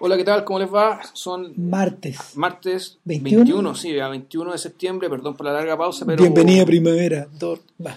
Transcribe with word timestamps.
Hola, 0.00 0.16
¿qué 0.16 0.24
tal? 0.24 0.44
¿Cómo 0.44 0.58
les 0.58 0.72
va? 0.72 1.00
Son 1.12 1.52
Martes. 1.56 2.36
martes 2.36 2.98
21. 3.04 3.44
21, 3.44 3.74
sí, 3.74 3.98
a 4.00 4.08
21 4.08 4.52
de 4.52 4.58
septiembre, 4.58 5.08
perdón 5.08 5.36
por 5.36 5.46
la 5.46 5.52
larga 5.52 5.76
pausa, 5.76 6.04
pero 6.04 6.20
Bienvenida 6.22 6.64
primavera. 6.66 7.26
Dor- 7.38 7.60
va. 7.84 7.96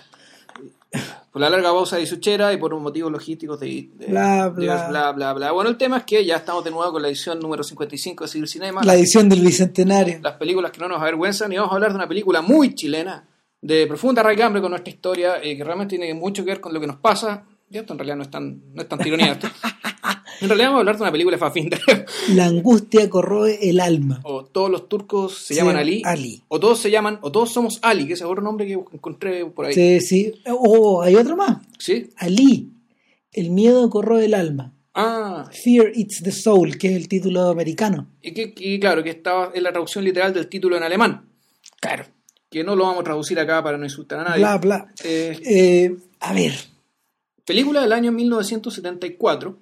por 1.31 1.41
la 1.41 1.49
larga 1.49 1.69
pausa 1.71 1.97
de 1.97 2.03
Isuchera 2.03 2.53
y 2.53 2.57
por 2.57 2.73
un 2.73 2.83
motivos 2.83 3.11
logísticos 3.11 3.59
de, 3.59 3.89
de- 3.95 4.05
Bla, 4.07 4.49
de- 4.49 4.65
bla. 4.65 4.87
bla, 4.89 5.11
bla, 5.11 5.33
bla. 5.33 5.51
Bueno, 5.51 5.71
el 5.71 5.77
tema 5.77 5.97
es 5.97 6.03
que 6.03 6.23
ya 6.23 6.35
estamos 6.37 6.63
de 6.63 6.71
nuevo 6.71 6.91
con 6.91 7.01
la 7.01 7.07
edición 7.07 7.39
número 7.39 7.63
55 7.63 8.23
de 8.23 8.27
Civil 8.29 8.47
Cinema, 8.47 8.83
La 8.83 8.93
edición 8.95 9.27
del 9.27 9.41
Bicentenario. 9.41 10.19
las 10.21 10.33
películas 10.35 10.71
que 10.71 10.79
no 10.79 10.87
nos 10.87 11.01
avergüenzan, 11.01 11.51
y 11.51 11.55
vamos 11.57 11.71
a 11.71 11.75
hablar 11.75 11.89
de 11.91 11.95
una 11.97 12.07
película 12.07 12.41
muy 12.41 12.75
chilena, 12.75 13.27
de 13.59 13.87
profunda 13.87 14.21
raigambre 14.21 14.61
con 14.61 14.69
nuestra 14.69 14.91
historia, 14.91 15.41
eh, 15.41 15.57
que 15.57 15.63
realmente 15.63 15.97
tiene 15.97 16.13
mucho 16.13 16.45
que 16.45 16.51
ver 16.51 16.61
con 16.61 16.73
lo 16.73 16.79
que 16.79 16.87
nos 16.87 16.97
pasa. 16.97 17.43
Y 17.69 17.77
esto 17.79 17.91
en 17.93 17.99
realidad 17.99 18.15
no 18.15 18.23
es 18.23 18.31
tan, 18.31 18.61
no 18.73 18.81
es 18.83 18.87
tan 18.87 18.99
tironía. 18.99 19.31
esto. 19.33 19.47
En 20.41 20.49
realidad 20.49 20.67
vamos 20.67 20.77
a 20.77 20.81
hablar 20.81 20.95
de 20.97 21.01
una 21.03 21.11
película 21.11 21.35
de 21.35 21.39
Fafinder. 21.39 21.79
La 22.35 22.45
angustia 22.45 23.09
corroe 23.09 23.57
el 23.69 23.79
alma. 23.79 24.19
o 24.23 24.45
todos 24.45 24.69
los 24.69 24.87
turcos 24.87 25.37
se 25.37 25.53
Se 25.53 25.55
llaman 25.55 25.73
llama 25.75 25.81
Ali, 25.81 26.01
Ali. 26.05 26.43
o 26.47 26.59
todos 26.59 26.79
se 26.79 26.91
llaman, 26.91 27.17
o 27.21 27.31
todos 27.31 27.51
somos 27.51 27.79
Ali, 27.81 28.05
que 28.07 28.13
es 28.13 28.21
otro 28.21 28.41
nombre 28.43 28.65
que 28.67 28.73
encontré 28.73 29.45
por 29.47 29.65
ahí. 29.65 29.73
Sí, 29.73 29.99
sí. 30.01 30.33
Oh, 30.47 31.01
hay 31.01 31.15
otro 31.15 31.35
más. 31.35 31.57
¿Sí? 31.79 32.11
Ali. 32.17 32.69
El 33.33 33.49
miedo 33.51 33.89
corroe 33.89 34.25
el 34.25 34.33
alma. 34.33 34.73
Ah, 34.93 35.47
Fear 35.51 35.91
It's 35.95 36.21
the 36.23 36.31
Soul, 36.31 36.77
que 36.77 36.87
es 36.89 36.95
el 36.95 37.07
título 37.07 37.49
americano. 37.49 38.07
y, 38.21 38.31
que, 38.33 38.53
y 38.57 38.79
claro, 38.79 39.03
que 39.03 39.11
estaba 39.11 39.51
en 39.53 39.61
la 39.63 39.71
traducción 39.71 40.03
literal 40.03 40.33
del 40.33 40.47
título 40.47 40.75
en 40.77 40.83
alemán. 40.83 41.25
Claro. 41.79 42.05
Que 42.49 42.63
no 42.63 42.75
lo 42.75 42.83
vamos 42.85 43.01
a 43.01 43.03
traducir 43.03 43.39
acá 43.39 43.61
para 43.63 43.77
no 43.77 43.83
insultar 43.83 44.19
a 44.19 44.23
nadie. 44.23 44.39
Bla, 44.39 44.57
bla. 44.57 44.87
Eh, 45.03 45.37
Eh, 45.45 45.95
a 46.19 46.33
ver. 46.33 46.53
película 47.45 47.81
del 47.81 47.91
año 47.93 48.11
1974. 48.11 49.57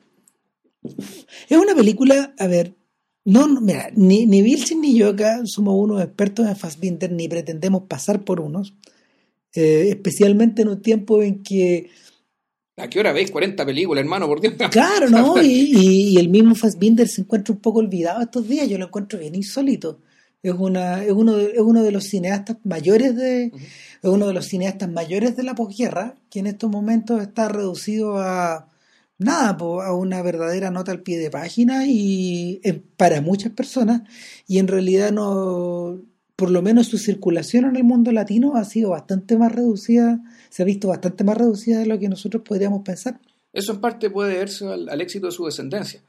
Es 1.49 1.57
una 1.57 1.75
película, 1.75 2.33
a 2.37 2.47
ver, 2.47 2.73
no, 3.25 3.47
mira, 3.61 3.89
ni, 3.95 4.25
ni 4.25 4.41
Vilchen 4.41 4.81
ni 4.81 4.95
yo 4.95 5.09
acá 5.09 5.41
somos 5.45 5.75
unos 5.77 6.01
expertos 6.03 6.47
en 6.47 6.55
Fassbinder, 6.55 7.11
ni 7.11 7.27
pretendemos 7.27 7.83
pasar 7.83 8.23
por 8.23 8.39
unos, 8.39 8.73
eh, 9.53 9.87
especialmente 9.89 10.61
en 10.61 10.67
un 10.69 10.81
tiempo 10.81 11.21
en 11.23 11.41
que, 11.43 11.89
¿A 12.77 12.89
qué 12.89 12.99
hora 12.99 13.13
veis 13.13 13.31
40 13.31 13.65
películas, 13.65 14.03
hermano? 14.03 14.27
Por 14.27 14.41
Dios. 14.41 14.55
claro, 14.71 15.09
¿no? 15.09 15.41
Y, 15.41 15.47
y- 15.73 16.09
y 16.09 16.17
el 16.17 16.27
mismo 16.27 16.55
Fassbinder 16.55 17.07
se 17.07 17.21
encuentra 17.21 17.53
un 17.53 17.61
poco 17.61 17.79
olvidado 17.79 18.21
estos 18.21 18.47
días, 18.49 18.67
yo 18.67 18.77
lo 18.77 18.87
encuentro 18.87 19.17
bien 19.17 19.33
insólito. 19.33 19.99
Es, 20.43 20.53
una, 20.53 21.03
es, 21.03 21.11
uno, 21.13 21.37
de, 21.37 21.51
es 21.53 21.61
uno 21.61 21.81
de 21.83 21.91
los 21.91 22.03
cineastas 22.03 22.57
mayores 22.65 23.15
de, 23.15 23.45
es 23.45 23.51
uno 24.03 24.27
de 24.27 24.33
los 24.33 24.45
cineastas 24.45 24.89
mayores 24.91 25.35
de 25.37 25.43
la 25.43 25.55
posguerra, 25.55 26.15
que 26.29 26.39
en 26.39 26.47
estos 26.47 26.69
momentos 26.69 27.21
está 27.21 27.47
reducido 27.47 28.19
a 28.19 28.67
nada, 29.17 29.55
po, 29.57 29.81
a 29.81 29.95
una 29.95 30.21
verdadera 30.21 30.71
nota 30.71 30.91
al 30.91 31.01
pie 31.01 31.17
de 31.17 31.29
página 31.31 31.85
y 31.87 32.59
eh, 32.63 32.81
para 32.97 33.21
muchas 33.21 33.51
personas, 33.53 34.01
y 34.47 34.59
en 34.59 34.67
realidad 34.67 35.11
no, 35.11 36.01
por 36.35 36.51
lo 36.51 36.61
menos 36.61 36.87
su 36.87 36.97
circulación 36.97 37.65
en 37.65 37.75
el 37.77 37.83
mundo 37.83 38.11
latino 38.11 38.55
ha 38.55 38.65
sido 38.65 38.89
bastante 38.91 39.37
más 39.37 39.51
reducida, 39.51 40.19
se 40.49 40.63
ha 40.63 40.65
visto 40.65 40.87
bastante 40.89 41.23
más 41.23 41.37
reducida 41.37 41.79
de 41.79 41.85
lo 41.85 41.97
que 41.99 42.09
nosotros 42.09 42.43
podríamos 42.43 42.81
pensar. 42.83 43.19
Eso 43.53 43.71
en 43.73 43.79
parte 43.81 44.09
puede 44.09 44.33
deberse 44.33 44.67
al, 44.67 44.89
al 44.89 45.01
éxito 45.01 45.27
de 45.27 45.31
su 45.31 45.45
descendencia. 45.45 46.01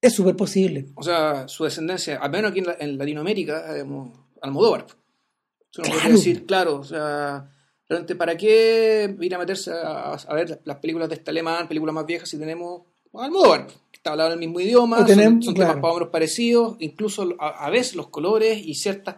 Es 0.00 0.12
súper 0.14 0.36
posible. 0.36 0.86
O 0.94 1.02
sea, 1.02 1.48
su 1.48 1.64
descendencia, 1.64 2.18
al 2.18 2.30
menos 2.30 2.50
aquí 2.50 2.60
en, 2.60 2.66
la- 2.66 2.76
en 2.78 2.98
Latinoamérica, 2.98 3.72
digamos, 3.72 4.10
Almodóvar. 4.40 4.86
Uno 4.86 5.84
podría 5.84 6.00
Claro. 6.00 6.14
decir, 6.16 6.46
claro, 6.46 6.76
o 6.80 6.84
sea, 6.84 7.50
realmente, 7.88 8.14
¿para 8.16 8.36
qué 8.36 9.16
ir 9.20 9.34
a 9.34 9.38
meterse 9.38 9.70
a, 9.72 10.14
a 10.14 10.34
ver 10.34 10.50
las, 10.50 10.58
las 10.64 10.76
películas 10.78 11.08
de 11.08 11.14
este 11.16 11.30
alemán, 11.30 11.66
películas 11.68 11.94
más 11.94 12.06
viejas, 12.06 12.28
si 12.28 12.38
tenemos 12.38 12.82
Almodóvar? 13.14 13.66
Que 13.66 13.96
está 13.96 14.10
hablando 14.12 14.34
el 14.34 14.40
mismo 14.40 14.60
idioma, 14.60 15.04
tenemos- 15.06 15.44
son, 15.44 15.54
son 15.54 15.54
claro. 15.54 15.74
temas 15.74 15.90
o 15.90 15.94
menos 15.94 16.08
parecidos, 16.10 16.76
incluso 16.80 17.34
a, 17.38 17.66
a 17.66 17.70
veces 17.70 17.94
los 17.96 18.08
colores 18.08 18.60
y 18.64 18.74
ciertas 18.74 19.16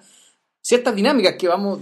ciertas 0.62 0.94
dinámicas 0.94 1.36
que 1.36 1.48
vamos, 1.48 1.78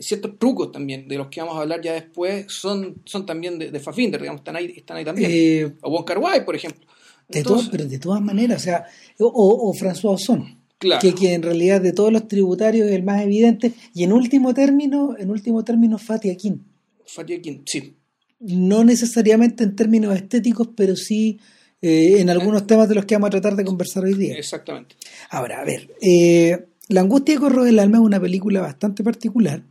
ciertos 0.00 0.38
trucos 0.38 0.70
también, 0.70 1.08
de 1.08 1.16
los 1.16 1.28
que 1.28 1.40
vamos 1.40 1.56
a 1.56 1.62
hablar 1.62 1.80
ya 1.80 1.94
después, 1.94 2.44
son, 2.52 3.00
son 3.06 3.24
también 3.24 3.58
de, 3.58 3.70
de 3.70 3.80
Fafinder, 3.80 4.20
digamos, 4.20 4.40
están 4.40 4.54
ahí, 4.54 4.74
están 4.76 4.98
ahí 4.98 5.04
también. 5.04 5.30
Eh, 5.32 5.72
o 5.82 5.90
Wong 5.90 6.04
Kar 6.04 6.44
por 6.44 6.54
ejemplo. 6.54 6.86
de 7.26 7.42
todas, 7.42 7.68
pero 7.70 7.86
de 7.86 7.98
todas 7.98 8.20
maneras, 8.20 8.60
o 8.60 8.64
sea, 8.64 8.84
o, 9.18 9.26
o 9.70 9.72
François 9.72 10.14
Ozon. 10.14 10.58
Claro. 10.78 11.00
que, 11.00 11.14
que 11.14 11.34
en 11.34 11.42
realidad 11.42 11.80
de 11.80 11.92
todos 11.92 12.12
los 12.12 12.28
tributarios 12.28 12.88
es 12.88 12.94
el 12.94 13.02
más 13.02 13.22
evidente 13.22 13.72
y 13.94 14.04
en 14.04 14.12
último 14.12 14.54
término 14.54 15.16
en 15.18 15.30
último 15.30 15.64
término 15.64 15.98
Fatih 15.98 16.30
Akin 16.32 16.64
Fatih 17.04 17.36
Akin, 17.38 17.62
sí, 17.66 17.94
no 18.40 18.84
necesariamente 18.84 19.64
en 19.64 19.74
términos 19.76 20.14
estéticos 20.14 20.68
pero 20.76 20.94
sí 20.96 21.38
eh, 21.80 22.20
en 22.20 22.28
algunos 22.30 22.66
temas 22.66 22.88
de 22.88 22.94
los 22.96 23.04
que 23.04 23.14
vamos 23.14 23.28
a 23.28 23.30
tratar 23.30 23.54
de 23.56 23.64
conversar 23.64 24.04
hoy 24.04 24.14
día 24.14 24.34
exactamente. 24.36 24.96
ahora 25.30 25.60
a 25.60 25.64
ver 25.64 25.94
eh, 26.00 26.66
La 26.88 27.00
angustia 27.02 27.34
que 27.34 27.40
corroe 27.40 27.68
el 27.68 27.78
alma 27.78 27.98
es 27.98 28.02
una 28.04 28.18
película 28.20 28.60
bastante 28.60 29.04
particular 29.04 29.62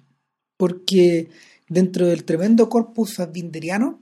porque 0.55 1.27
dentro 1.67 2.07
del 2.07 2.23
tremendo 2.23 2.69
corpus 2.69 3.15
fassbinderiano 3.15 4.01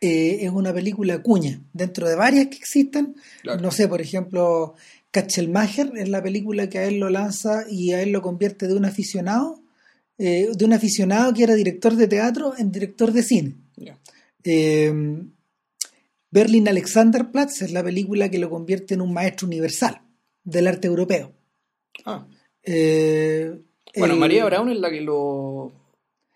eh, 0.00 0.38
es 0.42 0.50
una 0.50 0.74
película 0.74 1.22
cuña 1.22 1.62
dentro 1.72 2.08
de 2.08 2.16
varias 2.16 2.48
que 2.48 2.56
existen 2.56 3.14
Claro. 3.42 3.60
no 3.62 3.70
sé, 3.70 3.86
por 3.88 4.00
ejemplo, 4.02 4.74
Katzelmacher 5.20 5.92
es 5.96 6.08
la 6.10 6.22
película 6.22 6.68
que 6.68 6.78
a 6.78 6.84
él 6.84 6.98
lo 6.98 7.08
lanza 7.08 7.64
y 7.70 7.92
a 7.92 8.02
él 8.02 8.10
lo 8.12 8.20
convierte 8.20 8.68
de 8.68 8.74
un 8.74 8.84
aficionado, 8.84 9.62
eh, 10.18 10.48
de 10.54 10.64
un 10.64 10.72
aficionado 10.74 11.32
que 11.32 11.42
era 11.44 11.54
director 11.54 11.94
de 11.96 12.06
teatro 12.06 12.52
en 12.58 12.70
director 12.70 13.12
de 13.12 13.22
cine. 13.22 13.54
Eh, 14.44 14.92
Berlin 16.30 16.68
Alexanderplatz 16.68 17.62
es 17.62 17.72
la 17.72 17.82
película 17.82 18.28
que 18.28 18.38
lo 18.38 18.50
convierte 18.50 18.94
en 18.94 19.00
un 19.00 19.12
maestro 19.12 19.46
universal 19.46 20.02
del 20.44 20.66
arte 20.66 20.86
europeo. 20.88 21.32
Ah, 22.04 22.26
Eh, 22.62 23.58
bueno, 23.96 24.16
María 24.16 24.44
Brown 24.44 24.68
es 24.70 24.78
la 24.80 24.90
que 24.90 25.00
lo. 25.00 25.72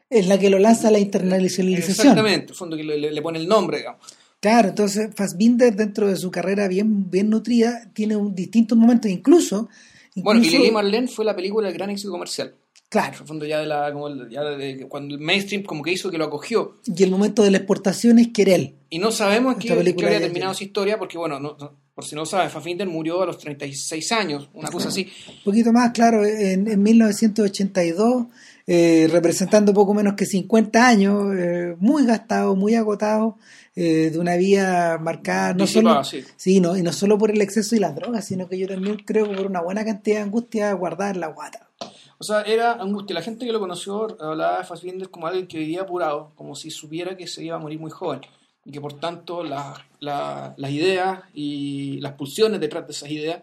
es 0.08 0.26
la 0.26 0.38
que 0.38 0.48
lo 0.48 0.58
lanza 0.58 0.88
a 0.88 0.90
la 0.90 0.98
internacionalización. 1.00 2.06
Exactamente, 2.08 2.44
en 2.46 2.48
el 2.50 2.54
fondo 2.54 2.76
que 2.76 2.84
le- 2.84 3.12
le 3.12 3.22
pone 3.22 3.38
el 3.38 3.46
nombre, 3.48 3.78
digamos. 3.78 4.00
Claro, 4.40 4.70
entonces 4.70 5.10
Fassbinder 5.14 5.74
dentro 5.76 6.08
de 6.08 6.16
su 6.16 6.30
carrera 6.30 6.66
bien, 6.66 7.10
bien 7.10 7.28
nutrida 7.30 7.90
tiene 7.92 8.16
un, 8.16 8.34
distintos 8.34 8.76
momentos, 8.78 9.10
incluso... 9.10 9.68
Bueno, 10.16 10.40
y 10.40 10.44
incluso- 10.46 10.58
Lili 10.62 10.72
Marlene 10.72 11.08
fue 11.08 11.24
la 11.24 11.36
película 11.36 11.68
del 11.68 11.76
gran 11.76 11.90
éxito 11.90 12.10
comercial. 12.10 12.54
Claro, 12.88 13.14
En 13.14 13.20
el 13.22 13.26
fondo, 13.28 13.46
ya 13.46 13.60
de 13.60 13.66
la. 13.66 13.92
Como 13.92 14.08
el- 14.08 14.28
ya 14.28 14.42
de- 14.42 14.88
cuando 14.88 15.14
el 15.14 15.20
mainstream 15.20 15.62
como 15.62 15.80
que 15.80 15.92
hizo 15.92 16.10
que 16.10 16.18
lo 16.18 16.24
acogió. 16.24 16.78
y 16.84 17.04
el 17.04 17.10
momento 17.12 17.44
de 17.44 17.52
la 17.52 17.58
exportación 17.58 18.18
es 18.18 18.28
Querel. 18.34 18.74
Y 18.88 18.98
no 18.98 19.12
sabemos 19.12 19.54
qué, 19.60 19.68
ya 19.68 20.18
terminado 20.18 20.54
su 20.54 20.64
historia, 20.64 20.98
porque, 20.98 21.16
bueno, 21.16 21.38
no- 21.38 21.56
no- 21.60 21.72
por 21.94 22.04
si 22.04 22.16
no 22.16 22.26
saben, 22.26 22.50
Fafinder 22.50 22.88
murió 22.88 23.22
a 23.22 23.26
los 23.26 23.38
36 23.38 24.10
años, 24.10 24.50
una 24.54 24.70
cosa 24.72 24.88
así. 24.88 25.06
Un 25.28 25.44
poquito 25.44 25.72
más, 25.72 25.92
claro, 25.92 26.24
en, 26.26 26.66
en 26.66 26.82
1982, 26.82 28.26
eh, 28.66 29.08
representando 29.12 29.72
poco 29.72 29.94
menos 29.94 30.14
que 30.14 30.26
50 30.26 30.88
años, 30.88 31.32
eh, 31.36 31.76
muy 31.78 32.04
gastado, 32.06 32.56
muy 32.56 32.74
agotado, 32.74 33.36
eh, 33.76 34.10
de 34.10 34.18
una 34.18 34.36
vida 34.36 34.98
marcada 34.98 35.54
no 35.54 35.64
Disipada, 35.64 36.04
solo, 36.04 36.22
sí. 36.24 36.32
sí, 36.36 36.60
no, 36.60 36.76
y 36.76 36.82
no 36.82 36.92
solo 36.92 37.16
por 37.18 37.30
el 37.30 37.40
exceso 37.40 37.76
y 37.76 37.78
las 37.78 37.94
drogas, 37.94 38.24
sino 38.24 38.48
que 38.48 38.58
yo 38.58 38.66
también 38.68 38.96
creo 39.04 39.28
que 39.28 39.36
por 39.36 39.46
una 39.46 39.62
buena 39.62 39.84
cantidad 39.84 40.16
de 40.16 40.22
angustia 40.22 40.72
guardada 40.72 41.10
en 41.12 41.20
la 41.20 41.28
guata. 41.28 41.68
O 42.18 42.24
sea, 42.24 42.42
era 42.42 42.72
angustia. 42.72 43.14
La 43.14 43.22
gente 43.22 43.46
que 43.46 43.52
lo 43.52 43.60
conoció 43.60 44.06
hablaba 44.20 44.58
de 44.58 44.64
Fassbinder 44.64 45.08
como 45.08 45.26
alguien 45.26 45.46
que 45.46 45.58
vivía 45.58 45.82
apurado, 45.82 46.32
como 46.34 46.54
si 46.54 46.70
supiera 46.70 47.16
que 47.16 47.26
se 47.26 47.42
iba 47.44 47.56
a 47.56 47.58
morir 47.58 47.78
muy 47.80 47.90
joven. 47.90 48.20
Y 48.64 48.72
que 48.72 48.80
por 48.80 49.00
tanto 49.00 49.42
la- 49.42 49.86
la- 50.00 50.52
las 50.58 50.70
ideas 50.70 51.20
y 51.32 51.98
las 52.00 52.12
pulsiones 52.12 52.60
detrás 52.60 52.86
de 52.86 52.92
esas 52.92 53.10
ideas 53.10 53.40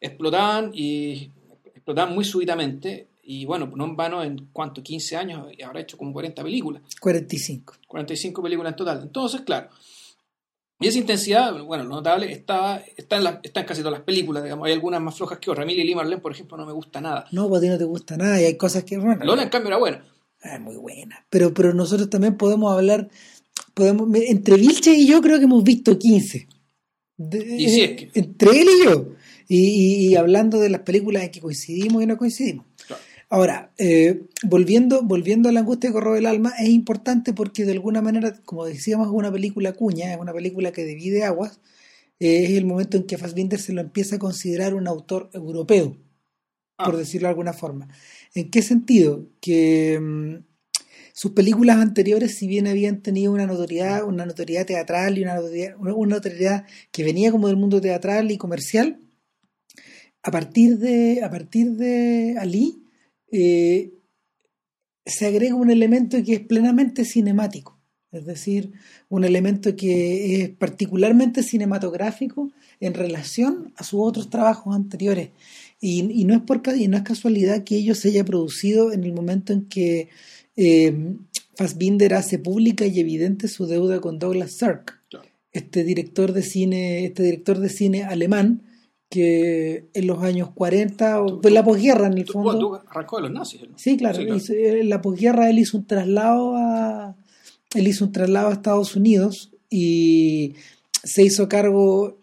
explotaban 0.00 0.70
y 0.74 1.30
explotaban 1.74 2.14
muy 2.14 2.24
súbitamente. 2.24 3.08
Y 3.26 3.44
bueno, 3.46 3.70
no 3.74 3.84
en 3.84 3.96
vano, 3.96 4.22
en 4.22 4.48
cuánto, 4.52 4.82
15 4.82 5.16
años, 5.16 5.46
habrá 5.64 5.80
hecho 5.80 5.96
como 5.96 6.12
40 6.12 6.42
películas, 6.42 6.82
45. 7.00 7.74
45 7.88 8.42
películas 8.42 8.72
en 8.72 8.76
total. 8.76 9.00
Entonces, 9.02 9.40
claro. 9.42 9.68
Y 10.80 10.88
esa 10.88 10.98
intensidad, 10.98 11.62
bueno, 11.62 11.84
lo 11.84 11.90
notable, 11.96 12.30
está, 12.32 12.84
está, 12.96 13.16
en 13.16 13.24
la- 13.24 13.40
está 13.42 13.60
en 13.60 13.66
casi 13.66 13.80
todas 13.80 13.98
las 13.98 14.04
películas, 14.04 14.42
digamos. 14.42 14.66
Hay 14.66 14.72
algunas 14.72 15.00
más 15.00 15.14
flojas 15.16 15.38
que 15.38 15.50
otras. 15.50 15.66
Mí 15.66 15.74
Lili 15.74 15.94
Marlene, 15.94 16.20
por 16.20 16.32
ejemplo, 16.32 16.56
no 16.56 16.66
me 16.66 16.72
gusta 16.72 17.00
nada. 17.00 17.26
No, 17.32 17.48
pues 17.48 17.60
a 17.60 17.62
ti 17.62 17.68
no 17.68 17.78
te 17.78 17.84
gusta 17.84 18.16
nada 18.16 18.40
y 18.40 18.44
hay 18.44 18.56
cosas 18.56 18.84
que... 18.84 18.98
Bueno, 18.98 19.24
Lola, 19.24 19.44
en 19.44 19.48
cambio, 19.48 19.68
era 19.68 19.78
buena. 19.78 20.04
Ah, 20.42 20.58
muy 20.58 20.76
buena. 20.76 21.24
Pero, 21.30 21.54
pero 21.54 21.72
nosotros 21.72 22.10
también 22.10 22.36
podemos 22.36 22.70
hablar, 22.72 23.08
podemos, 23.72 24.08
entre 24.14 24.56
Vilche 24.56 24.92
y 24.92 25.06
yo 25.06 25.22
creo 25.22 25.38
que 25.38 25.44
hemos 25.44 25.64
visto 25.64 25.98
15. 25.98 26.48
De- 27.16 27.56
Y 27.56 27.68
sí, 27.70 27.80
es 27.80 27.90
que- 27.96 28.10
Entre 28.20 28.50
él 28.60 28.68
y 28.80 28.84
yo. 28.84 29.06
Y, 29.48 29.58
y- 29.58 30.08
y 30.08 30.16
hablando 30.16 30.58
de 30.58 30.68
las 30.70 30.80
películas 30.80 31.22
en 31.22 31.30
que 31.30 31.40
coincidimos 31.40 32.02
y 32.02 32.06
no 32.06 32.18
coincidimos. 32.18 32.66
Ahora, 33.30 33.72
eh, 33.78 34.22
volviendo, 34.42 35.02
volviendo 35.02 35.48
a 35.48 35.52
la 35.52 35.60
angustia 35.60 35.90
que 35.90 35.94
corroe 35.94 36.18
el 36.18 36.26
alma, 36.26 36.52
es 36.58 36.68
importante 36.68 37.32
porque 37.32 37.64
de 37.64 37.72
alguna 37.72 38.02
manera, 38.02 38.40
como 38.44 38.64
decíamos, 38.66 39.08
es 39.08 39.12
una 39.12 39.32
película 39.32 39.72
cuña, 39.72 40.12
es 40.12 40.18
una 40.20 40.32
película 40.32 40.72
que 40.72 40.84
divide 40.84 41.24
aguas. 41.24 41.60
eh, 42.20 42.44
es 42.44 42.50
el 42.52 42.64
momento 42.66 42.96
en 42.96 43.04
que 43.06 43.18
Fassbinder 43.18 43.58
se 43.60 43.72
lo 43.72 43.80
empieza 43.80 44.16
a 44.16 44.18
considerar 44.20 44.74
un 44.74 44.86
autor 44.88 45.30
europeo, 45.34 45.96
Ah. 46.78 46.86
por 46.86 46.96
decirlo 46.96 47.28
de 47.28 47.30
alguna 47.30 47.52
forma. 47.52 47.88
¿En 48.34 48.50
qué 48.50 48.62
sentido? 48.62 49.28
Que 49.40 49.98
mm, 50.00 50.44
sus 51.12 51.32
películas 51.32 51.78
anteriores, 51.78 52.36
si 52.36 52.46
bien 52.48 52.66
habían 52.68 53.02
tenido 53.02 53.32
una 53.32 53.46
notoriedad, 53.46 54.04
una 54.04 54.26
notoriedad 54.26 54.66
teatral 54.66 55.18
y 55.18 55.22
una 55.22 55.36
notoriedad, 55.36 55.76
una 55.78 56.16
notoriedad 56.16 56.66
que 56.92 57.04
venía 57.04 57.30
como 57.32 57.48
del 57.48 57.56
mundo 57.56 57.80
teatral 57.80 58.30
y 58.30 58.38
comercial, 58.38 59.00
a 60.22 60.30
partir 60.30 60.78
de, 60.78 61.22
a 61.22 61.30
partir 61.30 61.72
de 61.72 62.36
Ali, 62.38 62.83
eh, 63.36 63.90
se 65.04 65.26
agrega 65.26 65.56
un 65.56 65.68
elemento 65.68 66.22
que 66.22 66.34
es 66.34 66.40
plenamente 66.40 67.04
cinemático, 67.04 67.76
es 68.12 68.24
decir, 68.24 68.70
un 69.08 69.24
elemento 69.24 69.74
que 69.74 70.40
es 70.40 70.50
particularmente 70.50 71.42
cinematográfico 71.42 72.52
en 72.78 72.94
relación 72.94 73.72
a 73.76 73.82
sus 73.82 74.00
otros 74.02 74.30
trabajos 74.30 74.76
anteriores. 74.76 75.30
Y, 75.80 76.24
no, 76.24 76.34
es 76.34 76.42
por, 76.42 76.62
y 76.76 76.86
no 76.86 76.96
es 76.96 77.02
casualidad 77.02 77.64
que 77.64 77.76
ello 77.76 77.96
se 77.96 78.08
haya 78.08 78.24
producido 78.24 78.92
en 78.92 79.02
el 79.02 79.12
momento 79.12 79.52
en 79.52 79.66
que 79.66 80.10
eh, 80.56 81.16
Fassbinder 81.56 82.14
hace 82.14 82.38
pública 82.38 82.86
y 82.86 83.00
evidente 83.00 83.48
su 83.48 83.66
deuda 83.66 84.00
con 84.00 84.20
Douglas 84.20 84.52
Sirk, 84.58 85.02
este 85.50 85.82
director 85.82 86.32
de 86.32 86.42
cine, 86.42 87.04
este 87.04 87.24
director 87.24 87.58
de 87.58 87.68
cine 87.68 88.04
alemán, 88.04 88.62
que 89.14 89.86
en 89.94 90.06
los 90.08 90.22
años 90.22 90.50
40, 90.54 91.22
o 91.22 91.40
pues 91.40 91.54
la 91.54 91.62
posguerra 91.62 92.08
en 92.08 92.18
el 92.18 92.26
fondo. 92.26 92.82
arrancó 92.88 93.16
de 93.16 93.22
los 93.22 93.30
nazis. 93.30 93.60
Sí, 93.76 93.96
claro. 93.96 94.18
en 94.20 94.88
la 94.88 95.00
posguerra 95.00 95.48
él 95.48 95.60
hizo 95.60 95.78
un 95.78 95.86
traslado 95.86 96.56
a. 96.56 97.16
Él 97.74 97.86
hizo 97.86 98.04
un 98.04 98.12
traslado 98.12 98.48
a 98.48 98.52
Estados 98.52 98.96
Unidos 98.96 99.52
y 99.70 100.54
se 101.04 101.22
hizo 101.22 101.48
cargo. 101.48 102.18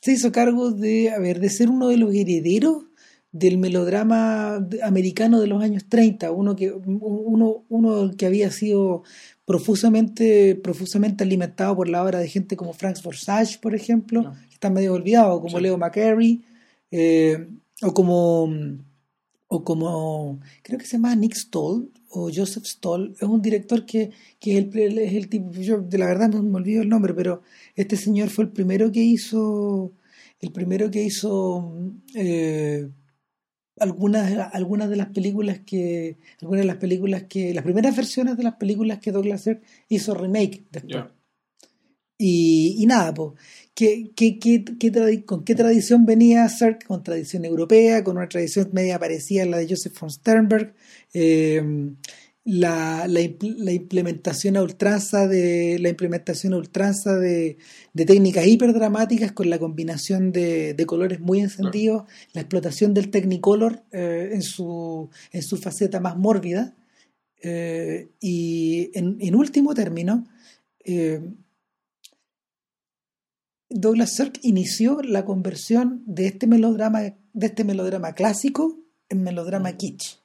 Se 0.00 0.12
hizo 0.12 0.32
cargo 0.32 0.70
de, 0.70 1.10
a 1.10 1.18
ver, 1.18 1.40
de 1.40 1.50
ser 1.50 1.68
uno 1.68 1.88
de 1.88 1.98
los 1.98 2.14
herederos 2.14 2.84
del 3.32 3.58
melodrama 3.58 4.66
americano 4.82 5.40
de 5.40 5.46
los 5.46 5.62
años 5.62 5.84
30, 5.88 6.30
uno 6.32 6.56
que, 6.56 6.72
uno, 6.72 7.64
uno 7.68 8.10
que 8.16 8.26
había 8.26 8.50
sido 8.50 9.02
profusamente, 9.44 10.56
profusamente 10.56 11.22
alimentado 11.22 11.76
por 11.76 11.88
la 11.88 12.02
obra 12.02 12.18
de 12.18 12.28
gente 12.28 12.56
como 12.56 12.72
Frank 12.72 12.96
Forsage, 13.00 13.58
por 13.58 13.74
ejemplo, 13.74 14.32
están 14.60 14.74
medio 14.74 14.92
olvidados, 14.92 15.40
como 15.40 15.58
Leo 15.58 15.78
McCarey, 15.78 16.44
eh, 16.90 17.48
o 17.82 17.94
como 17.94 18.46
o 19.52 19.64
como 19.64 20.40
creo 20.62 20.78
que 20.78 20.86
se 20.86 20.92
llama 20.92 21.16
Nick 21.16 21.34
Stoll 21.34 21.90
o 22.10 22.30
Joseph 22.32 22.66
Stoll, 22.66 23.14
es 23.16 23.22
un 23.22 23.42
director 23.42 23.84
que, 23.86 24.10
que 24.38 24.58
es, 24.58 24.74
el, 24.74 24.98
es 24.98 25.14
el 25.14 25.28
tipo, 25.28 25.50
yo 25.52 25.80
de 25.80 25.98
la 25.98 26.06
verdad 26.06 26.28
me, 26.28 26.42
me 26.42 26.56
olvido 26.56 26.82
el 26.82 26.88
nombre, 26.88 27.14
pero 27.14 27.42
este 27.74 27.96
señor 27.96 28.28
fue 28.30 28.44
el 28.44 28.50
primero 28.50 28.92
que 28.92 29.00
hizo, 29.00 29.92
el 30.40 30.52
primero 30.52 30.90
que 30.90 31.02
hizo 31.02 31.72
eh, 32.14 32.88
algunas, 33.80 34.54
algunas 34.54 34.90
de 34.90 34.96
las 34.96 35.08
películas 35.08 35.60
que, 35.60 36.18
algunas 36.42 36.62
de 36.62 36.66
las 36.66 36.76
películas 36.76 37.24
que, 37.24 37.54
las 37.54 37.64
primeras 37.64 37.96
versiones 37.96 38.36
de 38.36 38.44
las 38.44 38.54
películas 38.56 38.98
que 39.00 39.12
Douglas 39.12 39.42
Sirk 39.42 39.62
hizo 39.88 40.14
remake 40.14 40.64
después. 40.70 41.04
Y, 42.22 42.76
y, 42.78 42.86
nada, 42.86 43.14
pues, 43.14 43.32
¿qué, 43.80 44.38
qué, 44.38 44.64
qué, 44.78 45.24
con 45.24 45.44
qué 45.44 45.54
tradición 45.54 46.04
venía 46.04 46.48
Sirk? 46.48 46.84
Con 46.86 47.02
tradición 47.02 47.44
europea, 47.44 48.04
con 48.04 48.18
una 48.18 48.28
tradición 48.28 48.68
media 48.72 48.98
parecida 48.98 49.44
a 49.44 49.46
la 49.46 49.58
de 49.58 49.68
Joseph 49.68 49.98
von 49.98 50.10
Sternberg, 50.10 50.74
eh, 51.14 51.62
la, 52.44 53.06
la, 53.06 53.20
implementación 53.72 54.56
a 54.56 54.62
ultranza 54.62 55.28
de 55.28 55.78
la 55.78 55.88
implementación 55.88 56.52
a 56.52 56.56
ultranza 56.56 57.16
de, 57.16 57.58
de 57.92 58.04
técnicas 58.04 58.46
hiperdramáticas 58.46 59.32
con 59.32 59.48
la 59.48 59.58
combinación 59.58 60.32
de, 60.32 60.74
de 60.74 60.86
colores 60.86 61.20
muy 61.20 61.40
encendidos, 61.40 62.04
la 62.32 62.42
explotación 62.42 62.92
del 62.92 63.10
Technicolor 63.10 63.82
eh, 63.92 64.30
en, 64.32 64.42
su, 64.42 65.10
en 65.32 65.42
su 65.42 65.56
faceta 65.56 66.00
más 66.00 66.16
mórbida. 66.16 66.74
Eh, 67.42 68.10
y 68.20 68.90
en, 68.92 69.16
en, 69.18 69.34
último 69.34 69.72
término 69.72 70.26
eh, 70.84 71.22
Douglas 73.70 74.16
Sirk 74.16 74.40
inició 74.42 75.00
la 75.02 75.24
conversión 75.24 76.02
de 76.04 76.26
este 76.26 76.48
melodrama, 76.48 77.02
de 77.02 77.46
este 77.46 77.62
melodrama 77.62 78.14
clásico 78.14 78.80
en 79.08 79.22
melodrama 79.22 79.70
mm. 79.70 79.76
kitsch. 79.76 80.18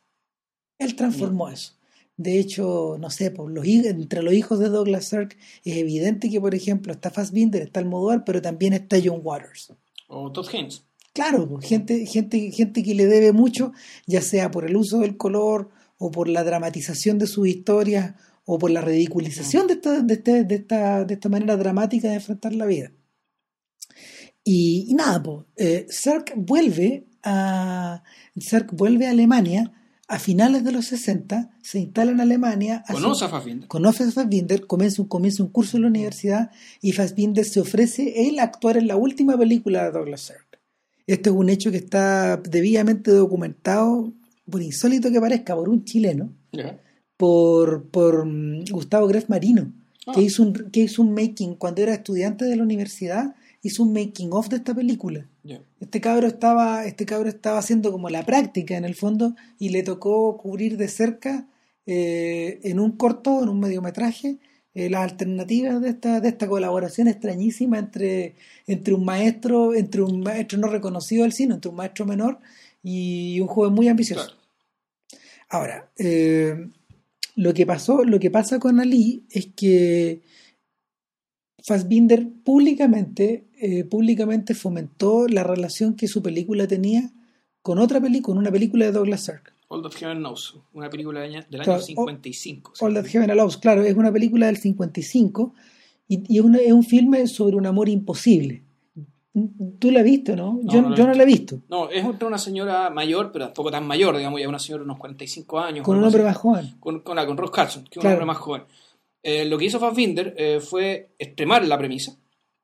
Él 0.79 0.95
transformó 0.95 1.49
eso. 1.49 1.73
De 2.17 2.39
hecho, 2.39 2.97
no 2.99 3.09
sé, 3.09 3.29
por 3.29 3.51
los, 3.51 3.65
entre 3.67 4.23
los 4.23 4.33
hijos 4.33 4.59
de 4.59 4.69
Douglas 4.69 5.09
Sirk 5.09 5.37
es 5.63 5.77
evidente 5.77 6.29
que, 6.29 6.41
por 6.41 6.55
ejemplo, 6.55 6.91
está 6.91 7.11
Fassbinder, 7.11 7.61
está 7.61 7.81
Almodóvar, 7.81 8.23
pero 8.25 8.41
también 8.41 8.73
está 8.73 8.97
John 9.03 9.19
Waters. 9.23 9.73
O 10.07 10.31
Todd 10.31 10.47
Haynes. 10.51 10.83
Claro, 11.13 11.59
gente, 11.61 12.05
gente, 12.05 12.51
gente 12.51 12.83
que 12.83 12.95
le 12.95 13.05
debe 13.05 13.31
mucho, 13.31 13.71
ya 14.05 14.21
sea 14.21 14.51
por 14.51 14.65
el 14.65 14.75
uso 14.75 14.99
del 14.99 15.17
color 15.17 15.69
o 15.97 16.11
por 16.11 16.27
la 16.27 16.43
dramatización 16.43 17.19
de 17.19 17.27
sus 17.27 17.47
historias 17.47 18.15
o 18.43 18.57
por 18.59 18.71
la 18.71 18.81
ridiculización 18.81 19.67
de 19.67 19.73
esta, 19.75 20.01
de, 20.01 20.13
este, 20.13 20.43
de 20.43 20.55
esta, 20.55 21.05
de 21.05 21.13
esta 21.13 21.29
manera 21.29 21.55
dramática 21.57 22.09
de 22.09 22.15
enfrentar 22.15 22.53
la 22.53 22.65
vida. 22.65 22.91
Y, 24.45 24.93
nada, 24.93 25.21
pues, 25.21 25.85
Sark 25.89 26.33
vuelve 26.37 27.07
a 27.23 28.03
vuelve 28.71 29.07
a 29.07 29.09
Alemania 29.09 29.73
a 30.07 30.19
finales 30.19 30.63
de 30.63 30.71
los 30.71 30.85
60, 30.85 31.49
se 31.61 31.79
instala 31.79 32.11
en 32.11 32.21
Alemania. 32.21 32.83
Conoce 32.91 33.25
a 33.25 33.29
Fassbinder. 33.29 33.67
Conoce 33.67 34.03
a 34.03 34.11
Fassbinder, 34.11 34.67
comienza 34.67 35.01
un, 35.01 35.07
comienza 35.07 35.41
un 35.41 35.49
curso 35.49 35.77
en 35.77 35.83
la 35.83 35.89
universidad 35.89 36.51
y 36.81 36.91
Fassbinder 36.91 37.43
se 37.43 37.59
ofrece 37.59 38.27
él 38.27 38.39
a 38.39 38.43
actuar 38.43 38.77
en 38.77 38.87
la 38.87 38.97
última 38.97 39.37
película 39.37 39.85
de 39.85 39.91
Douglas 39.91 40.21
Sirk. 40.21 40.59
Este 41.07 41.29
es 41.29 41.35
un 41.35 41.49
hecho 41.49 41.71
que 41.71 41.77
está 41.77 42.37
debidamente 42.37 43.11
documentado, 43.11 44.13
por 44.49 44.61
insólito 44.61 45.11
que 45.11 45.19
parezca, 45.19 45.55
por 45.55 45.69
un 45.69 45.83
chileno, 45.85 46.31
por, 47.17 47.89
por 47.89 48.25
mm, 48.25 48.65
Gustavo 48.69 49.07
Gref 49.07 49.27
Marino, 49.27 49.71
que, 50.13 50.19
ah. 50.19 50.21
hizo 50.21 50.43
un, 50.43 50.53
que 50.71 50.81
hizo 50.81 51.01
un 51.01 51.13
making 51.13 51.55
cuando 51.55 51.81
era 51.81 51.93
estudiante 51.93 52.45
de 52.45 52.55
la 52.55 52.63
universidad 52.63 53.35
hizo 53.65 53.81
un 53.81 53.93
making 53.93 54.29
of 54.31 54.47
de 54.49 54.57
esta 54.57 54.75
película. 54.75 55.25
Este 55.79 55.99
cabro 55.99 56.27
estaba, 56.27 56.85
este 56.85 57.03
cabro 57.07 57.29
estaba 57.29 57.57
haciendo 57.57 57.91
como 57.91 58.11
la 58.11 58.23
práctica 58.23 58.77
en 58.77 58.85
el 58.85 58.93
fondo 58.93 59.35
y 59.57 59.69
le 59.69 59.81
tocó 59.81 60.37
cubrir 60.37 60.77
de 60.77 60.87
cerca 60.87 61.47
eh, 61.87 62.59
en 62.63 62.79
un 62.79 62.91
corto, 62.91 63.41
en 63.41 63.49
un 63.49 63.59
mediometraje, 63.59 64.37
eh, 64.75 64.87
las 64.91 65.01
alternativas 65.01 65.81
de 65.81 65.89
esta, 65.89 66.19
de 66.19 66.29
esta 66.29 66.47
colaboración 66.47 67.07
extrañísima 67.07 67.79
entre, 67.79 68.35
entre 68.67 68.93
un 68.93 69.03
maestro, 69.03 69.73
entre 69.73 70.03
un 70.03 70.21
maestro 70.21 70.59
no 70.59 70.67
reconocido 70.67 71.23
del 71.23 71.33
cine, 71.33 71.55
entre 71.55 71.69
un 71.69 71.77
maestro 71.77 72.05
menor 72.05 72.37
y 72.83 73.39
un 73.39 73.47
joven 73.47 73.73
muy 73.73 73.87
ambicioso. 73.87 74.37
Ahora, 75.49 75.89
eh, 75.97 76.69
lo 77.35 77.53
que 77.55 77.65
pasó, 77.65 78.03
lo 78.03 78.19
que 78.19 78.29
pasa 78.29 78.59
con 78.59 78.79
Ali 78.79 79.23
es 79.31 79.47
que 79.55 80.21
Fassbinder 81.65 82.27
públicamente, 82.43 83.47
eh, 83.59 83.85
públicamente 83.85 84.53
fomentó 84.53 85.27
la 85.27 85.43
relación 85.43 85.95
que 85.95 86.07
su 86.07 86.21
película 86.21 86.67
tenía 86.67 87.11
con 87.63 87.79
otra 87.79 87.99
película, 87.99 88.35
con 88.35 88.37
una 88.37 88.51
película 88.51 88.85
de 88.85 88.91
Douglas 88.91 89.23
Sirk. 89.23 89.51
All 89.69 89.81
That 89.81 89.93
Heaven 89.93 90.19
Knows, 90.19 90.59
una 90.73 90.91
película 90.91 91.21
del 91.21 91.37
año, 91.61 91.79
55. 91.79 92.73
All, 92.81 92.93
That 92.93 93.07
Heaven 93.07 93.31
Knows, 93.31 93.57
claro, 93.57 93.81
es 93.81 93.95
una 93.95 94.11
película 94.11 94.45
del 94.45 94.57
55 94.57 95.55
y, 96.07 96.37
es, 96.37 96.45
es, 96.61 96.71
un 96.71 96.83
filme 96.83 97.25
sobre 97.25 97.55
un 97.55 97.65
amor 97.65 97.89
imposible. 97.89 98.63
Tú 99.79 99.89
la 99.89 100.01
has 100.01 100.05
visto, 100.05 100.35
¿no? 100.35 100.59
yo, 100.65 100.83
no, 100.83 100.95
yo 100.95 101.07
no 101.07 101.15
la 101.15 101.23
he 101.23 101.25
visto. 101.25 101.61
No, 101.67 101.89
es 101.89 102.05
una 102.21 102.37
señora 102.37 102.91
mayor, 102.91 103.31
pero 103.31 103.45
tampoco 103.45 103.71
tan 103.71 103.87
mayor, 103.87 104.15
digamos, 104.15 104.39
ya 104.39 104.47
una 104.47 104.59
señora 104.59 104.83
de 104.83 104.85
unos 104.85 104.99
45 104.99 105.59
años. 105.59 105.83
Con 105.83 105.97
un 105.97 106.03
hombre 106.03 106.21
más 106.21 106.37
joven. 106.37 106.75
Con, 106.79 106.99
con, 106.99 107.17
con 107.25 107.37
Ross 107.37 107.51
Carson, 107.51 107.85
que 107.85 107.99
es 107.99 108.05
un 108.05 108.11
hombre 108.11 108.25
más 108.27 108.37
joven. 108.37 108.61
Eh, 109.27 109.43
lo 109.43 109.57
que 109.57 109.65
hizo 109.65 109.79
Fassbinder 109.79 110.35
eh, 110.37 110.59
fue 110.59 111.09
extremar 111.17 111.65
la 111.65 111.79
premisa. 111.79 112.15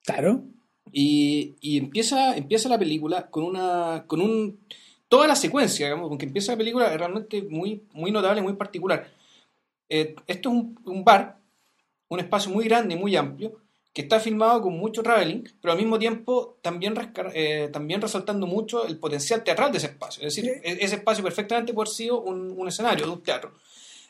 Claro. 0.06 0.44
Y, 0.92 1.56
empieza, 1.80 2.38
empieza 2.38 2.70
la 2.70 2.78
película 2.78 3.32
con 3.32 3.44
una. 3.46 4.04
con 4.06 4.22
un. 4.22 4.60
toda 5.08 5.26
la 5.26 5.36
secuencia, 5.36 5.88
digamos, 5.88 6.08
con 6.08 6.20
que 6.20 6.28
empieza 6.28 6.52
la 6.52 6.60
película 6.60 6.94
es 6.94 7.00
realmente 7.00 7.42
muy, 7.42 7.82
muy 7.94 8.12
notable, 8.12 8.44
muy 8.44 8.54
particular. 8.54 9.12
Eh, 9.90 10.14
esto 10.28 10.50
es 10.50 10.56
un, 10.86 11.04
bar, 11.04 11.40
un 12.10 12.20
espacio 12.20 12.52
muy 12.52 12.66
grande, 12.66 12.96
muy 12.96 13.16
amplio, 13.16 13.60
que 13.92 14.04
está 14.04 14.20
filmado 14.20 14.62
con 14.62 14.78
mucho 14.78 15.02
traveling, 15.02 15.44
pero 15.60 15.72
al 15.72 15.80
mismo 15.80 15.98
tiempo 15.98 16.60
también, 16.62 16.94
también 17.74 18.02
resaltando 18.02 18.46
mucho 18.46 18.86
el 18.86 19.00
potencial 19.00 19.44
teatral 19.44 19.72
de 19.72 19.80
ese 19.80 19.88
espacio. 19.88 20.28
Es 20.28 20.36
decir, 20.36 20.62
e-, 20.64 20.78
ese 20.80 20.98
espacio 20.98 21.24
perfectamente 21.24 21.74
puede 21.74 21.88
haber 21.88 21.96
sido 21.96 22.22
un, 22.22 22.52
un 22.56 22.68
escenario 22.68 23.08
de 23.08 23.12
un 23.12 23.24
teatro. 23.24 23.52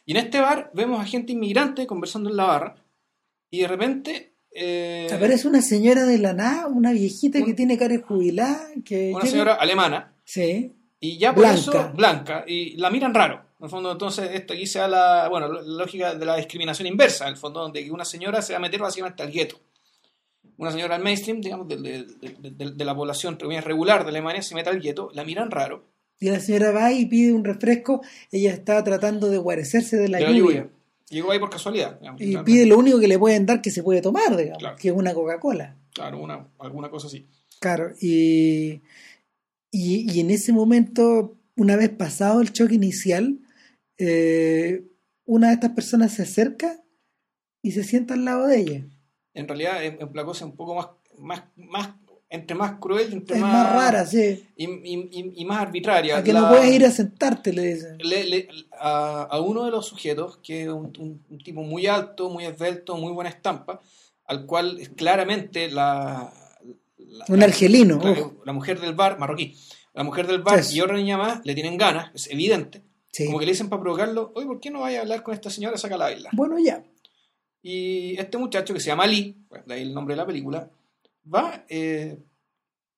Y 0.05 0.11
en 0.11 0.17
este 0.17 0.39
bar 0.39 0.71
vemos 0.73 0.99
a 0.99 1.05
gente 1.05 1.33
inmigrante 1.33 1.85
conversando 1.87 2.29
en 2.29 2.37
la 2.37 2.45
barra 2.45 2.75
y 3.49 3.61
de 3.61 3.67
repente... 3.67 4.35
Eh, 4.53 5.07
Aparece 5.11 5.47
una 5.47 5.61
señora 5.61 6.03
de 6.05 6.17
la 6.17 6.33
nada, 6.33 6.67
una 6.67 6.91
viejita 6.91 7.41
que 7.43 7.53
tiene 7.53 7.77
cara 7.77 7.97
jubilada. 7.99 8.67
Que 8.83 9.13
una 9.13 9.25
señora 9.25 9.53
alemana. 9.53 10.13
Sí. 10.25 10.73
Y 10.99 11.17
ya 11.17 11.33
por 11.33 11.45
eso, 11.45 11.91
blanca, 11.95 12.43
y 12.45 12.75
la 12.77 12.89
miran 12.89 13.13
raro. 13.13 13.45
En 13.59 13.65
el 13.65 13.69
fondo, 13.69 13.91
entonces, 13.91 14.29
esto 14.33 14.53
aquí 14.53 14.67
se 14.67 14.79
da 14.79 14.87
la, 14.87 15.29
bueno, 15.29 15.47
la 15.47 15.61
lógica 15.61 16.15
de 16.15 16.25
la 16.25 16.35
discriminación 16.35 16.87
inversa, 16.87 17.25
en 17.25 17.31
el 17.31 17.37
fondo, 17.37 17.61
donde 17.61 17.89
una 17.91 18.05
señora 18.05 18.41
se 18.41 18.53
va 18.53 18.57
a 18.57 18.61
meter 18.61 18.79
básicamente 18.79 19.23
al 19.23 19.31
gueto. 19.31 19.59
Una 20.57 20.71
señora 20.71 20.95
al 20.95 21.01
mainstream, 21.01 21.41
digamos, 21.41 21.67
de, 21.67 21.77
de, 21.77 22.71
de 22.71 22.85
la 22.85 22.95
población 22.95 23.39
regular 23.39 24.03
de 24.03 24.09
Alemania 24.09 24.41
se 24.41 24.53
mete 24.53 24.69
al 24.69 24.79
gueto, 24.79 25.09
la 25.13 25.23
miran 25.23 25.49
raro, 25.49 25.85
y 26.21 26.29
la 26.29 26.39
señora 26.39 26.71
va 26.71 26.93
y 26.93 27.07
pide 27.07 27.33
un 27.33 27.43
refresco, 27.43 28.01
ella 28.31 28.53
está 28.53 28.81
tratando 28.83 29.29
de 29.29 29.39
guarecerse 29.39 29.97
de 29.97 30.07
la, 30.07 30.31
lluvia. 30.31 30.69
Llegó 31.09 31.31
ahí 31.31 31.39
por 31.39 31.49
casualidad. 31.49 31.99
digamos, 31.99 32.21
y 32.21 32.37
pide 32.37 32.67
lo 32.67 32.77
único 32.77 32.99
que 32.99 33.07
le 33.07 33.19
pueden 33.19 33.45
dar 33.47 33.59
que 33.61 33.71
se 33.71 33.81
puede 33.83 34.01
tomar, 34.01 34.37
digamos, 34.37 34.59
Claro. 34.59 34.77
que 34.79 34.89
es 34.89 34.93
una 34.93 35.13
Coca-Cola. 35.13 35.75
Claro, 35.93 36.19
una, 36.21 36.47
alguna 36.59 36.89
cosa 36.89 37.07
así. 37.07 37.25
Claro, 37.59 37.91
y, 37.99 38.81
y, 39.71 40.11
y 40.11 40.19
en 40.19 40.29
ese 40.29 40.53
momento, 40.53 41.37
una 41.57 41.75
vez 41.75 41.89
pasado 41.89 42.39
el 42.39 42.53
choque 42.53 42.75
inicial, 42.75 43.39
eh, 43.97 44.83
una 45.25 45.47
de 45.47 45.53
estas 45.55 45.71
personas 45.71 46.13
se 46.13 46.21
acerca 46.21 46.83
y 47.63 47.71
se 47.71 47.83
sienta 47.83 48.13
al 48.13 48.25
lado 48.25 48.45
de 48.45 48.59
ella. 48.59 48.85
En 49.33 49.47
realidad, 49.47 49.83
en 49.83 49.97
la 50.13 50.23
cosa 50.23 50.45
un 50.45 50.55
poco 50.55 50.75
más, 50.75 50.87
más, 51.17 51.43
más, 51.55 51.89
entre 52.31 52.55
más 52.55 52.79
cruel, 52.79 53.11
entre 53.13 53.35
Es 53.35 53.41
más 53.41 53.73
rara, 53.73 54.05
sí. 54.05 54.43
y, 54.55 54.65
y- 54.65 55.09
y- 55.11 55.33
y 55.35 55.45
más 55.45 55.61
arbitraria. 55.61 56.17
A 56.17 56.23
que 56.23 56.31
La- 56.33 56.41
no 56.41 56.49
puedes 56.49 56.71
ir 56.73 56.85
a 56.85 56.89
sentarte, 56.91 57.51
le 57.53 57.73
dicen. 57.73 57.97
le- 57.99 58.23
le- 58.25 58.47
a, 58.79 59.23
a 59.29 59.39
uno 59.41 59.65
de 59.65 59.71
los 59.71 59.85
sujetos, 59.85 60.37
que 60.37 60.63
es 60.63 60.69
un, 60.69 60.93
un- 60.97 61.21
un 61.29 61.37
tipo 61.43 61.61
muy 61.61 61.87
alto, 61.87 62.29
muy 62.29 62.45
esbelto, 62.45 62.95
muy 62.97 63.11
buena 63.11 63.29
estampa, 63.29 63.81
al 64.25 64.45
cual 64.45 64.79
claramente 64.95 65.69
la, 65.69 66.31
la- 66.97 67.25
Un 67.27 67.43
argelino. 67.43 67.99
la, 68.45 68.53
mujer 68.53 68.79
del 68.79 68.95
bar, 68.95 69.19
marroquí, 69.19 69.55
la 69.93 70.03
mujer 70.03 70.25
del 70.25 70.41
bar 70.41 70.61
y 70.71 70.79
otra 70.79 70.95
niña 70.95 71.17
más 71.17 71.41
le 71.45 71.53
tienen 71.53 71.77
ganas, 71.77 72.11
es 72.15 72.27
evidente, 72.31 72.81
Sí. 73.11 73.25
como 73.25 73.39
que 73.39 73.45
le 73.45 73.51
dicen 73.51 73.67
para 73.67 73.81
provocarlo, 73.81 74.31
oye, 74.35 74.47
¿por 74.47 74.61
qué 74.61 74.71
no 74.71 74.79
vaya 74.79 74.99
a 74.99 75.01
hablar 75.01 75.21
con 75.21 75.33
esta 75.33 75.49
señora? 75.49 75.77
Saca 75.77 75.97
la 75.97 76.05
bailar. 76.05 76.31
Bueno, 76.33 76.57
ya. 76.59 76.81
Y 77.61 78.17
este 78.17 78.37
muchacho 78.37 78.73
que 78.73 78.79
se 78.79 78.87
llama 78.87 79.05
Lee, 79.05 79.35
pues, 79.49 79.65
de 79.65 79.73
ahí 79.73 79.81
el 79.81 79.93
nombre 79.93 80.13
de 80.15 80.17
la 80.21 80.25
película, 80.25 80.69
va, 81.33 81.65
eh, 81.69 82.17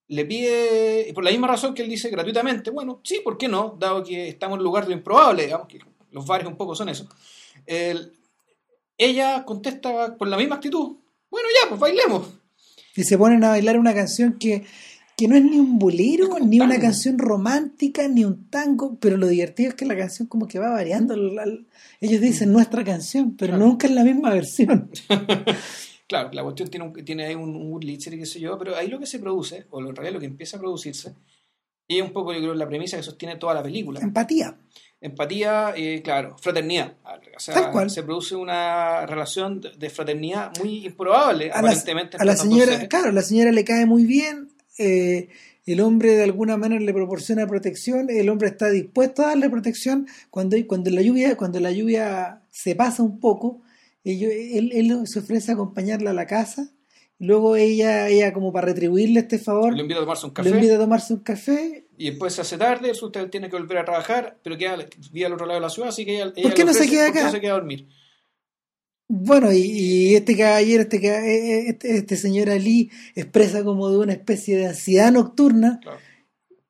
le 0.08 0.26
pide, 0.26 1.08
y 1.10 1.14
por 1.14 1.24
la 1.24 1.32
misma 1.32 1.48
razón 1.48 1.74
que 1.74 1.82
él 1.82 1.90
dice 1.90 2.10
gratuitamente, 2.10 2.70
bueno, 2.72 3.00
sí, 3.04 3.22
¿por 3.24 3.38
qué 3.38 3.48
no? 3.48 3.76
Dado 3.80 4.04
que 4.04 4.28
estamos 4.30 4.56
en 4.56 4.60
un 4.60 4.66
lugar 4.66 4.84
de 4.84 4.92
lo 4.92 4.98
improbable, 4.98 5.44
digamos 5.46 5.68
que 5.68 5.80
los 6.12 6.26
bares 6.26 6.46
un 6.48 6.56
poco 6.58 6.76
son 6.76 6.90
eso. 6.90 7.08
El- 7.66 8.14
ella 8.98 9.44
contesta 9.44 10.16
con 10.18 10.30
la 10.30 10.38
misma 10.38 10.56
actitud, 10.58 10.98
bueno, 11.32 11.48
ya, 11.62 11.70
pues 11.70 11.82
bailemos. 11.82 12.28
Y 12.96 13.04
se 13.04 13.18
ponen 13.18 13.44
a 13.44 13.50
bailar 13.50 13.80
una 13.80 13.94
canción 13.96 14.38
que, 14.38 14.66
que 15.18 15.28
no 15.28 15.36
es 15.36 15.44
ni 15.44 15.58
un 15.58 15.80
bolero, 15.80 16.28
un 16.36 16.48
ni 16.48 16.60
una 16.60 16.80
canción 16.80 17.18
romántica, 17.18 18.08
ni 18.08 18.24
un 18.24 18.50
tango, 18.52 18.98
pero 19.00 19.18
lo 19.18 19.28
divertido 19.28 19.70
es 19.70 19.76
que 19.76 19.86
la 19.86 19.98
canción 19.98 20.28
como 20.28 20.48
que 20.48 20.60
va 20.60 20.70
variando. 20.70 21.16
Ellos 22.02 22.22
dicen 22.22 22.52
nuestra 22.52 22.84
canción, 22.84 23.36
pero 23.36 23.54
Claro. 23.54 23.66
nunca 23.66 23.88
es 23.88 23.94
la 23.94 24.04
misma 24.04 24.30
versión. 24.32 24.92
Claro, 26.14 26.30
la 26.32 26.44
cuestión 26.44 26.70
tiene, 26.70 26.86
un- 26.86 26.94
tiene 27.06 27.26
ahí 27.26 27.34
un, 27.34 27.56
un 27.56 27.82
y 27.82 27.98
qué 27.98 28.26
sé 28.28 28.40
yo, 28.40 28.56
pero 28.60 28.76
ahí 28.76 28.88
lo 28.88 29.00
que 29.00 29.08
se 29.08 29.18
produce, 29.18 29.66
o 29.72 29.80
en 29.80 29.96
realidad 29.96 30.14
lo 30.14 30.20
que 30.20 30.28
empieza 30.28 30.58
a 30.58 30.60
producirse, 30.60 31.16
y 31.88 31.98
es 31.98 32.04
un 32.04 32.14
poco, 32.14 32.32
yo 32.34 32.40
creo, 32.40 32.54
la 32.54 32.68
premisa 32.68 32.98
que 32.98 33.04
sostiene 33.04 33.38
toda 33.38 33.56
la 33.56 33.64
película. 33.64 34.00
Empatía. 34.00 34.56
Empatía, 35.02 35.74
eh, 35.76 36.02
claro, 36.04 36.38
fraternidad. 36.40 36.94
O 37.36 37.40
sea, 37.40 37.56
Tal 37.56 37.72
cual. 37.72 37.90
se 37.90 38.04
produce 38.04 38.36
una 38.36 39.06
relación 39.08 39.60
de, 39.60 39.90
fraternidad 39.90 40.52
muy 40.60 40.86
improbable, 40.86 41.46
A 41.52 41.62
la, 41.62 41.70
aparentemente. 41.70 42.18
a 42.18 42.24
la 42.24 42.34
estos 42.34 42.48
dos 42.48 42.54
señora, 42.58 42.74
seres. 42.74 42.90
claro, 42.90 43.12
la 43.12 43.22
señora 43.24 43.52
le 43.52 43.64
cae 43.66 43.86
muy 43.88 44.06
bien. 44.06 44.50
eh, 44.78 45.30
el 45.66 45.80
hombre 45.82 46.14
de 46.16 46.24
alguna 46.26 46.58
manera 46.58 46.80
le 46.80 46.94
proporciona 46.94 47.48
protección, 47.48 48.10
el 48.12 48.30
hombre 48.30 48.50
está 48.50 48.70
dispuesto 48.70 49.24
a 49.24 49.28
darle 49.30 49.50
protección 49.50 50.08
cuando, 50.30 50.56
cuando 50.68 50.90
la 50.92 51.02
lluvia, 51.02 51.36
cuando 51.38 51.60
la 51.60 51.72
lluvia 51.72 52.42
se 52.52 52.76
pasa 52.76 53.02
un 53.02 53.20
poco, 53.20 53.62
ello- 54.04 54.30
él, 54.32 54.72
él 54.74 55.08
se 55.08 55.20
ofrece 55.20 55.52
a 55.52 55.54
acompañarla 55.56 56.12
a 56.12 56.14
la 56.14 56.26
casa, 56.28 56.70
luego 57.20 57.56
ella, 57.56 58.10
ella 58.10 58.34
como 58.34 58.52
para 58.52 58.68
retribuirle 58.68 59.22
este 59.22 59.40
favor, 59.40 59.74
Le 59.76 59.82
invita 59.82 60.00
a 60.00 60.04
tomarse 60.04 60.26
un 60.26 60.32
le 60.32 60.36
café 60.36 60.50
invita 60.50 60.76
a 60.76 60.80
tomarse 60.80 61.14
un 61.14 61.20
café. 61.22 61.88
y 61.98 62.10
después 62.10 62.34
se 62.34 62.42
hace 62.42 62.58
tarde, 62.58 62.92
usted 62.92 63.30
tiene 63.30 63.50
que 63.50 63.56
volver 63.58 63.78
a 63.78 63.86
trabajar, 63.86 64.40
pero 64.44 64.58
queda 64.58 64.78
vive 65.12 65.26
al 65.26 65.34
otro 65.34 65.46
lado 65.46 65.60
de 65.60 65.66
la 65.66 65.70
ciudad, 65.70 65.90
así 65.90 66.04
que 66.06 66.16
ella, 66.16 66.34
ella 66.36 66.44
¿Por 66.44 66.54
qué 66.54 66.62
le 66.62 66.66
no 66.66 66.74
se 66.74 66.80
ofrece- 66.80 66.90
queda 66.92 67.06
¿por 67.06 67.14
qué 67.14 67.20
acá? 67.20 67.28
no 67.28 67.32
se 67.34 67.42
queda 67.42 67.52
a 67.52 67.56
dormir? 67.56 67.88
Bueno, 69.08 69.52
y, 69.52 69.58
y 69.60 70.16
este 70.16 70.36
caballero, 70.36 70.82
este, 70.84 71.00
ca- 71.02 71.26
eh, 71.26 71.70
este, 71.70 71.98
este 71.98 72.16
señor 72.18 72.50
Ali 72.50 72.90
expresa 73.16 73.64
como 73.64 73.90
de 73.92 73.98
una 74.00 74.14
especie 74.14 74.58
de 74.58 74.68
ansiedad 74.68 75.12
nocturna 75.12 75.80
Claro. 75.84 76.00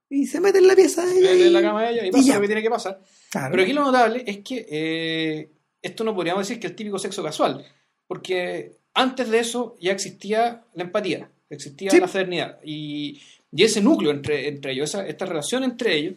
y 0.09 0.25
se 0.27 0.41
mete 0.41 0.57
en 0.57 0.67
la 0.67 0.75
pieza 0.75 1.05
de 1.05 1.11
ella. 1.19 1.31
Le 1.31 1.35
lee 1.35 1.45
y- 1.47 1.49
la 1.51 1.61
cama 1.61 1.79
a 1.81 1.91
ella 1.91 2.05
y 2.05 2.09
y 2.09 2.11
pasa 2.11 2.23
ya. 2.27 2.35
lo 2.35 2.41
que 2.41 2.47
tiene 2.47 2.61
que 2.61 2.69
pasar. 2.69 2.99
Claro. 3.31 3.51
Pero 3.51 3.63
aquí 3.63 3.71
lo 3.73 3.83
notable 3.83 4.23
es 4.27 4.39
que 4.39 4.65
eh, 4.69 5.51
esto 5.83 6.03
no 6.03 6.15
podríamos 6.15 6.47
decir 6.47 6.59
que 6.59 6.67
el 6.67 6.75
típico 6.75 6.97
sexo 6.97 7.21
casual, 7.21 7.63
porque 8.07 8.77
antes 8.95 9.29
de 9.29 9.39
eso 9.39 9.75
ya 9.79 9.91
existía 9.91 10.63
la 10.73 10.83
empatía, 10.83 11.29
existía 11.49 11.91
Sí. 11.91 11.99
la 11.99 12.07
fraternidad 12.07 12.59
y, 12.63 13.19
y 13.51 13.63
ese 13.63 13.81
núcleo 13.81 14.09
entre, 14.09 14.47
entre 14.47 14.71
ellos, 14.71 14.89
esa, 14.89 15.05
esta 15.07 15.25
relación 15.25 15.63
entre 15.63 15.95
ellos, 15.95 16.15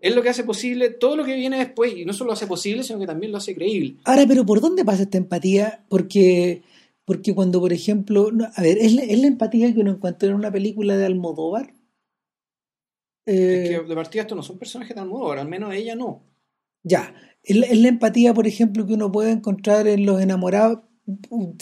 es 0.00 0.14
lo 0.14 0.22
que 0.22 0.30
hace 0.30 0.44
posible 0.44 0.88
todo 0.90 1.16
lo 1.16 1.24
que 1.24 1.34
viene 1.34 1.58
después 1.58 1.94
y 1.96 2.04
no 2.04 2.12
solo 2.12 2.28
lo 2.28 2.32
hace 2.34 2.46
posible, 2.46 2.82
sino 2.82 2.98
que 2.98 3.06
también 3.06 3.32
lo 3.32 3.38
hace 3.38 3.54
creíble. 3.54 3.96
Ahora, 4.04 4.24
pero 4.26 4.46
¿por 4.46 4.60
dónde 4.60 4.84
pasa 4.84 5.02
esta 5.02 5.18
empatía? 5.18 5.84
Porque, 5.90 6.62
porque 7.04 7.34
cuando, 7.34 7.60
por 7.60 7.72
ejemplo, 7.72 8.30
no, 8.32 8.46
a 8.54 8.62
ver, 8.62 8.78
¿es 8.78 8.94
la, 8.94 9.02
es 9.02 9.18
la 9.18 9.26
empatía 9.26 9.72
que 9.74 9.80
uno 9.80 9.90
encuentra 9.92 10.28
en 10.28 10.34
una 10.36 10.50
película 10.50 10.96
de 10.96 11.04
Almodóvar? 11.04 11.74
Eh, 13.26 13.62
Es 13.64 13.70
que 13.80 13.86
de 13.88 13.94
partida 13.94 14.22
estos 14.22 14.36
no 14.36 14.42
son 14.42 14.58
personajes 14.58 14.94
tan 14.94 15.08
nuevos, 15.08 15.36
al 15.38 15.48
menos 15.48 15.74
ella 15.74 15.94
no. 15.94 16.22
Ya, 16.82 17.14
es 17.44 17.78
la, 17.78 17.88
empatía, 17.88 18.32
por 18.32 18.46
ejemplo, 18.46 18.86
que 18.86 18.94
uno 18.94 19.12
puede 19.12 19.30
encontrar 19.30 19.86
en 19.86 20.06
Los 20.06 20.20
Enamorados. 20.20 20.80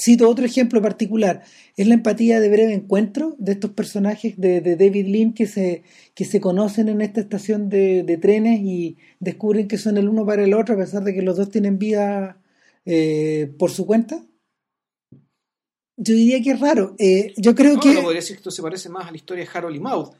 Cito 0.00 0.28
otro 0.28 0.44
ejemplo 0.44 0.80
particular. 0.80 1.42
Es 1.76 1.88
la 1.88 1.94
empatía 1.94 2.38
de 2.38 2.48
breve 2.48 2.72
encuentro 2.72 3.34
de 3.38 3.52
estos 3.52 3.72
personajes 3.72 4.38
de, 4.38 4.60
de 4.60 4.76
David 4.76 5.08
Lean 5.08 5.32
que 5.32 5.46
se, 5.46 5.82
que 6.14 6.24
se 6.24 6.40
conocen 6.40 6.88
en 6.88 7.00
esta 7.00 7.20
estación 7.20 7.68
de, 7.68 8.04
de 8.04 8.16
trenes 8.18 8.60
y 8.60 8.98
descubren 9.18 9.66
que 9.66 9.78
son 9.78 9.96
el 9.96 10.08
uno 10.08 10.24
para 10.24 10.44
el 10.44 10.54
otro 10.54 10.76
a 10.76 10.78
pesar 10.78 11.02
de 11.02 11.12
que 11.12 11.22
los 11.22 11.36
dos 11.36 11.50
tienen 11.50 11.78
vida 11.78 12.40
eh, 12.84 13.52
por 13.58 13.72
su 13.72 13.84
cuenta. 13.84 14.24
Yo 15.96 16.14
diría 16.14 16.40
que 16.40 16.52
es 16.52 16.60
raro. 16.60 16.94
Eh, 16.98 17.32
yo 17.36 17.54
creo 17.54 17.74
No, 17.74 17.80
que 17.80 17.94
no 17.94 18.02
podría 18.02 18.20
decir 18.20 18.36
que 18.36 18.40
esto 18.40 18.50
se 18.52 18.62
parece 18.62 18.88
más 18.88 19.08
a 19.08 19.10
la 19.10 19.16
historia 19.16 19.44
de 19.44 19.50
Harold 19.52 19.76
y 19.76 19.80
Maude. 19.80 20.16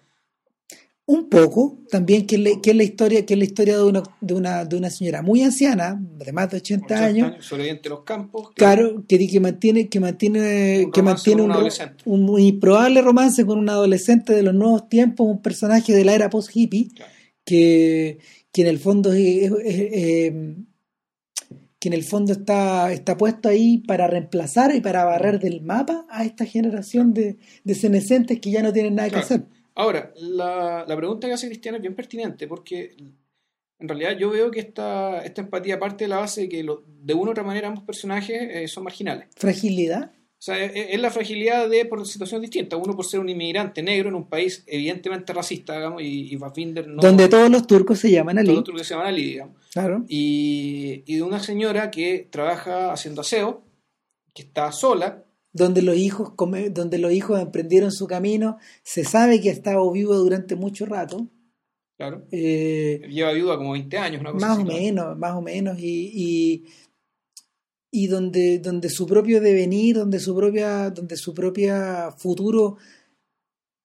Un 1.05 1.29
poco 1.29 1.81
también 1.91 2.27
que 2.27 2.37
es 2.37 2.41
la, 2.43 2.51
que 2.63 2.71
es 2.71 2.77
la 2.77 2.85
historia 2.85 3.27
que 3.27 3.35
es 3.35 3.39
la 3.39 3.45
historia 3.45 3.77
de 3.77 3.83
una, 3.85 4.03
de 4.21 4.35
una 4.35 4.65
de 4.65 4.77
una 4.77 4.89
señora 4.89 5.21
muy 5.21 5.43
anciana 5.43 6.01
de 6.01 6.33
más 6.33 6.49
de 6.51 6.59
80, 6.59 6.85
80 6.87 7.05
años 7.05 7.51
de 7.83 7.89
los 7.89 8.01
campos. 8.05 8.51
que- 8.51 8.55
Claro, 8.55 9.05
que, 9.09 9.27
que 9.29 9.41
mantiene, 9.41 9.89
que 9.89 9.99
mantiene, 10.01 10.85
Un 10.87 10.93
que 10.93 11.03
mantiene 11.03 11.43
un, 12.05 12.41
improbable 12.41 13.03
romance 13.03 13.45
con 13.45 13.59
un 13.59 13.69
adolescente 13.69 14.33
de 14.33 14.43
los 14.45 14.55
nuevos 14.55 14.89
tiempos, 14.89 15.27
un 15.27 15.43
personaje 15.43 15.93
de 15.93 16.05
la 16.05 16.15
era 16.15 16.31
post-hippie, 16.31 16.91
Claro. 16.95 17.11
que, 17.45 18.19
que 18.53 18.63
en 18.63 18.69
el 18.69 18.79
fondo 18.79 19.13
es- 19.13 19.51
es- 19.51 19.53
es- 19.65 19.93
eh, 19.93 20.57
que 21.81 21.89
en 21.89 21.95
el 21.95 22.05
fondo 22.05 22.33
está, 22.33 22.93
está 22.93 23.17
puesto 23.17 23.49
ahí 23.49 23.79
para 23.79 24.07
reemplazar 24.07 24.73
y 24.75 24.81
para 24.81 25.05
barrer 25.05 25.41
del 25.41 25.63
mapa 25.63 26.07
a 26.09 26.25
esta 26.25 26.45
generación 26.47 27.13
de, 27.13 27.39
de 27.65 27.75
senescentes 27.75 28.39
que 28.39 28.53
ya 28.53 28.63
no 28.63 28.73
tienen 28.73 28.95
nada 28.95 29.09
Claro. 29.09 29.27
que 29.27 29.35
hacer. 29.35 29.47
Ahora, 29.75 30.13
la, 30.17 30.85
la 30.87 30.97
pregunta 30.97 31.27
que 31.27 31.35
hace 31.35 31.49
Cristiano 31.49 31.77
es 31.77 31.83
bien 31.83 31.95
pertinente 31.95 32.47
porque 32.47 32.95
en 33.79 33.89
realidad 33.89 34.17
yo 34.19 34.31
veo 34.31 34.51
que 34.51 34.61
esta, 34.61 35.25
esta 35.25 35.41
empatía 35.41 35.79
parte 35.79 36.05
de 36.05 36.09
la 36.09 36.19
base 36.19 36.43
de 36.43 36.49
que 36.49 36.63
lo- 36.63 36.85
de 36.87 37.15
una 37.15 37.29
u 37.29 37.33
otra 37.33 37.43
manera 37.43 37.69
ambos 37.69 37.85
personajes 37.85 38.39
eh, 38.41 38.69
son 38.69 38.85
marginales. 38.85 39.29
Fragilidad. 39.37 40.13
O 40.15 40.45
sea, 40.45 40.63
es, 40.63 40.73
es 40.91 41.01
la 41.01 41.11
fragilidad 41.11 41.69
de 41.69 41.85
por 41.87 42.05
situaciones 42.07 42.51
distintas. 42.51 42.79
Uno 42.85 42.95
por 42.97 43.05
ser 43.05 43.21
un 43.21 43.29
inmigrante 43.29 43.81
negro 43.83 44.09
en 44.09 44.17
un 44.17 44.29
país 44.29 44.65
evidentemente 44.67 45.33
racista, 45.33 45.75
digamos, 45.77 46.03
y, 46.03 46.35
y 46.35 46.37
Fassbinder 46.37 46.87
no... 46.89 47.01
donde 47.01 47.29
todos 47.29 47.49
los 47.49 47.67
turcos 47.67 47.99
se 48.01 48.11
llaman 48.11 48.39
Ali. 48.39 48.51
otro 48.51 48.75
que 48.75 48.83
se 48.85 48.91
llaman 48.95 49.07
Ali, 49.09 49.25
digamos. 49.25 49.57
Claro. 49.73 50.05
Y, 50.09 51.03
y 51.07 51.17
de 51.17 51.23
una 51.23 51.39
señora 51.41 51.91
que 51.91 52.27
trabaja 52.31 52.93
haciendo 52.93 53.21
aseo, 53.21 53.63
que 54.35 54.43
está 54.43 54.71
sola, 54.73 55.25
donde 55.53 55.83
los 55.83 55.97
hijos 55.97 56.33
come- 56.35 56.71
donde 56.71 56.99
los 56.99 57.13
hijos 57.13 57.41
emprendieron 57.41 57.93
su 57.93 58.07
camino, 58.07 58.59
se 58.83 59.05
sabe 59.05 59.41
que 59.41 59.51
ha 59.51 59.53
estado 59.53 59.91
vivo 59.93 60.15
durante 60.17 60.57
mucho 60.57 60.87
rato, 60.87 61.27
claro, 61.97 62.25
eh, 62.31 63.03
lleva 63.11 63.33
viuda 63.33 63.57
como 63.59 63.73
20 63.73 63.99
años, 63.99 64.21
una 64.21 64.33
cosa 64.33 64.47
más 64.47 64.59
así, 64.59 64.63
o 64.67 64.71
¿no? 64.71 64.73
menos, 64.79 65.19
más 65.19 65.33
o 65.35 65.43
menos, 65.43 65.79
y, 65.79 66.11
y, 66.15 66.65
y 67.91 68.07
donde, 68.07 68.59
donde 68.59 68.89
su 68.89 69.07
propio 69.07 69.41
devenir, 69.41 69.97
donde 69.97 70.19
su 70.19 70.35
propia, 70.35 70.91
donde 70.91 71.17
su 71.17 71.35
propia 71.35 72.11
futuro, 72.17 72.79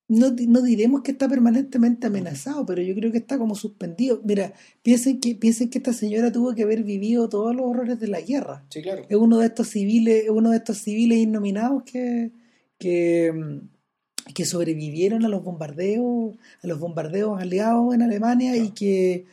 no, 0.08 0.30
no 0.48 0.62
diremos 0.62 1.02
que 1.02 1.12
está 1.12 1.28
permanentemente 1.28 2.08
amenazado, 2.08 2.66
pero 2.66 2.82
yo 2.82 2.96
creo 2.96 3.12
que 3.12 3.18
está 3.18 3.38
como 3.38 3.56
suspendido. 3.56 4.22
Mira, 4.24 4.54
piensen 4.82 5.20
que, 5.20 5.36
piensen 5.36 5.70
que 5.70 5.80
esta 5.80 5.94
señora 5.94 6.32
tuvo 6.32 6.56
que 6.56 6.64
haber 6.64 6.84
vivido 6.84 7.28
todos 7.28 7.56
los 7.56 7.66
horrores 7.66 8.00
de 8.00 8.08
la 8.08 8.22
guerra. 8.22 8.64
Sí, 8.70 8.82
claro. 8.82 9.06
es 9.08 9.18
uno 9.18 9.40
de 9.40 9.48
estos 9.48 9.68
civiles, 9.70 10.24
es 10.24 10.30
uno 10.30 10.52
de 10.52 10.58
estos 10.58 10.78
civiles 10.78 11.18
innominados 11.20 11.84
que, 11.84 12.32
que, 12.78 13.34
mm, 13.34 14.34
que 14.34 14.46
sobrevivieron 14.46 15.26
a 15.26 15.30
los 15.30 15.44
bombardeos, 15.44 16.36
a 16.64 16.68
los 16.68 16.80
bombardeos 16.80 17.42
aliados 17.42 17.94
en 17.94 18.02
Alemania 18.02 18.56
y 18.56 18.72
que 18.72 19.26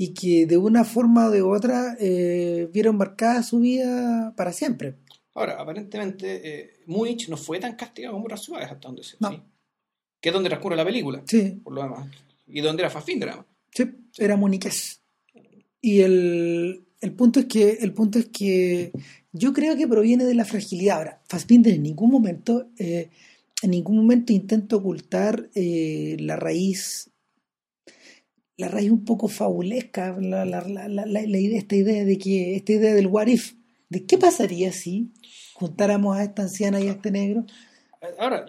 y 0.00 0.14
que 0.14 0.46
de 0.46 0.56
una 0.56 0.84
forma 0.84 1.26
o 1.26 1.30
de 1.30 1.42
otra 1.42 1.96
eh, 1.98 2.70
vieron 2.72 2.96
marcada 2.96 3.42
su 3.42 3.58
vida 3.58 4.32
para 4.36 4.52
siempre. 4.52 4.94
Ahora, 5.34 5.60
aparentemente, 5.60 6.40
eh, 6.44 6.70
Múnich 6.86 7.28
no 7.28 7.36
fue 7.36 7.58
tan 7.58 7.74
castigado 7.74 8.14
como 8.14 8.26
otras 8.26 8.44
ciudades 8.44 8.70
hasta 8.70 8.88
donde 8.88 9.02
se 9.02 9.16
No. 9.18 9.30
¿sí? 9.30 9.42
Que 10.20 10.30
es 10.30 10.32
donde 10.32 10.48
transcurre 10.48 10.76
la 10.76 10.84
película, 10.84 11.22
Sí, 11.26 11.60
por 11.62 11.72
lo 11.74 11.82
demás. 11.82 12.08
Y 12.46 12.60
donde 12.60 12.82
era 12.82 12.90
Fassbinder, 12.90 13.28
además. 13.28 13.46
sí, 13.72 13.84
era 14.18 14.36
muniqués. 14.36 15.00
Y 15.80 16.00
el 16.00 16.88
el 17.00 17.12
punto 17.12 17.40
es 17.40 17.46
que, 17.46 17.70
el 17.80 17.92
punto 17.92 18.18
es 18.18 18.26
que 18.26 18.92
yo 19.32 19.52
creo 19.52 19.76
que 19.76 19.86
proviene 19.86 20.24
de 20.24 20.34
la 20.34 20.44
fragilidad. 20.44 20.98
Ahora, 20.98 21.22
Fassbinder 21.28 21.74
en 21.74 21.82
ningún 21.82 22.10
momento, 22.10 22.70
eh, 22.78 23.10
en 23.62 23.70
ningún 23.70 23.96
momento 23.96 24.32
intenta 24.32 24.76
ocultar 24.76 25.48
eh, 25.54 26.16
la 26.18 26.36
raíz, 26.36 27.10
la 28.56 28.68
raíz 28.68 28.90
un 28.90 29.04
poco 29.04 29.28
fabulesca, 29.28 30.16
la, 30.20 30.44
la, 30.44 30.62
la, 30.62 30.88
la, 30.88 31.38
idea, 31.38 31.58
esta 31.58 31.76
idea 31.76 32.04
de 32.04 32.18
que, 32.18 32.56
esta 32.56 32.72
idea 32.72 32.94
del 32.94 33.06
what 33.06 33.28
if, 33.28 33.54
de 33.88 34.04
qué 34.04 34.18
pasaría 34.18 34.72
si 34.72 35.12
juntáramos 35.54 36.16
a 36.16 36.24
esta 36.24 36.42
anciana 36.42 36.80
y 36.80 36.88
a 36.88 36.92
este 36.92 37.12
negro. 37.12 37.46
Ahora, 38.18 38.44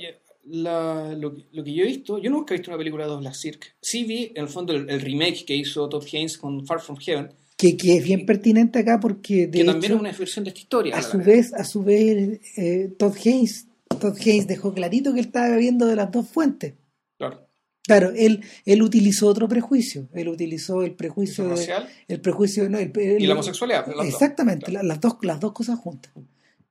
la, 0.50 1.14
lo, 1.16 1.36
lo, 1.52 1.64
que 1.64 1.74
yo 1.74 1.84
he 1.84 1.88
visto, 1.88 2.18
yo 2.18 2.30
nunca 2.30 2.54
he 2.54 2.58
visto 2.58 2.72
una 2.72 2.78
película 2.78 3.08
de 3.08 3.18
Black 3.18 3.34
Cirque. 3.34 3.68
Sí 3.82 4.04
vi, 4.04 4.32
en 4.36 4.44
el 4.44 4.50
fondo, 4.50 4.74
el, 4.74 4.90
el, 4.90 5.02
remake 5.02 5.46
que 5.46 5.56
hizo 5.56 5.88
Todd 5.88 6.06
Haynes 6.12 6.38
con 6.38 6.66
Far 6.66 6.82
From 6.82 6.98
Heaven. 6.98 7.30
Que, 7.56 7.76
que 7.76 7.98
es 7.98 8.04
bien 8.04 8.26
pertinente 8.26 8.80
acá 8.80 9.00
porque... 9.00 9.48
De 9.48 9.60
que 9.60 9.66
también 9.66 9.94
es 9.94 10.00
una 10.00 10.12
versión 10.12 10.46
de 10.46 10.50
esta 10.50 10.62
historia. 10.62 10.96
A 10.96 11.02
su 11.02 11.18
vez, 11.18 11.54
a 11.54 11.64
su 11.64 11.84
vez 11.84 12.40
eh, 12.58 12.94
Todd, 12.98 13.16
Haynes, 13.24 13.68
Todd 14.00 14.18
Haynes 14.18 14.48
dejó 14.48 14.74
clarito 14.74 15.14
que 15.14 15.20
él 15.20 15.26
estaba 15.26 15.50
bebiendo 15.50 15.86
de 15.86 15.96
las 15.96 16.12
dos 16.12 16.28
fuentes. 16.28 16.74
Claro. 17.18 17.46
Claro, 17.84 18.12
él, 18.16 18.44
él 18.66 18.82
utilizó 18.84 19.28
otro 19.28 19.48
prejuicio. 19.48 20.08
Él 20.14 20.30
utilizó 20.30 20.84
el 20.84 20.94
prejuicio... 20.94 21.46
¿El 21.46 21.50
racial? 21.52 21.90
el 22.08 22.22
prejuicio... 22.22 22.70
No, 22.70 22.78
el, 22.78 22.92
el, 22.96 23.22
y 23.22 23.28
la 23.28 23.34
homosexualidad. 23.34 23.86
Exactamente, 24.06 24.66
dos. 24.68 24.70
Claro. 24.72 24.88
las, 24.88 25.02
dos, 25.02 25.18
las 25.24 25.40
dos 25.40 25.52
cosas 25.54 25.80
juntas. 25.80 26.14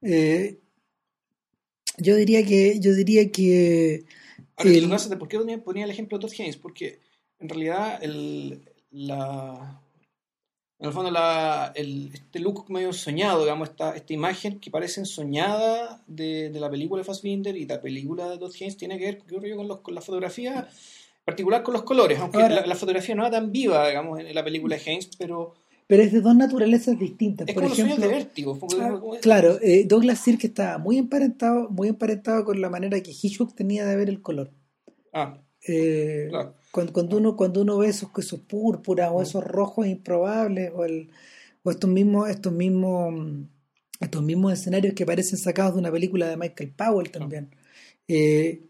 Eh, 0.01 0.59
yo 1.99 2.17
diría 2.17 2.45
que 2.45 2.81
yo 2.81 2.95
diría 2.95 3.31
que 3.31 4.05
Ahora, 4.57 4.71
el, 4.71 5.19
¿por 5.19 5.29
qué 5.29 5.39
ponía 5.59 5.85
el 5.85 5.91
ejemplo 5.91 6.19
de 6.19 6.23
Todd 6.27 6.35
Haynes? 6.39 6.57
Porque 6.57 7.01
en 7.39 7.49
realidad 7.49 8.03
el, 8.03 8.69
la, 8.91 9.81
en 10.81 10.87
el 10.87 10.93
fondo 10.93 11.11
la, 11.11 11.73
el, 11.77 12.11
este 12.13 12.41
look 12.41 12.69
medio 12.69 12.93
soñado, 12.93 13.43
digamos, 13.43 13.71
esta, 13.71 13.95
esta 13.95 14.13
imagen 14.13 14.59
que 14.59 14.71
parece 14.71 15.05
soñada 15.05 16.03
de, 16.09 16.51
de 16.51 16.61
la 16.61 16.71
película 16.71 17.01
de 17.01 17.05
Fassbinder 17.05 17.57
y 17.57 17.67
la 17.67 17.81
película 17.81 18.29
de 18.31 18.39
Todd 18.39 18.53
Haynes 18.59 18.77
tiene 18.77 18.99
que 18.99 19.05
ver 19.05 19.57
con, 19.57 19.69
los, 19.69 19.79
con 19.79 19.95
la 19.95 20.01
fotografía, 20.01 20.59
en 20.59 21.25
particular 21.25 21.63
con 21.63 21.75
los 21.75 21.83
colores, 21.83 22.19
aunque 22.19 22.43
Ahora, 22.43 22.57
la, 22.57 22.67
la, 22.67 22.75
fotografía 22.75 23.15
no 23.15 23.23
era 23.23 23.31
tan 23.31 23.53
viva, 23.53 23.87
digamos, 23.89 24.19
en 24.19 24.35
la 24.35 24.45
película 24.45 24.77
de 24.77 24.91
Haynes, 24.91 25.11
pero 25.17 25.55
pero 25.89 26.03
es 26.05 26.13
de 26.13 26.21
dos 26.21 26.37
naturalezas 26.37 26.97
distintas. 26.99 27.49
Es 27.49 27.55
Por 27.55 27.65
como 27.65 27.75
ejemplo, 27.75 27.97
de 27.97 28.09
vértigo. 28.09 28.59
Claro, 29.21 29.59
eh, 29.61 29.85
Douglas 29.89 30.21
Sirk 30.21 30.45
estaba 30.45 30.79
muy 30.79 30.99
emparentado, 30.99 31.69
muy 31.71 31.89
emparentado 31.89 32.45
con 32.45 32.61
la 32.61 32.71
manera 32.71 33.01
que 33.01 33.11
Hitchcock 33.11 33.55
tenía 33.55 33.85
de 33.87 33.97
ver 33.97 34.09
el 34.09 34.23
color. 34.23 34.53
Ah, 35.13 35.43
eh, 35.67 36.27
claro. 36.29 36.55
cuando, 36.71 36.93
cuando, 36.93 37.17
uno, 37.17 37.37
cuando 37.37 37.63
uno 37.63 37.79
ve 37.79 37.89
esos, 37.89 38.11
esos 38.19 38.41
púrpuras 38.41 39.11
o 39.13 39.23
esos 39.23 39.43
rojos 39.43 39.87
improbables 39.87 40.71
o, 40.77 40.85
el, 40.85 41.09
o 41.65 41.71
estos 41.71 41.91
mismos, 41.91 42.29
estos 42.29 42.53
mismos 42.53 43.49
estos 44.01 44.23
mismos 44.23 44.53
escenarios 44.53 44.95
que 44.95 45.07
parecen 45.07 45.39
sacados 45.39 45.75
de 45.75 45.81
una 45.81 45.91
película 45.91 46.29
de 46.29 46.37
Michael 46.37 46.71
Powell 46.71 47.11
también. 47.11 47.51
Eh, 48.07 48.63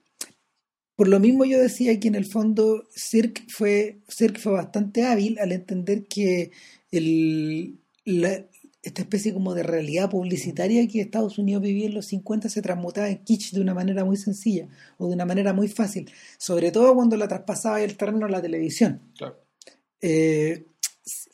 por 0.96 1.08
lo 1.08 1.20
mismo 1.20 1.44
yo 1.44 1.60
decía 1.60 1.98
que 2.00 2.08
en 2.08 2.16
el 2.16 2.26
fondo 2.26 2.84
Cirque 2.94 3.42
fue, 3.48 4.00
Cirque 4.08 4.40
fue 4.40 4.52
bastante 4.52 5.04
hábil 5.04 5.38
al 5.38 5.52
entender 5.52 6.06
que 6.08 6.50
el, 6.90 7.78
la, 8.04 8.44
esta 8.82 9.02
especie 9.02 9.32
como 9.32 9.54
de 9.54 9.62
realidad 9.62 10.10
publicitaria 10.10 10.86
que 10.88 11.00
Estados 11.00 11.38
Unidos 11.38 11.62
vivía 11.62 11.86
en 11.86 11.94
los 11.94 12.06
50 12.06 12.48
se 12.48 12.62
transmutaba 12.62 13.08
en 13.08 13.18
kitsch 13.18 13.52
de 13.52 13.60
una 13.60 13.74
manera 13.74 14.04
muy 14.04 14.16
sencilla 14.16 14.68
o 14.98 15.08
de 15.08 15.14
una 15.14 15.24
manera 15.24 15.52
muy 15.52 15.68
fácil, 15.68 16.10
sobre 16.38 16.70
todo 16.70 16.94
cuando 16.94 17.16
la 17.16 17.28
traspasaba 17.28 17.82
el 17.82 17.96
terreno 17.96 18.26
a 18.26 18.30
la 18.30 18.42
televisión. 18.42 19.00
Claro. 19.16 19.36
Eh, 20.00 20.64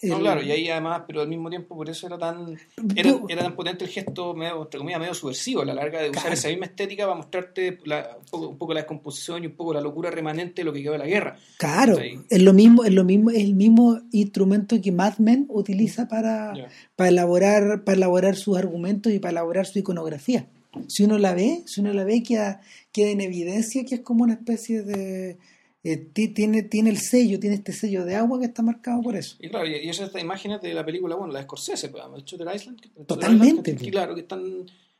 no, 0.09 0.19
claro, 0.21 0.43
y 0.43 0.51
ahí 0.51 0.69
además, 0.69 1.03
pero 1.07 1.21
al 1.23 1.29
mismo 1.29 1.49
tiempo 1.51 1.77
por 1.77 1.89
eso 1.89 2.07
era 2.07 2.19
tan 2.19 2.57
era, 2.97 3.19
era 3.29 3.43
tan 3.45 3.55
potente 3.57 3.85
el 3.85 3.91
gesto 3.91 4.35
medio, 4.35 4.63
entre 4.63 4.79
comillas, 4.79 5.01
medio 5.01 5.15
subversivo 5.15 5.63
a 5.63 5.65
la 5.65 5.75
larga 5.75 6.01
de 6.03 6.11
usar 6.11 6.23
Claro. 6.23 6.35
esa 6.35 6.49
misma 6.49 6.67
estética 6.67 7.05
para 7.05 7.17
mostrarte 7.17 7.79
la- 7.85 8.17
un, 8.19 8.25
poco, 8.31 8.49
un 8.49 8.59
poco 8.59 8.75
la 8.75 8.81
descomposición 8.81 9.45
y 9.45 9.47
un 9.49 9.55
poco 9.55 9.73
la 9.75 9.81
locura 9.81 10.11
remanente 10.11 10.63
de 10.63 10.65
lo 10.65 10.73
que 10.73 10.83
quedó 10.83 10.93
de 10.93 10.99
la 10.99 11.07
guerra. 11.07 11.37
Claro, 11.59 11.99
es 11.99 12.43
lo 12.43 12.53
mismo, 12.53 12.85
es 12.85 12.93
lo 12.93 13.05
mismo, 13.05 13.31
es 13.31 13.38
el 13.45 13.55
mismo 13.55 14.01
instrumento 14.12 14.81
que 14.81 14.93
Mad 14.93 15.19
Men 15.19 15.47
utiliza 15.49 16.09
para, 16.09 16.55
Ya. 16.57 16.69
para 16.97 17.09
elaborar, 17.11 17.85
para 17.85 17.97
elaborar 17.97 18.37
sus 18.37 18.57
argumentos 18.57 19.12
y 19.12 19.19
para 19.19 19.33
elaborar 19.33 19.67
su 19.67 19.79
iconografía. 19.79 20.47
Si 20.88 21.05
uno 21.05 21.19
la 21.19 21.35
ve, 21.35 21.62
si 21.67 21.81
uno 21.81 21.93
la 21.93 22.03
ve 22.03 22.23
queda, 22.25 22.61
queda 22.90 23.11
en 23.11 23.21
evidencia 23.21 23.85
que 23.85 23.95
es 23.97 24.01
como 24.01 24.25
una 24.25 24.35
especie 24.35 24.83
de 24.83 25.37
eh, 25.85 25.97
ti- 25.99 26.29
tiene, 26.29 26.62
tiene 26.62 26.90
el 26.90 26.99
sello, 26.99 27.38
tiene 27.38 27.57
este 27.57 27.73
sello 27.73 28.05
de 28.05 28.16
agua 28.16 28.40
que 28.40 28.47
está 28.47 28.62
marcado 28.62 29.01
por 29.03 29.14
eso. 29.16 29.37
Y 29.38 29.49
claro, 29.51 29.66
y, 29.66 29.77
y 29.77 29.88
esas 29.90 30.11
imágenes 30.20 30.61
de 30.62 30.75
la 30.75 30.85
película, 30.85 31.14
bueno, 31.14 31.33
la 31.33 31.40
de 31.40 31.44
Scorsese, 31.44 31.90
pues, 31.90 32.03
el 32.16 32.25
Shutter 32.25 32.49
Island. 32.55 32.81
que- 32.81 32.88
Totalmente, 33.05 33.70
Island, 33.73 33.85
que 33.85 33.90
claro, 33.90 34.14
que 34.14 34.23
están 34.23 34.42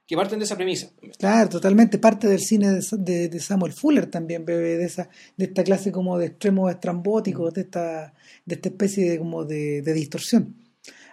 que 0.07 0.17
parten 0.17 0.39
de 0.39 0.45
esa 0.45 0.55
premisa. 0.57 0.91
Claro, 1.19 1.49
totalmente 1.49 1.97
parte 1.99 2.29
del 2.29 2.41
cine 2.41 2.71
de, 2.73 2.83
de- 2.99 3.29
de 3.31 3.41
Samuel 3.41 3.73
Fuller 3.73 4.05
también 4.11 4.45
bebe 4.45 4.77
de 4.77 4.85
esa, 4.85 5.09
de 5.39 5.47
esta 5.47 5.65
clase 5.65 5.91
como 5.93 6.19
de 6.19 6.27
extremos 6.27 6.71
estrambóticos, 6.71 7.55
de 7.55 7.63
esta, 7.63 8.13
de 8.45 8.55
esta 8.57 8.69
especie 8.69 9.09
de 9.11 9.19
como 9.19 9.47
de, 9.47 9.81
de 9.81 9.93
distorsión. 9.95 10.57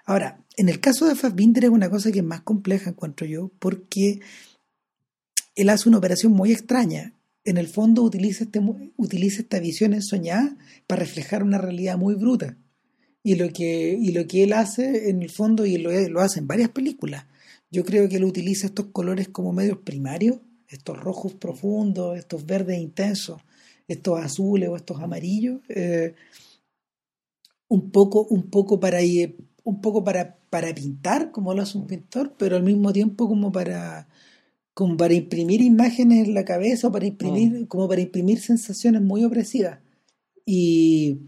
Ahora, 0.03 0.43
en 0.57 0.67
el 0.67 0.81
caso 0.81 1.07
de 1.07 1.15
Fassbinder 1.15 1.63
es 1.63 1.69
una 1.69 1.89
cosa 1.89 2.11
que 2.11 2.19
es 2.19 2.25
más 2.25 2.41
compleja, 2.41 2.89
encuentro 2.89 3.25
yo, 3.25 3.49
porque 3.59 4.19
él 5.55 5.69
hace 5.69 5.87
una 5.87 5.97
operación 5.99 6.33
muy 6.33 6.51
extraña. 6.51 7.13
En 7.43 7.57
el 7.57 7.67
fondo 7.67 8.03
utiliza, 8.03 8.43
este, 8.43 8.59
utiliza 8.97 9.41
esta 9.41 9.59
visión 9.59 9.93
ensoñada 9.93 10.57
para 10.87 11.01
reflejar 11.01 11.43
una 11.43 11.57
realidad 11.57 11.97
muy 11.97 12.15
bruta. 12.15 12.57
Y 13.23 13.35
lo 13.35 13.49
que, 13.49 13.97
y 13.99 14.11
lo 14.11 14.27
que 14.27 14.43
él 14.43 14.53
hace, 14.53 15.09
en 15.09 15.21
el 15.21 15.29
fondo, 15.29 15.65
y 15.65 15.77
lo, 15.77 15.91
lo 16.09 16.21
hace 16.21 16.39
en 16.39 16.47
varias 16.47 16.69
películas, 16.69 17.25
yo 17.71 17.85
creo 17.85 18.09
que 18.09 18.17
él 18.17 18.25
utiliza 18.25 18.67
estos 18.67 18.87
colores 18.87 19.29
como 19.29 19.53
medios 19.53 19.79
primarios, 19.79 20.37
estos 20.67 20.99
rojos 20.99 21.33
profundos, 21.33 22.17
estos 22.17 22.45
verdes 22.45 22.79
intensos, 22.79 23.41
estos 23.87 24.19
azules 24.19 24.69
o 24.69 24.75
estos 24.75 25.01
amarillos, 25.01 25.61
eh, 25.69 26.15
un 27.67 27.91
poco, 27.91 28.25
un 28.29 28.49
poco 28.49 28.79
para 28.79 29.01
ir, 29.01 29.37
un 29.63 29.81
poco 29.81 30.03
para, 30.03 30.37
para 30.49 30.73
pintar, 30.73 31.31
como 31.31 31.53
lo 31.53 31.61
hace 31.61 31.77
un 31.77 31.87
pintor, 31.87 32.33
pero 32.37 32.55
al 32.55 32.63
mismo 32.63 32.91
tiempo 32.91 33.27
como 33.27 33.51
para, 33.51 34.07
como 34.73 34.95
para 34.97 35.13
imprimir 35.13 35.61
imágenes 35.61 36.27
en 36.27 36.33
la 36.33 36.45
cabeza 36.45 36.87
o 36.87 36.91
para 36.91 37.05
imprimir, 37.05 37.67
como 37.67 37.87
para 37.87 38.01
imprimir 38.01 38.39
sensaciones 38.39 39.01
muy 39.01 39.23
opresivas. 39.23 39.79
Y 40.45 41.19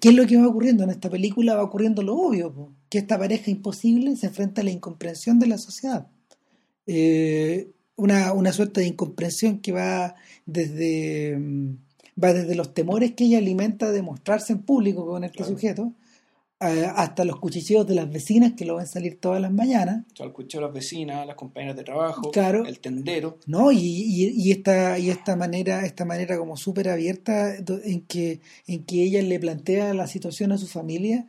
¿qué 0.00 0.08
es 0.10 0.14
lo 0.14 0.26
que 0.26 0.36
va 0.36 0.48
ocurriendo? 0.48 0.84
En 0.84 0.90
esta 0.90 1.10
película 1.10 1.54
va 1.54 1.62
ocurriendo 1.64 2.02
lo 2.02 2.16
obvio, 2.16 2.52
po, 2.52 2.72
que 2.88 2.98
esta 2.98 3.18
pareja 3.18 3.50
imposible 3.50 4.16
se 4.16 4.26
enfrenta 4.26 4.62
a 4.62 4.64
la 4.64 4.70
incomprensión 4.70 5.38
de 5.38 5.46
la 5.46 5.58
sociedad. 5.58 6.08
Eh, 6.86 7.70
una, 7.96 8.32
una 8.32 8.52
suerte 8.52 8.80
de 8.80 8.86
incomprensión 8.86 9.58
que 9.58 9.72
va 9.72 10.14
desde 10.46 11.36
mm, 11.38 11.76
va 12.22 12.32
desde 12.32 12.54
los 12.54 12.74
temores 12.74 13.12
que 13.12 13.24
ella 13.24 13.38
alimenta 13.38 13.92
de 13.92 14.02
mostrarse 14.02 14.52
en 14.52 14.62
público 14.62 15.06
con 15.06 15.24
este 15.24 15.38
Claro. 15.38 15.52
sujeto 15.52 15.92
eh, 16.60 16.90
hasta 16.96 17.24
los 17.24 17.38
cuchicheos 17.38 17.86
de 17.86 17.94
las 17.94 18.10
vecinas 18.10 18.54
que 18.56 18.64
lo 18.64 18.76
ven 18.76 18.86
salir 18.86 19.20
todas 19.20 19.40
las 19.40 19.52
mañanas 19.52 20.04
O 20.12 20.16
sea, 20.16 20.26
el 20.26 20.32
cuchillo 20.32 20.60
de 20.60 20.66
las 20.66 20.74
vecinas, 20.74 21.26
las 21.26 21.36
compañeras 21.36 21.76
de 21.76 21.84
trabajo, 21.84 22.30
Claro. 22.32 22.64
el 22.66 22.80
tendero. 22.80 23.38
¿no? 23.46 23.70
Y, 23.70 23.78
y, 23.78 24.28
y 24.36 24.50
esta, 24.50 24.98
y 24.98 25.10
esta 25.10 25.36
manera, 25.36 25.86
esta 25.86 26.04
manera 26.04 26.36
como 26.36 26.56
súper 26.56 26.88
abierta 26.88 27.54
en 27.56 28.00
que, 28.06 28.40
en 28.66 28.84
que 28.84 29.02
ella 29.04 29.22
le 29.22 29.38
plantea 29.38 29.94
la 29.94 30.06
situación 30.08 30.50
a 30.52 30.58
su 30.58 30.66
familia 30.66 31.26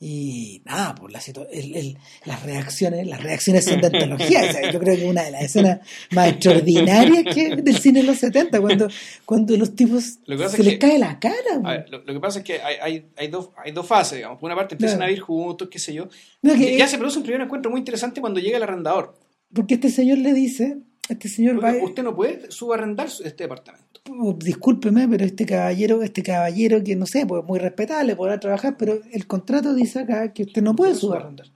y 0.00 0.62
nada, 0.64 0.94
pues 0.94 1.12
la 1.12 1.20
el- 1.50 1.74
el- 1.74 1.98
las 2.24 2.42
reacciones, 2.44 3.06
las 3.06 3.20
reacciones 3.22 3.64
son 3.64 3.80
de 3.80 3.88
antología. 3.88 4.42
O 4.48 4.52
sea, 4.52 4.70
yo 4.70 4.78
creo 4.78 4.96
que 4.96 5.06
una 5.06 5.24
de 5.24 5.30
las 5.32 5.42
escenas 5.42 5.80
más 6.12 6.28
extraordinarias 6.28 7.34
que 7.34 7.56
del 7.56 7.76
cine 7.78 8.00
de 8.02 8.06
los 8.06 8.18
70, 8.18 8.60
cuando, 8.60 8.88
cuando 9.24 9.56
los 9.56 9.74
tipos 9.74 10.18
Lo 10.26 10.38
se 10.38 10.44
es 10.44 10.58
les 10.64 10.74
que- 10.74 10.78
cae 10.78 10.98
la 10.98 11.18
cara. 11.18 11.58
Ver, 11.62 11.90
lo, 11.90 11.98
lo 12.04 12.12
que 12.14 12.20
pasa 12.20 12.38
es 12.38 12.44
que 12.44 12.60
hay, 12.62 12.76
hay, 12.80 13.06
hay, 13.16 13.28
dos, 13.28 13.50
hay 13.56 13.72
dos 13.72 13.86
fases, 13.86 14.18
digamos. 14.18 14.38
Por 14.38 14.46
una 14.48 14.56
parte 14.56 14.74
empiezan 14.76 14.98
Claro. 14.98 15.08
a 15.08 15.10
vivir 15.10 15.22
juntos, 15.22 15.68
qué 15.70 15.78
sé 15.80 15.92
yo. 15.94 16.08
No, 16.42 16.54
que- 16.54 16.76
ya 16.76 16.86
se 16.86 16.96
produce 16.98 17.18
un 17.18 17.24
primer 17.24 17.40
encuentro 17.40 17.70
muy 17.70 17.80
interesante 17.80 18.20
cuando 18.20 18.38
llega 18.40 18.56
el 18.56 18.62
arrendador. 18.62 19.18
Porque 19.52 19.74
este 19.74 19.88
señor 19.88 20.18
le 20.18 20.32
dice, 20.34 20.76
este 21.08 21.28
señor 21.28 21.62
va, 21.62 21.72
usted 21.82 22.02
no 22.02 22.14
puede 22.14 22.50
subarrendar 22.50 23.08
su- 23.10 23.22
este 23.24 23.44
departamento. 23.44 24.00
Oh, 24.10 24.32
discúlpeme, 24.32 25.06
pero 25.08 25.24
este 25.24 25.44
caballero, 25.46 26.02
este 26.02 26.22
caballero 26.22 26.82
que 26.82 26.96
no 26.96 27.06
sé, 27.06 27.26
pues 27.26 27.44
muy 27.44 27.58
respetable, 27.58 28.16
podrá 28.16 28.40
trabajar, 28.40 28.76
pero 28.78 29.00
el 29.12 29.26
contrato 29.26 29.74
dice 29.74 30.00
acá 30.00 30.32
que 30.32 30.44
usted 30.44 30.62
no 30.62 30.74
puede 30.74 30.94
subarrendar. 30.94 31.46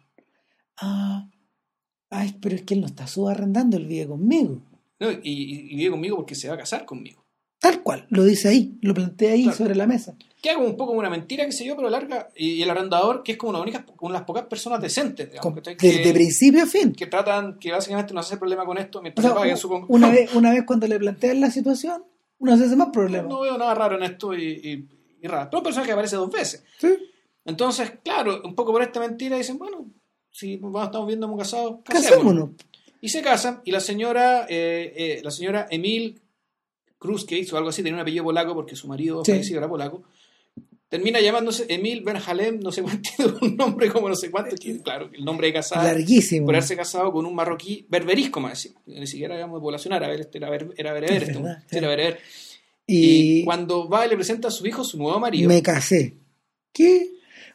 Ah, 0.80 1.28
ay, 2.10 2.36
pero 2.40 2.54
es 2.56 2.62
que 2.62 2.74
él 2.74 2.80
no 2.80 2.86
está 2.86 3.06
subarrendando, 3.06 3.76
él 3.76 3.86
vive 3.86 4.06
conmigo. 4.08 4.62
¿no? 5.00 5.10
Y, 5.10 5.18
y- 5.22 5.72
y 5.72 5.76
vive 5.76 5.90
conmigo 5.90 6.16
porque 6.16 6.34
se 6.34 6.48
va 6.48 6.54
a 6.54 6.58
casar 6.58 6.84
conmigo. 6.84 7.24
Tal 7.58 7.82
cual, 7.82 8.06
lo 8.10 8.24
dice 8.24 8.48
ahí, 8.48 8.78
lo 8.82 8.92
plantea 8.94 9.32
ahí 9.32 9.44
Claro. 9.44 9.56
sobre 9.58 9.74
la 9.76 9.86
mesa. 9.86 10.16
Queda 10.42 10.54
como 10.56 10.66
un 10.66 10.76
poco 10.76 10.88
como 10.88 10.98
una 10.98 11.08
mentira, 11.08 11.46
qué 11.46 11.52
sé 11.52 11.64
yo, 11.64 11.76
pero 11.76 11.88
larga. 11.88 12.28
Y, 12.36 12.54
y 12.54 12.62
el 12.62 12.68
arrendador, 12.70 13.22
que 13.22 13.32
es 13.32 13.38
como 13.38 13.50
una 13.50 13.60
única, 13.60 13.86
una 14.00 14.14
de 14.14 14.18
las 14.18 14.26
pocas 14.26 14.44
personas 14.46 14.82
decentes, 14.82 15.28
digamos, 15.30 15.42
Con- 15.44 15.54
¿cachai? 15.54 15.74
de, 15.76 15.78
que, 15.78 16.04
de 16.08 16.12
principio 16.12 16.64
a 16.64 16.66
fin. 16.66 16.92
que 16.92 17.06
tratan, 17.06 17.58
que 17.60 17.70
básicamente 17.70 18.12
no 18.12 18.20
hace 18.20 18.36
problema 18.36 18.64
con 18.66 18.76
esto 18.76 18.98
O 18.98 19.02
mientras 19.02 19.24
sea, 19.24 19.34
le 19.34 19.40
paguen 19.40 19.56
su 19.56 19.72
una, 19.88 20.10
vez, 20.10 20.34
una 20.34 20.50
vez 20.50 20.64
cuando 20.66 20.86
le 20.88 20.98
plantean 20.98 21.40
la 21.40 21.50
situación, 21.50 22.04
uno 22.40 22.56
se 22.58 22.64
hace 22.64 22.74
más 22.76 22.88
problema. 22.92 23.28
No 23.28 23.40
veo 23.40 23.56
nada 23.56 23.72
raro 23.74 23.96
en 23.96 24.02
esto 24.02 24.34
y, 24.34 24.42
y, 24.44 24.88
y 25.22 25.28
raro. 25.28 25.48
Pero 25.48 25.60
un 25.60 25.64
personaje 25.64 25.86
que 25.88 25.92
aparece 25.92 26.16
dos 26.16 26.30
veces. 26.30 26.64
¿Sí? 26.78 26.88
Entonces, 27.44 27.92
claro, 28.02 28.42
un 28.44 28.54
poco 28.56 28.72
por 28.72 28.82
esta 28.82 28.98
mentira 28.98 29.36
dicen, 29.36 29.58
bueno, 29.58 29.86
si 30.32 30.56
vamos- 30.56 30.84
estamos 30.84 31.06
viendo 31.06 31.28
muy 31.28 31.38
casados, 31.38 31.76
Casémonos. 31.84 32.50
Y 33.00 33.08
se 33.10 33.22
casan, 33.22 33.60
y 33.64 33.70
la 33.70 33.78
señora, 33.80 34.46
eh, 34.48 34.92
eh, 34.96 35.20
la 35.22 35.30
señora 35.30 35.66
Emil 35.70 36.20
Kruskeis 36.98 37.52
o 37.52 37.56
algo 37.56 37.70
así, 37.70 37.82
tenía 37.82 37.94
un 37.96 38.00
apellido 38.00 38.24
polaco 38.24 38.54
porque 38.54 38.76
su 38.76 38.86
marido 38.88 39.24
Sí. 39.24 39.32
fallecido 39.32 39.58
era 39.58 39.68
polaco, 39.68 40.02
termina 40.92 41.20
llamándose 41.22 41.64
Emil 41.70 42.02
Benjalem, 42.02 42.60
no 42.60 42.70
sé 42.70 42.82
cuánto, 42.82 43.08
un 43.40 43.56
nombre 43.56 43.90
como 43.90 44.10
no 44.10 44.14
sé 44.14 44.30
cuánto, 44.30 44.54
que, 44.56 44.78
claro, 44.82 45.08
el 45.12 45.24
nombre 45.24 45.46
de 45.46 45.54
casada, 45.54 45.84
Larguísimo. 45.84 46.44
por 46.44 46.54
haberse 46.54 46.76
casado 46.76 47.10
con 47.10 47.24
un 47.24 47.34
marroquí 47.34 47.86
berberisco, 47.88 48.40
más 48.40 48.52
encima, 48.64 48.80
ni 48.86 49.06
siquiera 49.06 49.34
digamos 49.36 49.58
de 49.58 49.62
población 49.62 49.94
árabe, 49.94 50.20
este 50.20 50.36
era, 50.36 50.50
ber- 50.50 50.74
era 50.76 50.92
bereber, 50.92 51.22
Es 51.22 51.28
este, 51.30 51.40
verdad, 51.40 51.58
este 51.64 51.78
era 51.78 51.88
bereber. 51.88 52.18
Y, 52.86 53.40
Y 53.40 53.44
cuando 53.44 53.88
va 53.88 54.04
y 54.04 54.10
le 54.10 54.16
presenta 54.16 54.48
a 54.48 54.50
su 54.50 54.66
hijo, 54.66 54.84
su 54.84 54.98
nuevo 54.98 55.18
marido, 55.18 55.48
me 55.48 55.62
casé. 55.62 56.18
¿Qué? 56.74 57.08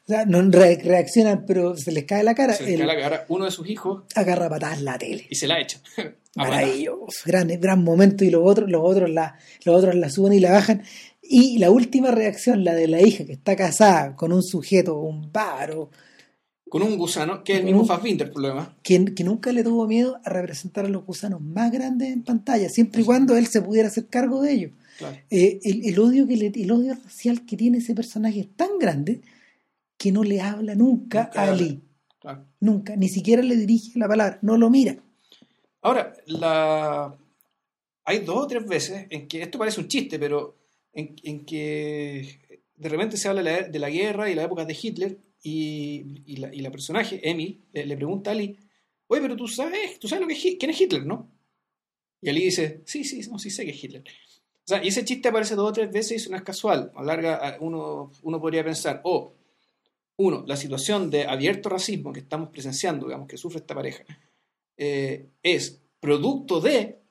O 0.04 0.08
sea, 0.10 0.26
no 0.26 0.42
re- 0.50 0.80
reaccionan, 0.84 1.46
pero 1.46 1.76
se 1.76 1.92
les 1.92 2.06
cae 2.06 2.24
la 2.24 2.34
cara. 2.34 2.54
se 2.54 2.64
le 2.64 2.74
Él 2.74 2.78
cae 2.80 2.88
la 2.88 2.98
cara, 3.00 3.26
uno 3.28 3.46
de 3.46 3.52
sus 3.52 3.70
hijos, 3.70 4.04
agarra 4.16 4.50
patadas 4.50 4.82
la 4.82 4.98
tele. 4.98 5.28
y 5.30 5.36
se 5.36 5.48
la 5.48 5.60
echa. 5.60 5.80
Maravilloso, 6.36 7.22
gran, 7.26 7.48
gran 7.60 7.84
momento. 7.84 8.24
Y 8.24 8.30
los 8.30 8.42
otros, 8.46 8.70
los 8.70 8.82
otros 8.84 9.10
la, 9.10 9.38
los 9.66 9.76
otros 9.76 9.96
la 9.96 10.10
suben 10.10 10.34
y 10.34 10.40
la 10.40 10.52
bajan. 10.52 10.84
Y 11.30 11.58
la 11.58 11.72
última 11.72 12.12
reacción, 12.12 12.64
la 12.64 12.74
de 12.74 12.88
la 12.88 13.02
hija 13.02 13.26
que 13.26 13.34
está 13.34 13.56
casada 13.56 14.16
con 14.16 14.32
un 14.32 14.44
sujeto, 14.44 14.98
un 15.00 15.32
bárbaro, 15.32 15.90
Con 16.70 16.82
un 16.84 16.98
gusano, 16.98 17.44
que 17.44 17.54
es 17.54 17.60
el 17.60 17.66
mismo 17.66 17.82
un- 17.82 17.88
Fassbinder, 17.88 18.32
por 18.32 18.42
lo 18.42 18.48
demás. 18.50 18.70
que, 18.84 19.06
que 19.14 19.24
nunca 19.24 19.52
le 19.52 19.64
tuvo 19.64 19.88
miedo 19.88 20.20
a 20.24 20.30
representar 20.30 20.86
a 20.86 20.90
los 20.90 21.06
gusanos 21.06 21.42
más 21.42 21.72
grandes 21.72 22.12
en 22.12 22.24
pantalla, 22.24 22.70
siempre 22.70 23.02
y 23.02 23.06
cuando 23.06 23.36
él 23.38 23.48
se 23.48 23.62
pudiera 23.62 23.88
hacer 23.90 24.08
cargo 24.08 24.42
de 24.42 24.52
ellos. 24.54 24.72
Claro. 24.98 25.16
Eh, 25.30 25.60
el, 25.64 25.86
el 25.86 26.00
odio 26.00 26.28
que 26.28 26.36
le- 26.38 26.52
el 26.64 26.72
odio 26.72 26.94
racial 26.96 27.46
que 27.46 27.56
tiene 27.58 27.78
ese 27.80 27.94
personaje 27.96 28.40
es 28.42 28.50
tan 28.56 28.80
grande 28.80 29.22
que 29.98 30.12
no 30.12 30.24
le 30.24 30.42
habla 30.42 30.76
nunca, 30.76 31.24
Nunca 31.26 31.42
a. 31.42 31.52
Ali. 31.52 31.82
claro. 32.20 32.46
Nunca, 32.60 32.96
ni 32.96 33.08
siquiera 33.10 33.42
le 33.44 33.56
dirige 33.56 33.98
la 34.00 34.08
palabra, 34.08 34.40
no 34.42 34.58
lo 34.58 34.70
mira. 34.70 34.96
Ahora, 35.82 36.14
la... 36.26 37.16
hay 38.04 38.20
dos 38.20 38.44
o 38.44 38.48
tres 38.48 38.66
veces 38.68 39.06
en 39.10 39.28
que 39.28 39.42
esto 39.44 39.58
parece 39.58 39.80
un 39.80 39.88
chiste, 39.88 40.20
pero 40.20 40.57
en, 40.98 41.16
en 41.24 41.46
que 41.46 42.62
de 42.76 42.90
repente 42.90 43.18
se 43.18 43.28
habla 43.28 43.44
de 43.44 43.80
la, 43.80 43.90
guerra 43.90 44.30
y 44.30 44.36
la 44.36 44.44
época 44.44 44.66
de 44.66 44.78
Hitler 44.82 45.20
y, 45.44 46.36
la, 46.38 46.72
personaje, 46.72 47.22
Emil, 47.30 47.64
le, 47.72 47.86
le 47.86 47.96
pregunta 47.96 48.32
a 48.32 48.34
Ali, 48.34 48.58
oye, 49.06 49.22
pero 49.22 49.36
tú 49.36 49.48
sabes, 49.48 50.00
tú 50.00 50.08
sabes 50.08 50.22
lo 50.22 50.28
que 50.28 50.34
es, 50.34 50.56
quién 50.60 50.72
es 50.72 50.82
Hitler, 50.82 51.06
¿no? 51.06 51.32
Y 52.20 52.30
Ali 52.30 52.46
dice, 52.46 52.82
sí, 52.86 53.04
sí, 53.04 53.22
no, 53.30 53.38
sí 53.38 53.52
sé 53.52 53.64
que 53.64 53.72
es 53.72 53.84
Hitler. 53.84 54.04
O 54.04 54.68
sea, 54.68 54.84
y 54.84 54.88
ese 54.88 55.06
chiste 55.06 55.30
aparece 55.30 55.54
dos 55.54 55.70
o 55.70 55.74
tres 55.74 55.92
veces 55.92 56.26
y 56.26 56.30
no 56.32 56.36
es 56.36 56.42
casual. 56.44 56.92
A 56.96 57.04
larga, 57.04 57.58
uno, 57.62 58.12
uno 58.24 58.42
podría 58.42 58.64
pensar, 58.64 59.02
oh, 59.04 59.36
uno, 60.18 60.44
la 60.48 60.58
situación 60.58 61.12
de 61.12 61.28
abierto 61.28 61.70
racismo 61.70 62.12
que 62.12 62.22
estamos 62.22 62.50
presenciando, 62.50 63.06
digamos, 63.06 63.28
que 63.28 63.38
sufre 63.38 63.60
esta 63.60 63.76
pareja, 63.76 64.04
eh, 64.76 65.30
es 65.44 65.80
producto 66.00 66.60
de 66.60 67.02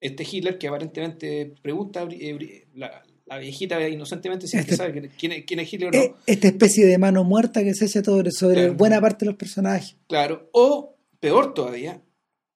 este 0.00 0.26
Hitler 0.30 0.58
que 0.58 0.68
aparentemente 0.68 1.54
pregunta 1.62 2.06
eh, 2.10 2.66
la, 2.74 3.02
la 3.26 3.38
viejita 3.38 3.88
inocentemente 3.88 4.46
si 4.46 4.56
es 4.56 4.64
que 4.66 4.72
Este- 4.72 4.76
sabe 4.84 5.10
quién, 5.18 5.32
es- 5.32 5.44
quién 5.44 5.60
es 5.60 5.72
Hitler 5.72 5.88
o 5.88 5.92
no. 5.92 5.98
Eh, 6.02 6.14
Esta 6.26 6.48
especie 6.48 6.86
de 6.86 6.98
mano 6.98 7.24
muerta 7.24 7.62
que 7.64 7.74
se 7.74 7.86
echa 7.86 8.02
sobre, 8.04 8.30
sobre 8.30 8.54
Claro. 8.54 8.74
buena 8.74 9.00
parte 9.00 9.24
de 9.24 9.30
los 9.32 9.38
personajes. 9.38 9.96
Claro. 10.08 10.48
O, 10.52 10.94
peor 11.20 11.54
todavía, 11.54 12.00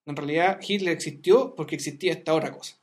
en 0.06 0.16
realidad 0.16 0.58
Hitler 0.66 0.92
existió 0.92 1.54
porque 1.56 1.74
existía 1.76 2.12
esta 2.12 2.34
otra 2.34 2.52
cosa. 2.52 2.76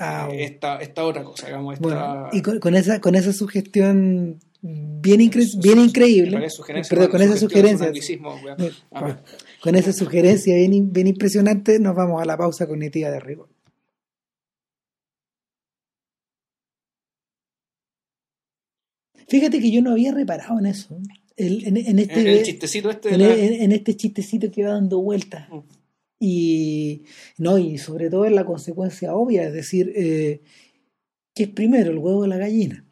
Ah, 0.00 0.28
Eh, 0.32 0.44
esta, 0.44 0.78
esta 0.78 1.04
otra 1.04 1.22
cosa, 1.22 1.46
digamos. 1.46 1.74
Esta, 1.74 1.86
Bueno, 1.86 2.28
y 2.32 2.42
con, 2.42 2.58
con 2.58 2.74
esa, 2.74 3.00
con 3.00 3.14
esa 3.14 3.32
sugestión 3.32 4.40
bien, 4.60 5.20
incre- 5.20 5.60
bien 5.62 5.78
increíble, 5.78 6.32
perdón, 6.88 7.10
con 7.10 7.22
esa 7.22 7.36
sugerencia, 7.36 7.92
con 9.60 9.74
esa 9.76 9.92
sugerencia 9.92 10.54
bien, 10.56 10.92
bien 10.92 11.06
impresionante, 11.06 11.78
nos 11.78 11.94
vamos 11.94 12.20
a 12.20 12.24
la 12.24 12.36
pausa 12.36 12.66
cognitiva 12.66 13.10
de 13.10 13.20
rigor. 13.20 13.48
Fíjate 19.28 19.60
que 19.60 19.70
yo 19.70 19.82
no 19.82 19.92
había 19.92 20.12
reparado 20.12 20.58
en 20.58 20.66
eso. 20.66 20.98
El- 21.36 21.66
en, 21.66 21.76
en 21.76 21.98
este, 21.98 22.38
el 22.38 22.44
chistecito 22.44 22.90
este 22.90 23.10
de 23.10 23.14
en, 23.14 23.20
la- 23.20 23.34
en- 23.36 23.62
en 23.62 23.72
este 23.72 23.96
chistecito 23.96 24.50
que 24.50 24.64
va 24.64 24.72
dando 24.72 25.00
vueltas. 25.00 25.48
Mm. 25.50 25.58
Y 26.20 27.04
no, 27.36 27.58
y 27.58 27.78
sobre 27.78 28.10
todo 28.10 28.24
en 28.26 28.34
la 28.34 28.44
consecuencia 28.44 29.14
obvia, 29.14 29.44
es 29.46 29.52
decir, 29.52 29.92
eh, 29.94 30.40
¿qué 31.34 31.44
es 31.44 31.48
primero, 31.50 31.92
el 31.92 31.98
huevo 31.98 32.20
o 32.20 32.26
la 32.26 32.38
gallina? 32.38 32.84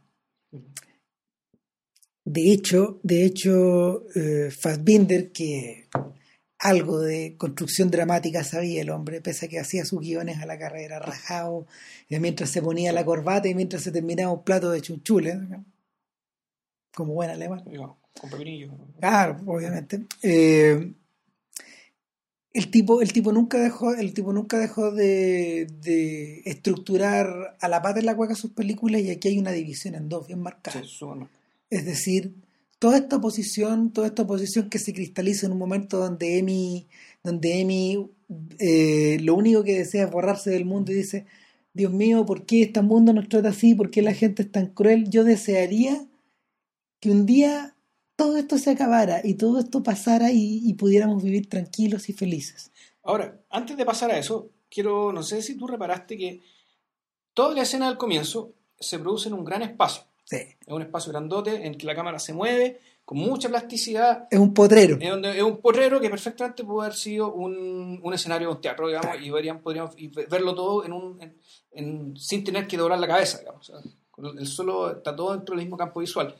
De 2.24 2.52
hecho, 2.52 3.00
de 3.02 3.24
hecho, 3.24 4.04
eh, 4.14 4.50
Fassbinder, 4.50 5.30
que 5.32 5.88
algo 6.58 7.00
de 7.00 7.36
construcción 7.36 7.90
dramática 7.90 8.42
sabía 8.44 8.80
el 8.82 8.90
hombre, 8.90 9.20
pese 9.20 9.46
a 9.46 9.48
que 9.48 9.58
hacía 9.60 9.84
sus 9.84 10.00
guiones 10.00 10.38
a 10.38 10.46
la 10.46 10.58
carrera, 10.58 10.98
rajado, 10.98 11.66
mientras 12.08 12.50
se 12.50 12.62
ponía 12.62 12.92
la 12.92 13.04
corbata 13.04 13.48
y 13.48 13.54
mientras 13.54 13.82
se 13.82 13.92
terminaba 13.92 14.32
un 14.32 14.42
plato 14.44 14.70
de 14.70 14.80
chunchules, 14.80 15.36
¿no? 15.36 15.64
Como 16.96 17.12
buen 17.12 17.28
alemán. 17.28 17.62
digamos, 17.70 17.98
con 18.18 18.30
pepinillo. 18.30 18.72
Claro, 18.98 19.38
obviamente. 19.44 20.06
Eh, 20.22 20.94
el 22.54 22.70
tipo, 22.70 23.02
el 23.02 23.12
tipo 23.12 23.32
nunca 23.32 23.58
dejó, 23.58 23.94
el 23.94 24.14
tipo 24.14 24.32
nunca 24.32 24.58
dejó 24.58 24.90
de, 24.90 25.66
de 25.82 26.40
estructurar 26.46 27.58
a 27.60 27.68
la 27.68 27.82
pata 27.82 28.00
en 28.00 28.06
la 28.06 28.16
cueca 28.16 28.34
sus 28.34 28.52
películas 28.52 29.02
y 29.02 29.10
aquí 29.10 29.28
hay 29.28 29.38
una 29.38 29.52
división 29.52 29.94
en 29.94 30.08
dos 30.08 30.26
bien 30.26 30.40
marcada. 30.40 30.82
Sí. 30.82 31.04
Es 31.68 31.84
decir, 31.84 32.34
toda 32.78 32.96
esta 32.96 33.16
oposición, 33.16 33.92
toda 33.92 34.06
esta 34.06 34.22
oposición 34.22 34.70
que 34.70 34.78
se 34.78 34.94
cristaliza 34.94 35.44
en 35.44 35.52
un 35.52 35.58
momento 35.58 35.98
donde 35.98 36.38
Emi, 36.38 36.88
donde 37.22 37.60
Emi 37.60 38.10
eh, 38.58 39.18
lo 39.20 39.34
único 39.34 39.62
que 39.64 39.76
desea 39.76 40.06
es 40.06 40.10
borrarse 40.10 40.48
del 40.48 40.64
mundo 40.64 40.92
y 40.92 40.94
dice, 40.94 41.26
Dios 41.74 41.92
mío, 41.92 42.24
¿por 42.24 42.46
qué 42.46 42.62
este 42.62 42.80
mundo 42.80 43.12
nos 43.12 43.28
trata 43.28 43.50
así? 43.50 43.74
¿Por 43.74 43.90
qué 43.90 44.00
la 44.00 44.14
gente 44.14 44.44
es 44.44 44.50
tan 44.50 44.68
cruel? 44.68 45.10
Yo 45.10 45.24
desearía 45.24 46.06
que 47.00 47.10
un 47.10 47.26
día 47.26 47.76
todo 48.16 48.36
esto 48.36 48.56
se 48.58 48.70
acabara 48.70 49.20
y 49.22 49.34
todo 49.34 49.58
esto 49.58 49.82
pasara 49.82 50.32
y, 50.32 50.62
y 50.64 50.74
pudiéramos 50.74 51.22
vivir 51.22 51.48
tranquilos 51.48 52.08
y 52.08 52.12
felices. 52.12 52.72
Ahora, 53.02 53.38
antes 53.50 53.76
de 53.76 53.84
pasar 53.84 54.10
a 54.10 54.18
eso, 54.18 54.50
quiero, 54.70 55.12
no 55.12 55.22
sé 55.22 55.42
si 55.42 55.56
tú 55.56 55.66
reparaste 55.66 56.16
que 56.16 56.40
toda 57.34 57.54
la 57.54 57.62
escena 57.62 57.88
del 57.88 57.98
comienzo 57.98 58.54
se 58.78 58.98
produce 58.98 59.28
en 59.28 59.34
un 59.34 59.44
gran 59.44 59.62
espacio. 59.62 60.04
Sí. 60.24 60.36
Es 60.36 60.68
un 60.72 60.82
espacio 60.82 61.12
grandote 61.12 61.66
en 61.66 61.76
que 61.76 61.86
la 61.86 61.94
cámara 61.94 62.18
se 62.18 62.32
mueve 62.32 62.80
con 63.04 63.18
mucha 63.18 63.48
plasticidad. 63.48 64.26
Es 64.30 64.38
un 64.40 64.52
potrero. 64.52 64.96
Es, 65.00 65.08
donde, 65.10 65.36
es 65.36 65.42
un 65.42 65.58
porrero 65.60 66.00
que 66.00 66.10
perfectamente 66.10 66.64
puede 66.64 66.86
haber 66.88 66.98
sido 66.98 67.32
un, 67.32 68.00
un 68.02 68.14
escenario 68.14 68.48
de 68.48 68.54
un 68.54 68.60
teatro, 68.60 68.88
digamos, 68.88 69.20
y 69.22 69.30
verían, 69.30 69.60
podríamos 69.60 69.92
y 69.96 70.08
ve- 70.08 70.26
verlo 70.28 70.54
todo 70.54 70.84
en 70.84 70.92
un, 70.92 71.22
en- 71.22 71.36
en- 71.70 72.16
sin 72.16 72.42
tener 72.42 72.66
que 72.66 72.76
doblar 72.76 72.98
la 72.98 73.06
cabeza, 73.06 73.38
digamos. 73.38 73.70
o 73.70 73.80
sea, 73.80 74.32
el 74.40 74.46
solo 74.48 74.96
está 74.96 75.14
todo 75.14 75.32
dentro 75.36 75.54
del 75.54 75.64
mismo 75.64 75.76
campo 75.76 76.00
visual. 76.00 76.34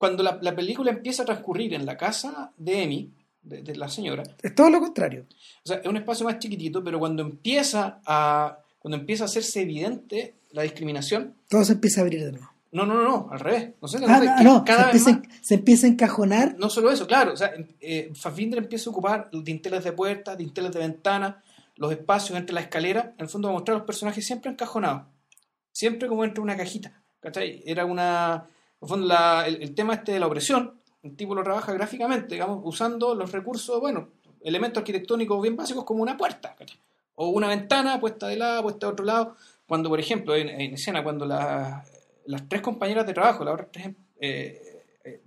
Cuando 0.00 0.22
la, 0.22 0.38
la 0.40 0.56
película 0.56 0.90
empieza 0.90 1.24
a 1.24 1.26
transcurrir 1.26 1.74
en 1.74 1.84
la 1.84 1.94
casa 1.98 2.52
de 2.56 2.82
Emi, 2.84 3.12
de- 3.42 3.60
de 3.60 3.76
la 3.76 3.86
señora, 3.90 4.22
Es 4.40 4.54
todo 4.54 4.70
lo 4.70 4.80
contrario. 4.80 5.26
o 5.62 5.68
sea, 5.68 5.76
es 5.76 5.86
un 5.86 5.98
espacio 5.98 6.24
más 6.24 6.38
chiquitito, 6.38 6.82
pero 6.82 6.98
cuando 6.98 7.22
empieza 7.22 8.00
a 8.06 8.58
cuando 8.78 8.96
empieza 8.96 9.24
a 9.24 9.26
hacerse 9.26 9.60
evidente 9.60 10.36
la 10.52 10.62
discriminación, 10.62 11.34
Todo 11.50 11.62
se 11.66 11.74
empieza 11.74 12.00
a 12.00 12.04
abrir 12.04 12.24
de 12.24 12.32
nuevo. 12.32 12.48
no, 12.72 12.86
no, 12.86 12.94
no, 12.94 13.02
no, 13.02 13.28
al 13.30 13.40
revés. 13.40 13.72
No 13.82 13.88
sé, 13.88 13.98
Ah, 14.06 14.20
no, 14.20 14.42
no, 14.42 14.58
se, 14.60 14.64
cada 14.64 14.86
vez 14.86 14.94
empieza, 15.06 15.10
más, 15.18 15.38
se 15.42 15.54
empieza 15.54 15.86
a 15.86 15.90
encajonar 15.90 16.56
no 16.58 16.70
solo 16.70 16.90
eso, 16.90 17.06
claro, 17.06 17.34
o 17.34 17.36
sea, 17.36 17.52
eh, 17.78 18.10
Fassbinder 18.14 18.58
empieza 18.60 18.88
a 18.88 18.92
ocupar 18.92 19.28
dinteles 19.30 19.84
de 19.84 19.92
puertas, 19.92 20.38
dinteles 20.38 20.72
de 20.72 20.78
ventanas, 20.78 21.34
los 21.76 21.92
espacios 21.92 22.38
entre 22.38 22.54
la 22.54 22.62
escalera, 22.62 23.12
en 23.18 23.24
el 23.24 23.28
fondo 23.28 23.48
va 23.48 23.52
a 23.52 23.56
mostrar 23.58 23.74
a 23.74 23.78
los 23.80 23.86
personajes 23.86 24.24
siempre 24.24 24.50
encajonados, 24.50 25.02
siempre 25.72 26.08
como 26.08 26.24
entre 26.24 26.40
una 26.42 26.56
cajita, 26.56 27.02
¿cachai? 27.20 27.62
Era 27.66 27.84
una, 27.84 28.46
en 28.80 28.86
el 28.86 28.88
fondo 28.88 29.06
la- 29.06 29.44
el, 29.46 29.62
el 29.62 29.74
tema 29.74 29.94
este 29.94 30.12
de 30.12 30.20
la 30.20 30.26
opresión, 30.26 30.74
el 31.02 31.16
tipo 31.16 31.34
lo 31.34 31.42
trabaja 31.42 31.72
gráficamente, 31.72 32.34
digamos, 32.34 32.60
usando 32.64 33.14
los 33.14 33.30
recursos, 33.32 33.78
bueno, 33.80 34.08
elementos 34.42 34.78
arquitectónicos 34.80 35.40
bien 35.42 35.56
básicos 35.56 35.84
como 35.84 36.02
una 36.02 36.16
puerta, 36.16 36.54
¿cachai? 36.56 36.78
o 37.16 37.28
una 37.28 37.48
ventana 37.48 38.00
puesta 38.00 38.28
de 38.28 38.36
lado, 38.36 38.62
puesta 38.62 38.86
de 38.86 38.92
otro 38.92 39.04
lado. 39.04 39.36
Cuando, 39.66 39.90
por 39.90 40.00
ejemplo, 40.00 40.34
en, 40.34 40.48
en 40.48 40.72
escena, 40.74 41.02
cuando 41.02 41.26
la- 41.26 41.84
las 42.26 42.48
tres 42.48 42.62
compañeras 42.62 43.06
de 43.06 43.12
trabajo, 43.12 43.44
las 43.44 43.54
otras 43.54 43.68
tres 43.70 43.88
eh, 44.20 44.82
eh, 45.04 45.20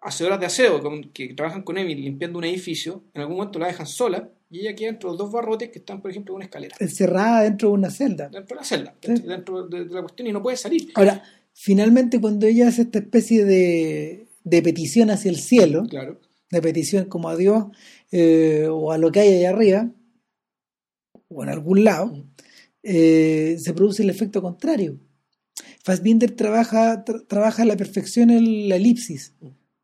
hacedoras 0.00 0.40
de 0.40 0.46
aseo 0.46 0.80
con- 0.82 1.04
que 1.10 1.34
trabajan 1.34 1.62
con 1.62 1.76
Emily 1.78 2.02
limpiando 2.02 2.38
un 2.38 2.44
edificio, 2.44 3.04
en 3.14 3.20
algún 3.20 3.36
momento 3.36 3.58
la 3.58 3.66
dejan 3.66 3.86
sola 3.86 4.28
y 4.50 4.60
ella 4.60 4.74
queda 4.74 4.90
entre 4.90 5.08
los 5.08 5.18
dos 5.18 5.30
barrotes 5.32 5.70
que 5.70 5.78
están, 5.78 6.00
por 6.00 6.10
ejemplo, 6.10 6.32
en 6.32 6.36
una 6.36 6.44
escalera, 6.46 6.76
encerrada 6.80 7.42
dentro 7.42 7.68
de 7.68 7.74
una 7.74 7.90
celda. 7.90 8.28
dentro 8.28 8.54
de 8.56 8.60
la 8.60 8.64
celda, 8.64 8.94
Sí. 9.00 9.12
dentro 9.22 9.66
de, 9.66 9.84
de 9.84 9.94
la 9.94 10.00
cuestión 10.02 10.28
y 10.28 10.32
no 10.32 10.42
puede 10.42 10.56
salir. 10.56 10.90
Ahora, 10.94 11.22
finalmente 11.54 12.20
cuando 12.20 12.46
ella 12.46 12.68
hace 12.68 12.82
esta 12.82 12.98
especie 12.98 13.44
de, 13.44 14.28
de 14.44 14.62
petición 14.62 15.10
hacia 15.10 15.30
el 15.30 15.38
cielo, 15.38 15.84
Claro. 15.88 16.20
de 16.50 16.62
petición 16.62 17.06
como 17.06 17.28
a 17.28 17.36
Dios 17.36 17.66
eh, 18.10 18.66
o 18.70 18.92
a 18.92 18.98
lo 18.98 19.10
que 19.12 19.20
hay 19.20 19.34
allá 19.36 19.50
arriba, 19.50 19.90
o 21.28 21.42
en 21.42 21.48
algún 21.48 21.84
lado, 21.84 22.26
eh, 22.82 23.56
se 23.58 23.72
produce 23.74 24.02
el 24.02 24.10
efecto 24.10 24.42
contrario. 24.42 24.98
Fassbinder 25.84 26.30
trabaja, 26.32 27.04
tra- 27.04 27.26
trabaja 27.26 27.62
a 27.62 27.66
la 27.66 27.76
perfección 27.76 28.30
en 28.30 28.68
la 28.68 28.76
elipsis. 28.76 29.34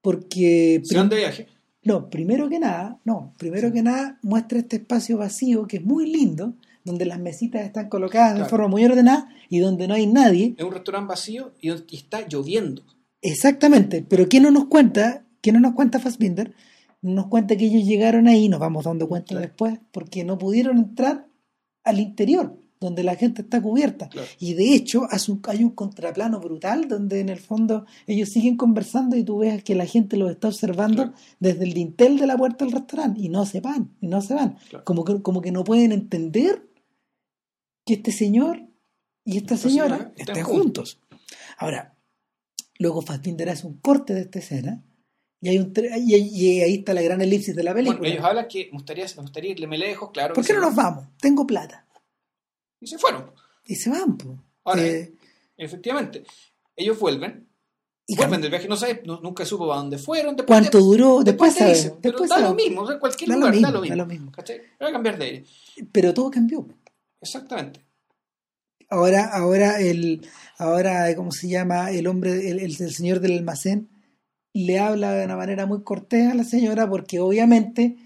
porque... 0.00 0.80
Se 0.84 0.96
van 0.96 1.08
de 1.08 1.16
viaje. 1.16 1.46
No, 1.84 2.10
primero 2.10 2.48
que 2.48 2.58
nada, 2.58 3.00
no, 3.04 3.34
primero 3.38 3.72
que 3.72 3.82
nada 3.82 4.18
muestra 4.22 4.58
este 4.58 4.76
espacio 4.76 5.16
vacío 5.16 5.66
que 5.66 5.78
es 5.78 5.84
muy 5.84 6.10
lindo, 6.10 6.54
donde 6.88 7.04
las 7.06 7.20
mesitas 7.20 7.62
están 7.64 7.88
colocadas 7.88 8.30
de 8.32 8.38
Claro. 8.40 8.50
forma 8.50 8.68
muy 8.68 8.84
ordenada 8.84 9.28
y 9.48 9.60
donde 9.60 9.86
no 9.86 9.94
hay 9.94 10.06
nadie. 10.06 10.54
Es 10.58 10.64
un 10.64 10.72
restaurante 10.72 11.08
vacío 11.08 11.52
y 11.60 11.70
y 11.70 11.96
está 11.96 12.26
lloviendo. 12.28 12.82
Exactamente, 13.22 14.04
pero 14.08 14.28
¿qué 14.28 14.40
no 14.40 14.50
nos 14.50 14.66
cuenta? 14.66 15.24
¿Qué 15.40 15.52
no 15.52 15.60
nos 15.60 15.74
cuenta 15.74 15.98
Fassbinder? 15.98 16.54
Nos 17.02 17.26
cuenta 17.26 17.56
que 17.56 17.66
ellos 17.66 17.84
llegaron 17.86 18.26
ahí, 18.28 18.48
nos 18.48 18.60
vamos 18.60 18.84
dando 18.84 19.08
cuenta 19.08 19.28
Claro. 19.28 19.42
después, 19.46 19.78
porque 19.92 20.24
no 20.24 20.38
pudieron 20.38 20.78
entrar 20.78 21.26
al 21.84 22.00
interior, 22.00 22.56
donde 22.80 23.02
la 23.02 23.16
gente 23.16 23.42
está 23.42 23.60
cubierta. 23.60 24.08
Claro. 24.08 24.26
Y 24.38 24.54
de 24.54 24.74
hecho 24.74 25.02
un- 25.28 25.40
hay 25.48 25.64
un 25.64 25.70
contraplano 25.70 26.38
brutal 26.40 26.86
donde 26.88 27.18
en 27.20 27.28
el 27.28 27.38
fondo 27.38 27.86
ellos 28.06 28.28
siguen 28.28 28.56
conversando 28.56 29.16
y 29.16 29.24
tú 29.24 29.38
ves 29.38 29.64
que 29.64 29.74
la 29.74 29.86
gente 29.86 30.16
los 30.16 30.30
está 30.30 30.48
observando 30.48 31.04
Claro. 31.04 31.12
desde 31.40 31.64
el 31.64 31.72
dintel 31.72 32.18
de 32.18 32.26
la 32.26 32.36
puerta 32.36 32.64
del 32.64 32.72
restaurante 32.72 33.20
y 33.20 33.28
no 33.28 33.46
se 33.46 33.60
van, 33.60 33.90
y 34.00 34.06
no 34.06 34.20
se 34.22 34.34
van. 34.34 34.56
Como, 34.84 35.04
que, 35.04 35.20
como 35.22 35.40
que 35.40 35.50
no 35.50 35.64
pueden 35.64 35.90
entender 35.92 36.67
que 37.88 37.94
este 37.94 38.12
señor 38.12 38.60
y 39.24 39.36
esta 39.38 39.56
señora 39.56 40.12
estén 40.16 40.44
juntos. 40.44 40.98
juntos. 41.00 41.18
Ahora, 41.58 41.96
luego 42.78 43.02
Fassbinder 43.02 43.48
hace 43.50 43.66
un 43.66 43.78
corte 43.78 44.14
de 44.14 44.20
esta 44.22 44.38
escena 44.38 44.84
y, 45.40 45.48
hay 45.48 45.58
un 45.58 45.72
tre- 45.72 45.90
y, 45.98 46.14
y 46.14 46.60
ahí 46.62 46.74
está 46.76 46.94
la 46.94 47.02
gran 47.02 47.20
elipsis 47.20 47.54
de 47.56 47.62
la 47.62 47.74
película. 47.74 47.98
Bueno, 47.98 48.12
ellos 48.14 48.24
hablan 48.24 48.48
que 48.48 48.66
me 48.66 48.78
gustaría, 48.78 49.06
me 49.16 49.22
gustaría 49.22 49.50
irle 49.52 49.78
lejos, 49.78 50.10
claro. 50.12 50.34
¿Por 50.34 50.44
qué 50.46 50.52
no 50.54 50.60
nos 50.60 50.74
vamos? 50.74 51.06
Tengo 51.20 51.46
plata. 51.46 51.86
Y 52.80 52.86
se 52.86 52.98
fueron. 52.98 53.32
Y 53.64 53.74
se 53.74 53.90
van, 53.90 54.16
po. 54.16 54.38
Ahora, 54.64 54.82
Eh, 54.86 55.12
Efectivamente. 55.56 56.24
Ellos 56.76 56.98
vuelven. 56.98 57.48
y 58.06 58.16
vuelven 58.16 58.40
del 58.40 58.50
viaje, 58.50 58.68
no 58.68 58.76
sé, 58.76 59.02
no- 59.04 59.20
nunca 59.20 59.44
supo 59.44 59.70
a 59.72 59.76
dónde 59.76 59.98
fueron. 59.98 60.34
Después 60.36 60.58
¿Cuánto 60.60 60.78
duró? 60.78 61.22
Después, 61.22 61.54
te 61.56 61.66
dicen, 61.68 61.94
pero 62.00 62.18
Después 62.18 62.30
da 62.30 62.48
lo 62.48 62.54
mismo, 62.54 62.82
o 62.82 62.86
sea, 62.86 62.94
en 62.94 63.00
cualquier 63.00 63.28
Da 63.28 63.34
lo 63.34 63.40
lugar 63.40 63.52
mismo, 63.54 63.66
da 63.66 63.72
lo 63.72 63.78
da 63.78 63.82
mismo. 63.82 63.96
lo 63.96 64.06
mismo. 64.06 64.32
Va 64.82 64.88
a 64.88 64.92
cambiar 64.92 65.18
de 65.18 65.24
aire. 65.26 65.44
Pero 65.92 66.14
todo 66.14 66.30
cambió. 66.30 66.66
Exactamente. 67.20 67.84
Ahora, 68.90 69.26
ahora 69.32 69.80
el, 69.80 70.26
ahora, 70.56 71.14
¿cómo 71.14 71.30
se 71.30 71.48
llama? 71.48 71.90
El 71.90 72.06
hombre, 72.06 72.48
el, 72.50 72.58
el- 72.60 72.76
el 72.80 72.94
señor 72.94 73.20
del 73.20 73.36
almacén, 73.38 73.90
le 74.54 74.78
habla 74.78 75.12
de 75.12 75.24
una 75.26 75.36
manera 75.36 75.66
muy 75.66 75.82
cortés 75.82 76.30
a 76.30 76.34
la 76.34 76.44
señora 76.44 76.88
porque 76.88 77.20
obviamente, 77.20 77.96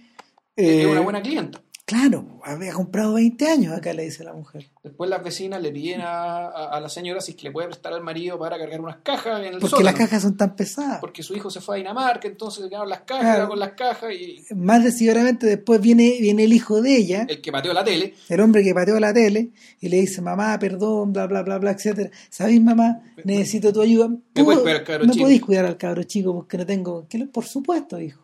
es 0.57 0.85
eh, 0.85 0.87
una 0.87 1.01
buena 1.03 1.23
clienta. 1.23 1.62
Claro, 1.85 2.41
había 2.45 2.73
comprado 2.73 3.15
20 3.15 3.47
años, 3.47 3.77
acá 3.77 3.93
le 3.93 4.05
dice 4.05 4.25
la 4.25 4.33
mujer. 4.33 4.71
Después 4.83 5.11
las 5.11 5.23
vecinas 5.23 5.61
le 5.61 5.71
piden 5.71 6.01
a, 6.01 6.47
a- 6.47 6.77
a 6.77 6.81
la 6.81 6.89
señora 6.89 7.21
si 7.21 7.33
es 7.33 7.37
que 7.37 7.45
le 7.45 7.51
puede 7.51 7.69
prestar 7.69 7.93
al 7.93 8.03
marido 8.03 8.39
para 8.39 8.57
cargar 8.59 8.81
unas 8.81 8.97
cajas 9.03 9.41
en 9.41 9.47
el 9.47 9.53
Porque 9.61 9.69
sótano. 9.69 9.85
las 9.85 9.95
cajas 9.95 10.23
son 10.23 10.37
tan 10.37 10.57
pesadas. 10.57 11.01
Porque 11.01 11.23
su 11.23 11.35
hijo 11.35 11.51
se 11.51 11.61
fue 11.61 11.77
a 11.77 11.79
Dinamarca, 11.79 12.27
entonces 12.29 12.65
se 12.65 12.69
quedaron 12.71 12.89
las 12.89 13.03
cajas, 13.03 13.23
Claro. 13.37 13.49
con 13.49 13.59
las 13.59 13.73
cajas 13.73 14.11
y 14.13 14.43
Más 14.55 14.83
decididamente 14.83 15.47
después 15.47 15.81
viene, 15.81 16.17
viene 16.21 16.45
el 16.45 16.53
hijo 16.53 16.81
de 16.81 16.97
ella, 16.97 17.27
el 17.29 17.41
que 17.43 17.53
pateó 17.53 17.73
la 17.75 17.85
tele. 17.85 18.15
el 18.29 18.41
hombre 18.41 18.63
que 18.63 18.75
pateó 18.75 18.99
la 18.99 19.13
tele, 19.13 19.51
y 19.81 19.89
le 19.89 20.01
dice, 20.01 20.23
mamá, 20.23 20.59
perdón, 20.59 21.13
bla, 21.13 21.27
bla, 21.27 21.43
bla, 21.43 21.59
bla, 21.59 21.73
etcétera. 21.73 22.11
¿Sabéis, 22.31 22.63
mamá? 22.63 23.03
Necesito 23.25 23.73
tu 23.73 23.83
ayuda. 23.83 24.09
¿Me 24.09 24.45
puedes 24.45 24.61
cuidar 24.63 24.77
al 24.79 24.85
cabro 24.85 25.07
¿Me 25.07 25.13
chico? 25.13 25.25
podéis 25.25 25.43
cuidar 25.43 25.65
al 25.67 25.77
cabro 25.77 26.03
chico 26.05 26.35
porque 26.35 26.57
no 26.59 26.65
tengo... 26.67 27.07
¿Qué 27.09 27.19
le- 27.19 27.27
Por 27.27 27.45
supuesto, 27.45 28.01
hijo. 28.01 28.23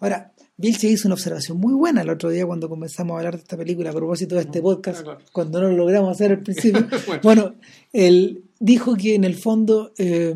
Ahora, 0.00 0.32
Vilche 0.56 0.88
hizo 0.88 1.08
una 1.08 1.14
observación 1.14 1.58
muy 1.58 1.74
buena 1.74 2.02
el 2.02 2.10
otro 2.10 2.30
día 2.30 2.46
cuando 2.46 2.68
comenzamos 2.68 3.14
a 3.14 3.18
hablar 3.18 3.34
de 3.34 3.42
esta 3.42 3.56
película 3.56 3.90
a 3.90 3.92
propósito 3.92 4.36
de 4.36 4.42
este 4.42 4.62
podcast, 4.62 5.00
Ah, 5.00 5.02
claro. 5.02 5.20
cuando 5.32 5.60
no 5.60 5.68
lo 5.70 5.76
logramos 5.76 6.12
hacer 6.12 6.30
al 6.32 6.42
principio. 6.42 6.86
Bueno. 7.06 7.20
bueno, 7.22 7.54
él 7.92 8.44
dijo 8.60 8.94
que 8.94 9.14
en 9.16 9.24
el 9.24 9.34
fondo, 9.34 9.92
eh, 9.98 10.34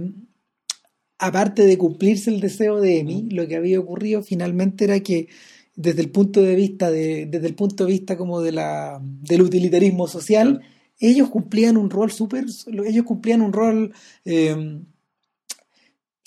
aparte 1.18 1.66
de 1.66 1.78
cumplirse 1.78 2.30
el 2.30 2.40
deseo 2.40 2.80
de 2.80 2.98
Emi, 2.98 3.28
lo 3.30 3.46
que 3.46 3.56
había 3.56 3.78
ocurrido 3.78 4.22
finalmente 4.22 4.84
era 4.84 5.00
que 5.00 5.28
desde 5.76 6.00
el 6.02 6.10
punto 6.10 6.42
de 6.42 6.56
vista 6.56 6.90
de, 6.90 7.26
desde 7.26 7.46
el 7.46 7.54
punto 7.54 7.84
de 7.86 7.92
vista 7.92 8.16
como 8.16 8.40
de 8.40 8.50
la 8.52 9.00
del 9.02 9.42
utilitarismo 9.42 10.08
social, 10.08 10.62
ellos 10.98 11.28
cumplían 11.28 11.76
un 11.76 11.90
rol 11.90 12.10
súper, 12.10 12.46
ellos 12.86 13.04
cumplían 13.04 13.40
un 13.40 13.52
rol 13.52 13.92
eh, 14.24 14.80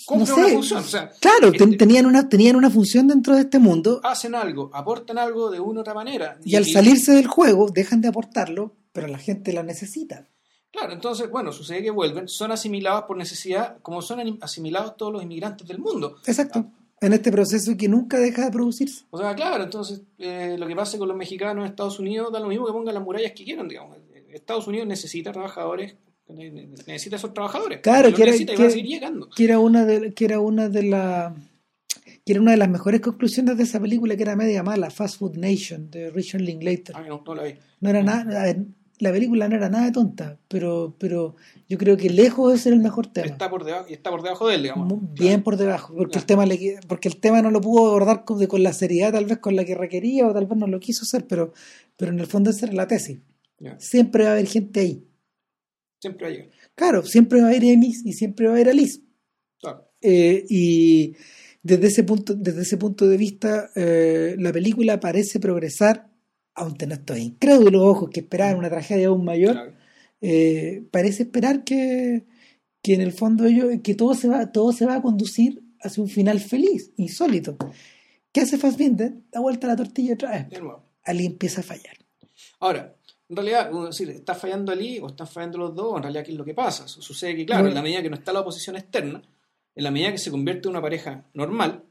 Cumple 0.06 0.28
no 0.28 0.36
una 0.36 0.46
sé. 0.48 0.54
función. 0.54 0.80
O 0.80 0.82
sea, 0.86 1.10
Claro, 1.20 1.52
ten- 1.52 1.62
este, 1.72 1.76
tenían 1.76 2.06
una, 2.06 2.28
tenían 2.28 2.56
una 2.56 2.70
función 2.70 3.08
dentro 3.08 3.34
de 3.34 3.42
este 3.42 3.58
mundo 3.58 4.00
hacen 4.02 4.34
algo, 4.34 4.70
aportan 4.72 5.18
algo 5.18 5.50
de 5.50 5.60
una 5.60 5.78
u 5.78 5.80
otra 5.82 5.94
manera. 5.94 6.38
y 6.44 6.56
al 6.56 6.66
salirse 6.66 7.12
del 7.12 7.26
juego 7.26 7.68
dejan 7.70 8.00
de 8.00 8.08
aportarlo, 8.08 8.74
pero 8.92 9.06
la 9.08 9.18
gente 9.18 9.52
la 9.52 9.62
necesita. 9.62 10.28
Claro, 10.70 10.92
entonces, 10.94 11.30
bueno, 11.30 11.52
sucede 11.52 11.82
que 11.82 11.90
vuelven, 11.90 12.28
son 12.28 12.50
asimilados 12.50 13.04
por 13.04 13.16
necesidad, 13.16 13.76
como 13.82 14.00
son 14.00 14.38
asimilados 14.40 14.96
todos 14.96 15.12
los 15.12 15.22
inmigrantes 15.22 15.68
del 15.68 15.78
mundo. 15.78 16.16
Exacto. 16.26 16.64
En 17.00 17.12
este 17.12 17.30
proceso 17.32 17.76
que 17.76 17.88
nunca 17.88 18.18
deja 18.18 18.44
de 18.44 18.50
producirse. 18.52 19.04
O 19.10 19.18
sea, 19.18 19.34
claro, 19.34 19.64
entonces 19.64 20.02
eh, 20.18 20.56
lo 20.58 20.66
que 20.68 20.76
pasa 20.76 20.96
con 20.98 21.08
los 21.08 21.16
mexicanos 21.16 21.64
en 21.64 21.70
Estados 21.70 21.98
Unidos 21.98 22.32
da 22.32 22.38
lo 22.40 22.46
mismo 22.48 22.64
que 22.66 22.72
pongan 22.72 22.94
las 22.94 23.02
murallas 23.02 23.32
que 23.32 23.44
quieran, 23.44 23.68
digamos. 23.68 23.98
Estados 24.32 24.66
Unidos 24.66 24.86
necesita 24.86 25.30
trabajadores, 25.32 25.94
necesita 26.32 27.16
esos 27.16 27.32
trabajadores. 27.34 27.80
Claro, 27.80 28.12
que 28.14 28.22
era- 28.22 28.32
que-. 28.32 29.26
Que 29.36 29.44
era 29.44 29.58
una 29.58 29.84
de, 29.84 30.12
que 30.14 30.24
era 30.24 30.40
una 30.40 30.68
de 30.68 30.82
la 30.84 31.34
que 32.24 32.32
era 32.32 32.40
una 32.40 32.52
de 32.52 32.56
las 32.56 32.68
mejores 32.68 33.00
conclusiones 33.00 33.56
de 33.56 33.64
esa 33.64 33.80
película 33.80 34.14
que 34.16 34.22
era 34.22 34.36
media 34.36 34.62
mala, 34.62 34.90
Fast 34.90 35.18
Food 35.18 35.36
Nation, 35.38 35.90
de 35.90 36.08
Richard 36.10 36.40
Linklater. 36.42 36.94
Ay, 36.96 37.06
no, 37.08 37.22
no 37.26 37.34
la 37.34 37.42
vi. 37.42 37.54
No 37.80 37.90
era 37.90 38.02
nada, 38.04 38.44
ver, 38.44 38.58
la 38.98 39.10
película 39.10 39.48
no 39.48 39.56
era 39.56 39.68
nada 39.68 39.86
de 39.86 39.90
tonta, 39.92 40.38
pero, 40.46 40.94
pero 40.98 41.34
yo 41.68 41.76
creo 41.78 41.96
que 41.96 42.10
lejos 42.10 42.52
de 42.52 42.58
ser 42.58 42.72
el 42.74 42.78
mejor 42.80 43.08
tema. 43.08 43.26
Está 43.26 43.50
por 43.50 43.64
debajo, 43.64 43.86
y 43.88 43.94
está 43.94 44.10
por 44.10 44.22
debajo 44.22 44.46
de 44.46 44.54
él, 44.54 44.62
digamos. 44.62 44.86
Mu- 44.86 45.00
Claro. 45.00 45.14
bien 45.18 45.42
por 45.42 45.56
debajo, 45.56 45.88
porque 45.96 46.18
el 46.18 46.24
Claro. 46.24 46.26
tema 46.26 46.46
le 46.46 46.58
que- 46.60 46.78
porque 46.86 47.08
el 47.08 47.16
tema 47.16 47.42
no 47.42 47.50
lo 47.50 47.60
pudo 47.60 47.86
abordar 47.88 48.24
con, 48.24 48.44
con 48.46 48.62
la 48.62 48.72
seriedad 48.72 49.12
tal 49.12 49.24
vez 49.24 49.38
con 49.38 49.56
la 49.56 49.64
que 49.64 49.74
requería 49.74 50.28
o 50.28 50.32
tal 50.32 50.46
vez 50.46 50.56
no 50.56 50.68
lo 50.68 50.78
quiso 50.78 51.02
hacer, 51.02 51.26
pero, 51.26 51.52
pero 51.96 52.12
en 52.12 52.20
el 52.20 52.26
fondo 52.28 52.50
esa 52.50 52.66
era 52.66 52.74
la 52.74 52.86
tesis. 52.86 53.18
Ya, 53.58 53.76
Siempre 53.80 54.24
va 54.24 54.30
a 54.30 54.32
haber 54.34 54.46
gente 54.46 54.78
ahí. 54.80 55.04
Siempre 56.02 56.24
va 56.26 56.28
a 56.30 56.34
llegar. 56.34 56.50
Claro, 56.74 57.04
siempre 57.04 57.40
va 57.40 57.46
a 57.46 57.50
haber 57.50 57.62
Emis 57.64 58.04
y 58.04 58.12
siempre 58.12 58.46
va 58.46 58.52
a 58.52 58.56
haber 58.56 58.70
Alice. 58.70 59.00
Claro. 59.60 59.88
Eh, 60.00 60.44
y 60.48 61.14
desde 61.62 61.86
ese 61.86 62.02
punto, 62.02 62.34
desde 62.34 62.62
ese 62.62 62.76
punto 62.76 63.06
de 63.06 63.16
vista, 63.16 63.70
eh, 63.76 64.34
la 64.36 64.52
película 64.52 64.98
parece 64.98 65.38
progresar, 65.38 66.10
aunque 66.56 66.88
no 66.88 66.94
estos 66.94 67.18
incrédulos 67.18 67.82
ojos 67.82 68.10
que 68.10 68.20
esperaban 68.20 68.56
una 68.56 68.68
tragedia 68.68 69.06
aún 69.08 69.24
mayor, 69.24 69.52
Claro. 69.52 69.72
eh, 70.20 70.82
parece 70.90 71.22
esperar 71.22 71.62
que, 71.62 72.24
que 72.82 72.94
en 72.94 73.00
el 73.00 73.12
fondo 73.12 73.46
ello, 73.46 73.68
que 73.80 73.94
todo 73.94 74.14
se 74.14 74.26
va, 74.26 74.50
todo 74.50 74.72
se 74.72 74.86
va 74.86 74.96
a 74.96 75.02
conducir 75.02 75.62
hacia 75.80 76.02
un 76.02 76.08
final 76.08 76.40
feliz, 76.40 76.90
insólito. 76.96 77.56
¿Qué 78.32 78.40
hace 78.40 78.58
Fassbinder? 78.58 79.12
Da 79.30 79.38
vuelta 79.40 79.68
la 79.68 79.76
tortilla 79.76 80.14
otra 80.14 80.30
vez. 80.32 80.60
Ali 81.04 81.26
empieza 81.26 81.60
a 81.60 81.64
fallar. 81.64 81.96
Ahora, 82.58 82.96
en 83.32 83.36
realidad, 83.36 83.72
uno 83.72 83.86
decir, 83.86 84.08
¿está 84.10 84.34
fallando 84.34 84.72
Ali 84.72 84.98
o 85.00 85.08
están 85.08 85.26
fallando 85.26 85.58
los 85.58 85.74
dos? 85.74 85.96
En 85.96 86.02
realidad, 86.02 86.24
¿qué 86.24 86.32
es 86.32 86.38
lo 86.38 86.44
que 86.44 86.54
pasa? 86.54 86.86
Su- 86.86 87.02
Sucede 87.02 87.34
que, 87.36 87.46
claro, 87.46 87.62
Bueno. 87.62 87.70
en 87.70 87.74
la 87.76 87.82
medida 87.82 88.02
que 88.02 88.10
no 88.10 88.16
está 88.16 88.32
la 88.32 88.40
oposición 88.40 88.76
externa, 88.76 89.22
en 89.74 89.84
la 89.84 89.90
medida 89.90 90.12
que 90.12 90.18
se 90.18 90.30
convierte 90.30 90.68
en 90.68 90.70
una 90.72 90.82
pareja 90.82 91.24
normal, 91.34 91.82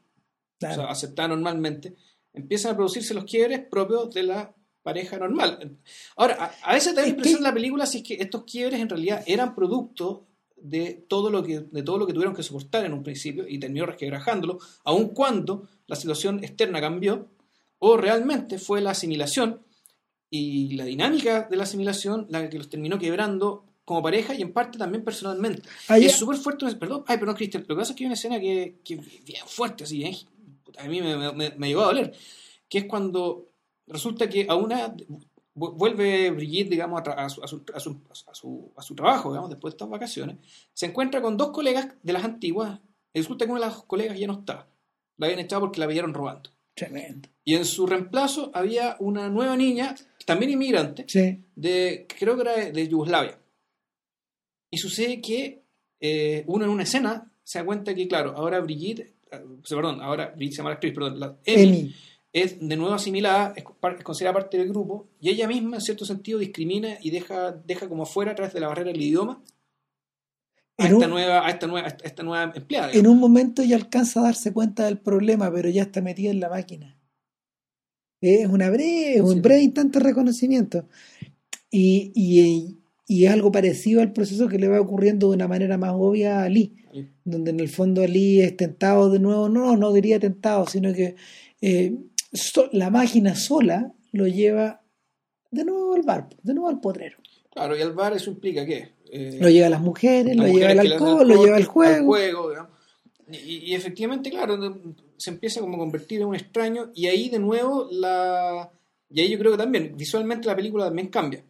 Claro. 0.59 0.73
o 0.73 0.77
sea, 0.85 0.91
aceptada 0.91 1.27
normalmente, 1.29 1.95
empiezan 2.33 2.73
a 2.73 2.75
producirse 2.75 3.13
los 3.13 3.25
quiebres 3.25 3.59
propios 3.69 4.13
de 4.13 4.23
la 4.23 4.53
pareja 4.83 5.17
normal. 5.17 5.77
Ahora, 6.15 6.35
a, 6.63 6.69
a 6.71 6.73
veces 6.73 6.93
da 6.95 7.01
la 7.01 7.07
Es 7.07 7.13
impresión 7.13 7.37
en 7.39 7.43
la 7.43 7.53
película 7.53 7.85
si 7.85 7.97
es 7.99 8.03
que 8.03 8.13
estos 8.15 8.43
quiebres 8.45 8.79
en 8.79 8.89
realidad 8.89 9.23
eran 9.25 9.53
producto 9.55 10.27
de 10.55 11.05
todo 11.07 11.31
lo 11.31 11.41
que 11.43 11.59
de 11.61 11.81
todo 11.83 11.97
lo 11.97 12.05
que 12.05 12.13
tuvieron 12.13 12.35
que 12.35 12.43
soportar 12.43 12.85
en 12.85 12.93
un 12.93 13.01
principio 13.03 13.47
y 13.47 13.57
terminó 13.59 13.87
resquebrajándolo, 13.87 14.59
aun 14.83 15.09
cuando 15.09 15.67
la 15.87 15.95
situación 15.95 16.43
externa 16.43 16.79
cambió, 16.79 17.27
o 17.79 17.97
realmente 17.97 18.59
fue 18.59 18.79
la 18.81 18.91
asimilación 18.91 19.61
y 20.33 20.75
la 20.75 20.85
dinámica 20.85 21.43
de 21.49 21.57
la 21.57 21.63
asimilación 21.63 22.25
la 22.29 22.49
que 22.49 22.57
los 22.57 22.69
terminó 22.69 22.97
quebrando 22.97 23.65
como 23.85 24.01
pareja 24.01 24.33
y 24.33 24.41
en 24.41 24.53
parte 24.53 24.77
también 24.77 25.03
personalmente. 25.03 25.67
Es 26.05 26.15
súper 26.15 26.37
fuerte, 26.37 26.65
perdón, 26.75 27.03
ay, 27.07 27.17
perdón, 27.17 27.35
Cristian, 27.35 27.63
lo 27.67 27.75
que 27.75 27.79
pasa 27.81 27.91
es 27.91 27.97
que 27.97 28.03
hay 28.03 28.07
una 28.07 28.13
escena 28.15 28.39
que, 28.39 28.77
que 28.83 28.93
es 28.95 29.23
bien 29.25 29.45
fuerte, 29.45 29.83
así, 29.83 29.97
bien, 29.97 30.15
a 30.77 30.85
mí 30.85 31.01
me, 31.01 31.33
me, 31.33 31.49
me 31.57 31.67
llegó 31.67 31.81
a 31.81 31.87
doler, 31.87 32.13
que 32.69 32.77
es 32.79 32.85
cuando 32.85 33.49
resulta 33.87 34.29
que 34.29 34.45
a 34.47 34.55
una 34.55 34.95
vu- 35.53 35.73
vuelve 35.75 36.31
Brigitte, 36.31 36.69
digamos, 36.69 37.01
a, 37.05 37.11
a 37.25 37.29
su, 37.29 37.43
a, 37.43 37.47
su, 37.47 37.63
a, 37.73 37.79
su, 38.33 38.71
a 38.77 38.81
su- 38.81 38.95
trabajo, 38.95 39.29
digamos, 39.31 39.49
después 39.49 39.73
de 39.73 39.75
estas 39.75 39.89
vacaciones, 39.89 40.37
se 40.73 40.85
encuentra 40.85 41.21
con 41.21 41.35
dos 41.35 41.49
colegas 41.49 41.89
de 42.01 42.13
las 42.13 42.23
antiguas, 42.23 42.79
y 43.13 43.19
resulta 43.19 43.45
que 43.45 43.51
una 43.51 43.59
de 43.59 43.67
las 43.67 43.83
colegas 43.83 44.17
ya 44.17 44.27
no 44.27 44.33
estaba, 44.39 44.67
la 45.17 45.25
habían 45.27 45.39
echado 45.41 45.61
porque 45.61 45.81
la 45.81 45.87
pillaron 45.89 46.13
robando. 46.13 46.49
Tremendo. 46.73 47.29
Y 47.43 47.55
en 47.55 47.65
su 47.65 47.85
reemplazo 47.85 48.51
había 48.53 48.95
una 48.99 49.29
nueva 49.29 49.55
niña, 49.57 49.95
también 50.25 50.51
inmigrante, 50.51 51.05
Sí. 51.07 51.43
de, 51.55 52.07
creo 52.19 52.35
que 52.35 52.41
era 52.41 52.55
de, 52.71 52.87
Yugoslavia. 52.87 53.39
Y 54.69 54.77
sucede 54.77 55.19
que 55.21 55.63
eh, 55.99 56.43
uno 56.47 56.65
en 56.65 56.71
una 56.71 56.83
escena 56.83 57.31
se 57.43 57.59
da 57.59 57.65
cuenta 57.65 57.93
que, 57.93 58.07
claro, 58.07 58.33
ahora 58.35 58.59
Brigitte, 58.61 59.13
eh, 59.31 59.43
perdón, 59.69 60.01
ahora 60.01 60.33
Brigitte 60.35 60.53
se 60.53 60.57
llama 60.57 60.69
la 60.69 60.75
actriz, 60.75 60.93
perdón, 60.93 61.19
la, 61.19 61.37
Emi, 61.43 61.63
Emi. 61.63 61.95
es 62.31 62.59
de 62.59 62.77
nuevo 62.77 62.93
asimilada, 62.93 63.53
es, 63.55 63.63
es 63.63 64.03
considerada 64.03 64.39
parte 64.39 64.57
del 64.57 64.69
grupo, 64.69 65.09
y 65.19 65.29
ella 65.29 65.47
misma, 65.47 65.77
en 65.77 65.81
cierto 65.81 66.05
sentido, 66.05 66.39
discrimina 66.39 66.97
y 67.01 67.09
deja, 67.09 67.51
deja 67.51 67.89
como 67.89 68.03
afuera 68.03 68.31
a 68.31 68.35
través 68.35 68.53
de 68.53 68.61
la 68.61 68.67
barrera 68.67 68.91
del 68.91 69.01
idioma 69.01 69.41
a 70.83 70.87
esta, 70.89 71.05
un- 71.05 71.09
nueva, 71.09 71.45
a, 71.45 71.49
esta 71.49 71.67
nueva, 71.67 71.87
a 71.87 71.97
esta 72.03 72.23
nueva 72.23 72.51
empleada. 72.55 72.91
En 72.93 73.07
un 73.07 73.19
momento 73.19 73.61
ella 73.61 73.75
alcanza 73.75 74.19
a 74.19 74.23
darse 74.23 74.51
cuenta 74.53 74.85
del 74.85 74.97
problema, 74.99 75.51
pero 75.51 75.69
ya 75.69 75.83
está 75.83 76.01
metida 76.01 76.31
en 76.31 76.39
la 76.39 76.49
máquina. 76.49 76.97
Es 78.21 78.47
una 78.47 78.69
breve, 78.69 79.15
es 79.15 79.21
un 79.21 79.35
Sí. 79.35 79.39
breve 79.41 79.61
instante 79.63 79.99
de 79.99 80.05
reconocimiento. 80.05 80.85
Y, 81.71 82.11
y, 82.15 82.77
y 83.07 83.25
es 83.25 83.31
algo 83.31 83.51
parecido 83.51 84.01
al 84.01 84.13
proceso 84.13 84.47
que 84.47 84.59
le 84.59 84.67
va 84.67 84.79
ocurriendo 84.79 85.29
de 85.29 85.35
una 85.35 85.47
manera 85.47 85.77
más 85.77 85.91
obvia 85.95 86.43
a 86.43 86.49
Lee, 86.49 86.75
donde 87.23 87.51
en 87.51 87.59
el 87.59 87.69
fondo 87.69 88.05
Lee 88.05 88.41
es 88.41 88.55
tentado 88.57 89.09
de 89.09 89.19
nuevo, 89.19 89.49
no, 89.49 89.75
no 89.77 89.91
diría 89.93 90.19
tentado, 90.19 90.67
sino 90.67 90.93
que 90.93 91.15
eh, 91.61 91.95
so- 92.33 92.69
la 92.73 92.89
máquina 92.89 93.35
sola 93.35 93.91
lo 94.11 94.27
lleva 94.27 94.81
de 95.49 95.65
nuevo 95.65 95.95
al 95.95 96.03
bar, 96.03 96.29
de 96.43 96.53
nuevo 96.53 96.69
al 96.69 96.79
potrero. 96.79 97.17
Claro, 97.51 97.75
y 97.77 97.81
al 97.81 97.93
bar 97.93 98.13
eso 98.13 98.29
implica 98.29 98.65
qué? 98.65 98.89
Eh, 99.13 99.37
Lo 99.41 99.49
lleva 99.49 99.67
a 99.67 99.69
las 99.71 99.81
mujeres, 99.81 100.35
las 100.35 100.47
lo 100.47 100.53
lleva 100.53 100.69
al 100.71 100.77
mujeres 100.77 100.99
dan 100.99 101.01
alcohol, 101.09 101.27
lo 101.27 101.43
lleva 101.43 101.57
al 101.57 101.65
juego. 101.65 102.49
digamos. 102.49 102.71
Y, 103.29 103.71
y 103.71 103.75
efectivamente, 103.75 104.29
claro, 104.29 104.57
se 105.17 105.29
empieza 105.29 105.59
como 105.61 105.75
a 105.75 105.79
convertir 105.79 106.21
en 106.21 106.27
un 106.27 106.35
extraño 106.35 106.91
y 106.95 107.07
ahí 107.07 107.29
de 107.29 107.39
nuevo 107.39 107.87
la... 107.91 108.71
Y 109.09 109.21
ahí 109.21 109.29
yo 109.29 109.37
creo 109.37 109.51
que 109.51 109.57
también, 109.57 109.95
visualmente 109.97 110.47
la 110.47 110.55
película 110.55 110.85
también 110.85 111.09
cambia. 111.09 111.43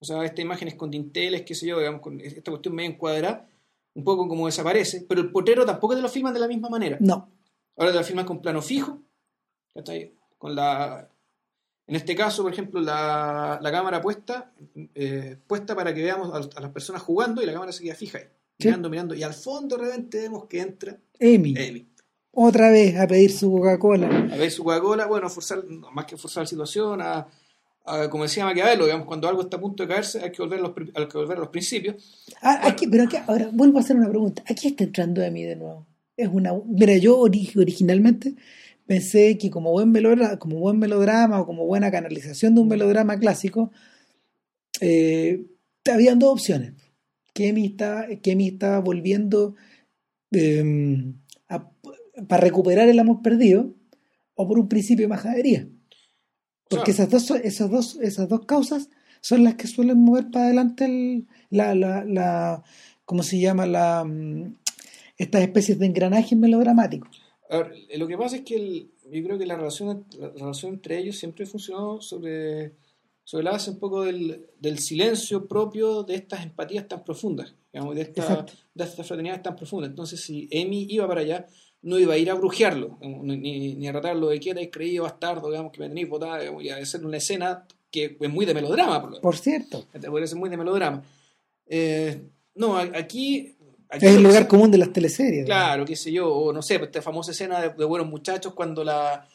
O 0.00 0.04
sea, 0.04 0.24
estas 0.24 0.40
imágenes 0.40 0.74
con 0.74 0.90
dinteles, 0.90 1.42
qué 1.42 1.54
sé 1.54 1.66
yo, 1.68 1.78
digamos, 1.78 2.00
con 2.00 2.20
esta 2.20 2.50
cuestión 2.50 2.74
medio 2.74 2.90
encuadrada, 2.90 3.46
un 3.94 4.02
poco 4.02 4.26
como 4.26 4.46
desaparece, 4.46 5.04
pero 5.08 5.20
el 5.20 5.30
potrero 5.30 5.64
tampoco 5.66 5.94
te 5.94 6.02
lo 6.02 6.08
filman 6.08 6.32
de 6.34 6.40
la 6.40 6.48
misma 6.48 6.68
manera. 6.68 6.96
No, 7.00 7.28
Ahora 7.76 7.92
te 7.92 7.98
lo 7.98 8.04
filman 8.04 8.24
con 8.26 8.40
plano 8.40 8.62
fijo, 8.62 9.00
¿cachai? 9.74 10.12
Con 10.38 10.54
la... 10.54 11.08
En 11.90 11.96
este 11.96 12.14
caso, 12.14 12.42
por 12.44 12.52
ejemplo, 12.52 12.80
la, 12.80 13.58
la 13.60 13.70
cámara 13.72 14.00
puesta, 14.00 14.52
eh, 14.94 15.36
puesta 15.46 15.74
para 15.74 15.92
que 15.92 16.02
veamos 16.02 16.32
a, 16.32 16.58
a 16.58 16.60
las 16.62 16.70
personas 16.70 17.02
jugando 17.02 17.42
y 17.42 17.46
la 17.46 17.52
cámara 17.52 17.72
se 17.72 17.82
queda 17.82 17.94
fija 17.96 18.18
ahí, 18.18 18.24
Sí. 18.58 18.68
mirando, 18.68 18.88
mirando, 18.90 19.14
y 19.16 19.22
al 19.24 19.34
fondo 19.34 19.76
de 19.76 19.86
repente 19.86 20.20
vemos 20.20 20.44
que 20.46 20.60
entra 20.60 20.96
Amy. 21.20 21.88
otra 22.30 22.70
vez 22.70 22.96
a 22.96 23.06
pedir 23.08 23.32
su 23.32 23.50
Coca-Cola. 23.50 24.06
A 24.32 24.36
ver 24.36 24.50
su 24.52 24.62
Coca-Cola, 24.62 25.06
bueno, 25.06 25.26
a 25.26 25.30
forzar, 25.30 25.64
más 25.92 26.04
que 26.06 26.16
forzar 26.16 26.44
la 26.44 26.46
situación, 26.46 27.00
a, 27.02 27.26
a- 27.86 28.08
como 28.08 28.22
decía 28.22 28.44
Maquiavelo, 28.44 28.84
digamos, 28.84 29.06
cuando 29.06 29.28
algo 29.28 29.42
está 29.42 29.56
a 29.56 29.60
punto 29.60 29.82
de 29.82 29.88
caerse 29.88 30.22
hay 30.22 30.30
que 30.30 30.40
volver 30.42 30.60
a 30.60 30.62
los, 30.62 30.72
hay 30.94 31.08
que 31.08 31.18
volver 31.18 31.38
a 31.38 31.40
los 31.40 31.48
principios. 31.48 32.24
Ah, 32.40 32.60
aquí- 32.68 32.86
pero 32.86 33.02
aquí, 33.04 33.16
ahora 33.26 33.50
vuelvo 33.52 33.78
a 33.78 33.80
hacer 33.80 33.96
una 33.96 34.08
pregunta. 34.08 34.44
Aquí 34.48 34.68
está 34.68 34.84
entrando 34.84 35.26
Amy 35.26 35.42
de 35.42 35.56
nuevo. 35.56 35.86
Es 36.16 36.28
una, 36.30 36.52
mira, 36.66 36.96
yo 36.98 37.18
ori- 37.18 37.50
originalmente 37.58 38.34
pensé 38.90 39.38
que 39.38 39.50
como 39.50 39.70
buen 39.70 39.92
melodrama, 39.92 40.36
como 40.40 40.58
buen 40.58 40.76
melodrama 40.80 41.40
o 41.40 41.46
como 41.46 41.64
buena 41.64 41.92
canalización 41.92 42.56
de 42.56 42.60
un 42.62 42.66
melodrama 42.66 43.16
clásico, 43.20 43.70
eh, 44.80 45.46
habían 45.88 46.18
dos 46.18 46.32
opciones. 46.32 46.72
Que 47.32 47.50
Amy 47.50 47.66
estaba, 47.66 48.08
que 48.08 48.32
estaba 48.32 48.80
volviendo 48.80 49.54
eh, 50.32 51.14
a- 51.48 51.70
para 52.26 52.42
recuperar 52.42 52.88
el 52.88 52.98
amor 52.98 53.22
perdido 53.22 53.76
o 54.34 54.48
por 54.48 54.58
un 54.58 54.68
principio 54.68 55.04
de 55.04 55.08
majadería. 55.08 55.68
Porque 56.68 56.92
Claro. 56.92 57.04
esas 57.04 57.10
dos, 57.10 57.30
esas 57.44 57.70
dos, 57.70 57.96
esas 58.02 58.28
dos 58.28 58.44
causas 58.44 58.88
son 59.20 59.44
las 59.44 59.54
que 59.54 59.68
suelen 59.68 59.98
mover 59.98 60.32
para 60.32 60.46
adelante 60.46 60.84
el, 60.86 61.28
la, 61.50 61.76
la, 61.76 62.04
la, 62.04 62.62
¿cómo 63.04 63.22
se 63.22 63.38
llama? 63.38 63.66
La, 63.66 64.02
mm, 64.04 64.56
estas 65.16 65.42
especies 65.42 65.78
de 65.78 65.86
engranajes 65.86 66.36
melodramáticos. 66.36 67.19
A 67.50 67.58
ver, 67.58 67.72
lo 67.98 68.06
que 68.06 68.16
pasa 68.16 68.36
es 68.36 68.42
que 68.42 68.54
el- 68.56 68.90
yo 69.10 69.24
creo 69.24 69.38
que 69.38 69.46
la 69.46 69.56
relación, 69.56 70.04
la 70.18 70.28
relación 70.28 70.74
entre 70.74 70.98
ellos 70.98 71.16
siempre 71.16 71.44
funcionó 71.46 72.00
sobre, 72.00 72.72
sobre 73.24 73.44
la 73.44 73.50
base 73.52 73.70
un 73.70 73.78
poco 73.78 74.02
del, 74.02 74.46
del 74.60 74.78
silencio 74.78 75.46
propio 75.48 76.02
de 76.04 76.14
estas 76.14 76.44
empatías 76.44 76.86
tan 76.86 77.02
profundas, 77.04 77.52
digamos, 77.72 77.94
de, 77.96 78.02
esta, 78.02 78.22
de 78.74 78.84
estas 78.84 79.06
fraternidades 79.06 79.42
tan 79.42 79.56
profundas. 79.56 79.90
Entonces, 79.90 80.20
si 80.20 80.48
Amy 80.52 80.86
iba 80.90 81.08
para 81.08 81.22
allá, 81.22 81.46
no 81.82 81.98
iba 81.98 82.14
a 82.14 82.18
ir 82.18 82.30
a 82.30 82.34
brujearlo, 82.34 82.98
digamos, 83.00 83.24
ni, 83.26 83.74
ni- 83.74 83.88
a 83.88 83.92
tratarlo 83.92 84.28
de 84.28 84.38
que 84.38 84.50
erais 84.50 84.68
creído 84.70 85.04
bastardo, 85.04 85.48
digamos, 85.50 85.72
que 85.72 85.80
me 85.80 85.88
tenéis 85.88 86.08
botada, 86.08 86.38
digamos, 86.38 86.62
y 86.62 86.68
a 86.68 86.76
hacer 86.76 87.04
una 87.04 87.16
escena 87.16 87.66
que 87.90 88.16
es 88.20 88.30
muy 88.30 88.46
de 88.46 88.54
melodrama, 88.54 89.00
por 89.00 89.10
lo 89.10 89.20
Por 89.20 89.36
cierto, 89.36 89.86
Podría 90.08 90.26
ser 90.28 90.38
muy 90.38 90.50
de 90.50 90.56
melodrama. 90.56 91.02
Eh, 91.66 92.22
no, 92.54 92.76
aquí... 92.76 93.56
aquí 93.90 94.06
es 94.06 94.16
el 94.16 94.22
lugar 94.22 94.46
común 94.48 94.70
de 94.70 94.78
las 94.78 94.92
teleseries. 94.92 95.44
Claro, 95.46 95.84
qué 95.84 95.96
sé 95.96 96.12
yo, 96.12 96.32
o 96.32 96.52
no 96.52 96.62
sé, 96.62 96.78
pues, 96.78 96.88
esta 96.88 97.02
famosa 97.02 97.30
escena 97.32 97.60
de, 97.60 97.70
de 97.70 97.84
Buenos 97.84 98.08
Muchachos 98.08 98.54
cuando 98.54 98.84
la... 98.84 99.26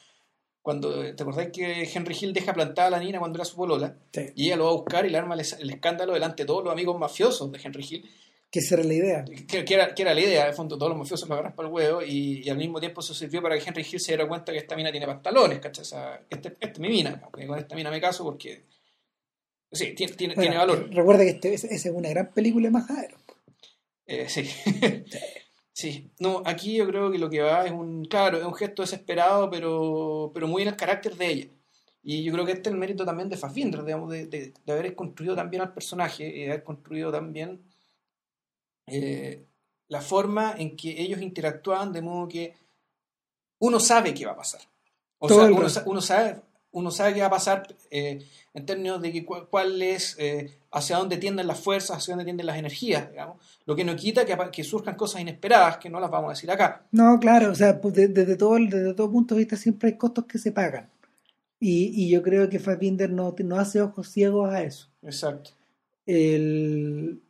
Cuando, 0.62 1.14
¿Te 1.16 1.22
acordás 1.22 1.50
que 1.54 1.84
Henry 1.94 2.18
Hill 2.20 2.34
deja 2.34 2.52
plantada 2.52 2.88
a 2.88 2.92
la 2.92 3.00
niña 3.00 3.20
cuando 3.20 3.38
era 3.38 3.46
su 3.46 3.56
polola? 3.56 3.96
Sí, 4.12 4.22
Y 4.36 4.48
ella 4.48 4.56
lo 4.58 4.66
va 4.66 4.72
a 4.72 4.74
buscar 4.74 5.06
y 5.06 5.12
le 5.12 5.18
arma 5.20 5.36
el, 5.36 5.42
el 5.60 5.70
escándalo 5.70 6.14
delante 6.14 6.42
de 6.42 6.48
todos 6.48 6.64
los 6.64 6.74
amigos 6.74 6.98
mafiosos 7.00 7.52
de 7.52 7.60
Henry 7.64 7.86
Hill. 7.88 8.10
que 8.50 8.60
esa 8.60 8.74
era 8.74 8.84
la 8.84 8.94
idea. 8.96 9.26
Que, 9.48 9.64
que 9.64 9.74
era, 9.76 9.94
que 9.94 10.02
era 10.02 10.16
la 10.16 10.22
idea, 10.22 10.48
de 10.48 10.54
fondo, 10.54 10.76
todos 10.76 10.90
los 10.90 10.98
mafiosos 10.98 11.30
lo 11.30 11.36
agarran 11.36 11.54
para 11.56 11.68
el 11.68 11.74
huevo 11.74 12.02
y, 12.02 12.42
y 12.44 12.50
al 12.50 12.58
mismo 12.58 12.80
tiempo 12.80 13.02
eso 13.02 13.14
sirvió 13.14 13.44
para 13.44 13.60
que 13.60 13.64
Henry 13.70 13.86
Hill 13.92 14.00
se 14.00 14.14
diera 14.14 14.28
cuenta 14.28 14.52
que 14.52 14.58
esta 14.58 14.76
mina 14.76 14.90
tiene 14.90 15.06
pantalones, 15.06 15.60
¿cachai? 15.60 15.84
O 15.84 15.86
sea, 15.86 16.20
este, 16.28 16.48
esta 16.48 16.66
es 16.68 16.80
mi 16.80 16.90
mina, 16.90 17.22
con 17.30 17.60
esta 17.60 17.76
mina 17.76 17.92
me 17.92 18.02
caso 18.02 18.24
porque... 18.24 18.64
Sí, 19.72 19.94
tiene, 19.94 20.14
tiene, 20.14 20.34
Bueno, 20.34 20.50
tiene 20.52 20.58
valor. 20.66 20.90
Recuerda 20.90 21.24
que 21.26 21.30
este- 21.30 21.54
esa 21.54 21.68
esa 21.68 21.90
es 21.90 21.96
una 21.96 22.10
gran 22.10 22.32
película 22.34 22.66
de 22.68 22.72
Majadero. 22.72 23.18
Eh, 24.06 24.30
sí. 24.30 24.46
sí. 25.74 26.12
No, 26.20 26.42
aquí 26.46 26.76
yo 26.76 26.88
creo 26.88 27.12
que 27.12 27.18
lo 27.18 27.30
que 27.30 27.42
va 27.42 27.66
es 27.66 27.72
un, 27.72 28.06
claro, 28.06 28.38
es 28.38 28.46
un 28.46 28.54
gesto 28.54 28.82
desesperado, 28.82 29.50
pero, 29.50 30.32
pero 30.34 30.48
muy 30.48 30.62
en 30.62 30.70
el 30.70 30.76
carácter 30.76 31.16
de 31.16 31.28
ella. 31.28 31.48
Y 32.04 32.24
yo 32.24 32.32
creo 32.34 32.46
que 32.46 32.52
este 32.52 32.70
es 32.70 32.74
el 32.74 32.80
mérito 32.80 33.04
también 33.04 33.30
de 33.30 33.38
Fassbinder, 33.38 33.84
digamos, 33.84 34.12
de, 34.12 34.28
de, 34.28 34.54
de 34.64 34.72
haber 34.72 34.94
construido 34.94 35.36
también 35.36 35.64
al 35.64 35.74
personaje 35.74 36.28
y 36.28 36.42
de 36.42 36.52
haber 36.52 36.64
construido 36.64 37.12
también 37.12 37.64
eh, 38.88 39.48
la 39.88 40.02
forma 40.02 40.56
en 40.58 40.76
que 40.76 41.02
ellos 41.02 41.22
interactúan, 41.22 41.92
de 41.92 42.02
modo 42.02 42.28
que 42.28 42.56
uno 43.60 43.80
sabe 43.80 44.14
qué 44.14 44.26
va 44.26 44.34
a 44.34 44.38
pasar. 44.38 44.62
O 45.18 45.28
Todo 45.28 45.48
sea, 45.48 45.52
uno, 45.52 45.92
uno 45.92 46.02
sabe, 46.02 46.42
uno 46.76 46.92
sabe 46.92 47.14
qué 47.14 47.22
va 47.22 47.28
a 47.28 47.30
pasar 47.32 47.68
eh, 47.90 48.20
en 48.54 48.66
términos 48.66 49.02
de 49.02 49.12
que 49.12 49.26
cuál, 49.26 49.48
cuál 49.50 49.82
es, 49.82 50.16
eh, 50.20 50.58
hacia 50.72 50.98
dónde 50.98 51.18
tienden 51.18 51.48
las 51.48 51.60
fuerzas, 51.60 51.98
hacia 51.98 52.14
dónde 52.14 52.26
tienden 52.26 52.46
las 52.46 52.58
energías, 52.58 53.10
digamos. 53.10 53.38
Lo 53.66 53.76
que 53.76 53.84
no 53.84 53.96
quita 53.96 54.26
que, 54.26 54.38
que 54.52 54.64
surjan 54.64 54.96
cosas 54.96 55.22
inesperadas, 55.22 55.78
que 55.78 55.90
no 55.90 56.00
las 56.00 56.12
vamos 56.12 56.30
a 56.30 56.34
decir 56.34 56.52
acá. 56.52 56.86
No, 56.92 57.20
claro, 57.20 57.52
o 57.52 57.56
sea, 57.56 57.80
pues, 57.82 57.94
de- 57.96 58.10
desde, 58.10 58.36
todo, 58.36 58.56
desde 58.56 58.94
todo 58.94 59.12
punto 59.12 59.36
de 59.36 59.40
vista 59.40 59.56
siempre 59.58 59.90
hay 59.90 59.98
costos 59.98 60.26
que 60.26 60.38
se 60.38 60.52
pagan. 60.52 60.90
Y, 61.60 61.92
y 62.04 62.10
yo 62.10 62.22
creo 62.22 62.50
que 62.50 62.60
Fassbinder 62.60 63.10
no, 63.10 63.34
no 63.44 63.56
hace 63.58 63.82
ojos 63.82 64.10
ciegos 64.10 64.50
a 64.54 64.62
eso. 64.64 64.90
Exacto. 65.02 65.52
El... 66.06 67.22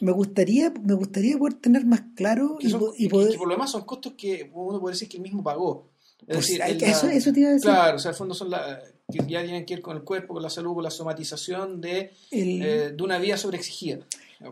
Me 0.00 0.10
gustaría, 0.12 0.72
me 0.82 0.94
gustaría 0.94 1.38
poder 1.38 1.54
tener 1.54 1.86
más 1.86 2.02
claro 2.16 2.56
y, 2.60 2.68
son- 2.68 2.82
y 2.96 3.06
y 3.06 3.08
poder... 3.08 3.30
que 3.30 3.38
por 3.38 3.46
lo 3.46 3.54
demás 3.54 3.70
son 3.70 3.82
costos 3.84 4.14
que 4.18 4.50
uno 4.52 4.80
puede 4.80 4.94
decir 4.94 5.08
que 5.08 5.18
él 5.18 5.22
mismo 5.22 5.42
pagó. 5.44 5.88
Es 6.26 6.34
Pues, 6.36 6.46
decir, 6.46 6.62
hay 6.62 6.78
que- 6.78 6.86
la- 6.86 6.92
eso, 6.92 7.08
eso 7.08 7.32
te 7.32 7.40
iba 7.40 7.50
a 7.50 7.52
decir. 7.52 7.70
Claro, 7.70 7.96
o 7.96 7.98
sea, 7.98 8.10
al 8.10 8.16
fondo 8.16 8.34
son 8.34 8.50
la, 8.50 8.80
que 9.12 9.18
ya 9.28 9.42
tienen 9.42 9.66
que 9.66 9.74
ver 9.74 9.82
con 9.82 9.96
el 9.96 10.02
cuerpo, 10.02 10.34
con 10.34 10.42
la 10.42 10.50
salud, 10.50 10.74
con 10.74 10.82
la 10.84 10.90
somatización 10.90 11.80
de, 11.80 12.10
El- 12.30 12.62
eh, 12.62 12.90
de 12.96 13.02
una 13.02 13.18
vida 13.18 13.36
sobreexigida. 13.36 13.98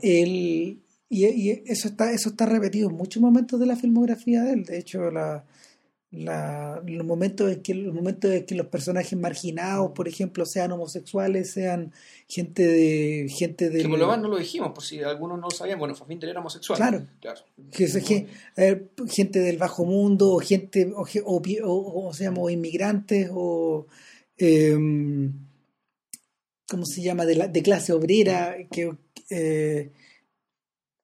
El, 0.02 0.28
y, 0.28 1.26
y 1.26 1.62
eso 1.66 1.88
está 1.88 2.12
eso 2.12 2.30
está 2.30 2.46
repetido 2.46 2.88
en 2.90 2.96
muchos 2.96 3.22
momentos 3.22 3.60
de 3.60 3.66
la 3.66 3.76
filmografía 3.76 4.42
de 4.42 4.52
él. 4.54 4.64
De 4.64 4.78
hecho, 4.78 5.10
la, 5.10 5.44
la- 6.12 6.82
los 6.86 7.06
momentos 7.06 7.50
en 7.50 7.62
que 7.62 7.74
los 7.74 7.94
momentos 7.94 8.30
en 8.30 8.44
que 8.44 8.54
los 8.54 8.66
personajes 8.66 9.18
marginados, 9.18 9.92
por 9.92 10.06
ejemplo, 10.08 10.44
sean 10.44 10.70
homosexuales, 10.72 11.50
sean 11.52 11.90
gente 12.28 12.66
de 12.66 13.26
gente 13.30 13.70
de 13.70 13.82
Que 13.82 13.88
por 13.88 13.98
lo 13.98 14.06
menos 14.06 14.22
no 14.22 14.28
lo 14.28 14.36
dijimos, 14.38 14.72
por 14.72 14.84
si 14.84 15.02
algunos 15.02 15.38
no 15.38 15.44
lo 15.46 15.50
sabían. 15.50 15.78
Bueno, 15.78 15.94
Fassbinder 15.94 16.28
era 16.28 16.40
homosexual. 16.40 16.76
Claro. 16.76 17.06
claro. 17.20 17.40
que 17.70 17.86
que, 18.04 18.26
eh, 18.56 18.88
gente 19.08 19.38
del 19.40 19.56
bajo 19.56 19.86
mundo 19.86 20.32
o 20.34 20.38
gente 20.40 20.92
o, 20.94 21.02
o, 21.24 21.42
o- 21.64 22.08
o 22.08 22.12
se 22.12 22.24
llama, 22.24 22.40
o 22.42 22.50
inmigrantes 22.50 23.30
o 23.32 23.86
em, 24.36 25.32
¿cómo 26.68 26.84
se 26.84 27.02
llama? 27.02 27.24
de, 27.24 27.36
la, 27.36 27.48
de 27.48 27.62
clase 27.62 27.92
obrera 27.92 28.56
que 28.70 28.92
eh, 29.30 29.92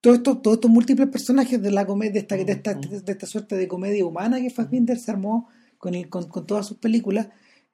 todos 0.00 0.18
estos 0.18 0.42
todos 0.42 0.56
estos 0.58 0.70
múltiples 0.70 1.08
personajes 1.08 1.60
de 1.60 1.70
la 1.70 1.86
comedia 1.86 2.12
de 2.12 2.18
esta, 2.20 2.36
de 2.36 2.52
esta, 2.52 2.74
de 2.74 3.12
esta 3.12 3.26
suerte 3.26 3.56
de 3.56 3.66
comedia 3.68 4.04
humana 4.06 4.40
que 4.40 4.50
Fassbinder 4.50 4.98
se 4.98 5.10
armó 5.10 5.48
con, 5.78 5.94
el, 5.94 6.08
con, 6.08 6.28
con 6.28 6.46
todas 6.46 6.66
sus 6.66 6.78
películas 6.78 7.28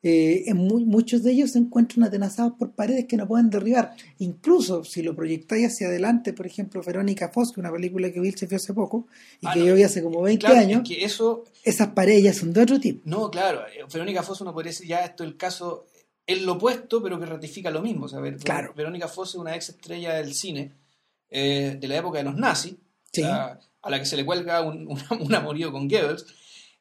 eh, 0.07 0.45
en 0.51 0.59
mu- 0.59 0.85
muchos 0.85 1.23
de 1.23 1.33
ellos 1.33 1.53
se 1.53 1.59
encuentran 1.59 2.05
atenazados 2.05 2.53
por 2.59 2.73
paredes 2.73 3.07
que 3.07 3.17
no 3.17 3.27
pueden 3.27 3.49
derribar. 3.49 3.95
Incluso 4.19 4.85
si 4.85 5.03
lo 5.03 5.17
proyectáis 5.17 5.67
hacia 5.69 5.87
adelante, 5.89 6.35
por 6.35 6.47
ejemplo, 6.47 6.83
Verónica 6.83 7.31
Foss, 7.31 7.49
que 7.49 7.53
es 7.55 7.59
una 7.65 7.73
película 7.73 8.13
que 8.13 8.21
Bill 8.21 8.37
se 8.37 8.45
vio 8.47 8.57
hace 8.57 8.75
poco 8.75 9.07
y 9.41 9.47
Ah, 9.47 9.53
que 9.55 9.61
no. 9.61 9.67
yo 9.67 9.75
vi 9.75 9.83
hace 9.83 10.03
como 10.03 10.21
20 10.21 10.45
Claro, 10.45 10.61
años, 10.61 10.83
es 10.83 10.89
que 10.97 11.05
eso, 11.07 11.45
esas 11.65 11.89
paredes 11.89 12.23
ya 12.23 12.35
son 12.35 12.53
de 12.53 12.61
otro 12.61 12.79
tipo. 12.79 13.01
no, 13.09 13.31
claro, 13.31 13.61
eh, 13.67 13.83
Verónica 13.91 14.23
Foss 14.23 14.43
uno 14.43 14.53
podría 14.53 14.73
decir 14.73 14.87
ya 14.87 15.05
esto 15.07 15.25
es 15.25 15.31
el 15.31 15.37
caso, 15.39 15.87
es 16.27 16.43
lo 16.43 16.53
opuesto, 16.55 17.03
pero 17.03 17.19
que 17.19 17.25
ratifica 17.25 17.71
lo 17.71 17.81
mismo. 17.81 18.05
O 18.05 18.09
sea, 18.11 18.21
Ver- 18.21 18.37
Claro. 18.37 18.75
Verónica 18.77 19.09
Foss 19.09 19.31
es 19.31 19.35
una 19.37 19.55
ex 19.57 19.71
estrella 19.71 20.15
del 20.17 20.35
cine 20.35 20.73
eh, 21.37 21.77
de 21.81 21.89
la 21.89 21.97
época 21.97 22.19
de 22.19 22.25
los 22.25 22.37
nazis, 22.37 22.77
Sí. 23.13 23.23
a 23.23 23.59
la 23.91 23.99
que 23.99 24.07
se 24.07 24.17
le 24.17 24.25
cuelga 24.25 24.63
un, 24.63 24.87
un, 24.89 24.99
un 25.21 25.35
amorío 25.35 25.71
con 25.73 25.89
Goebbels, 25.89 26.25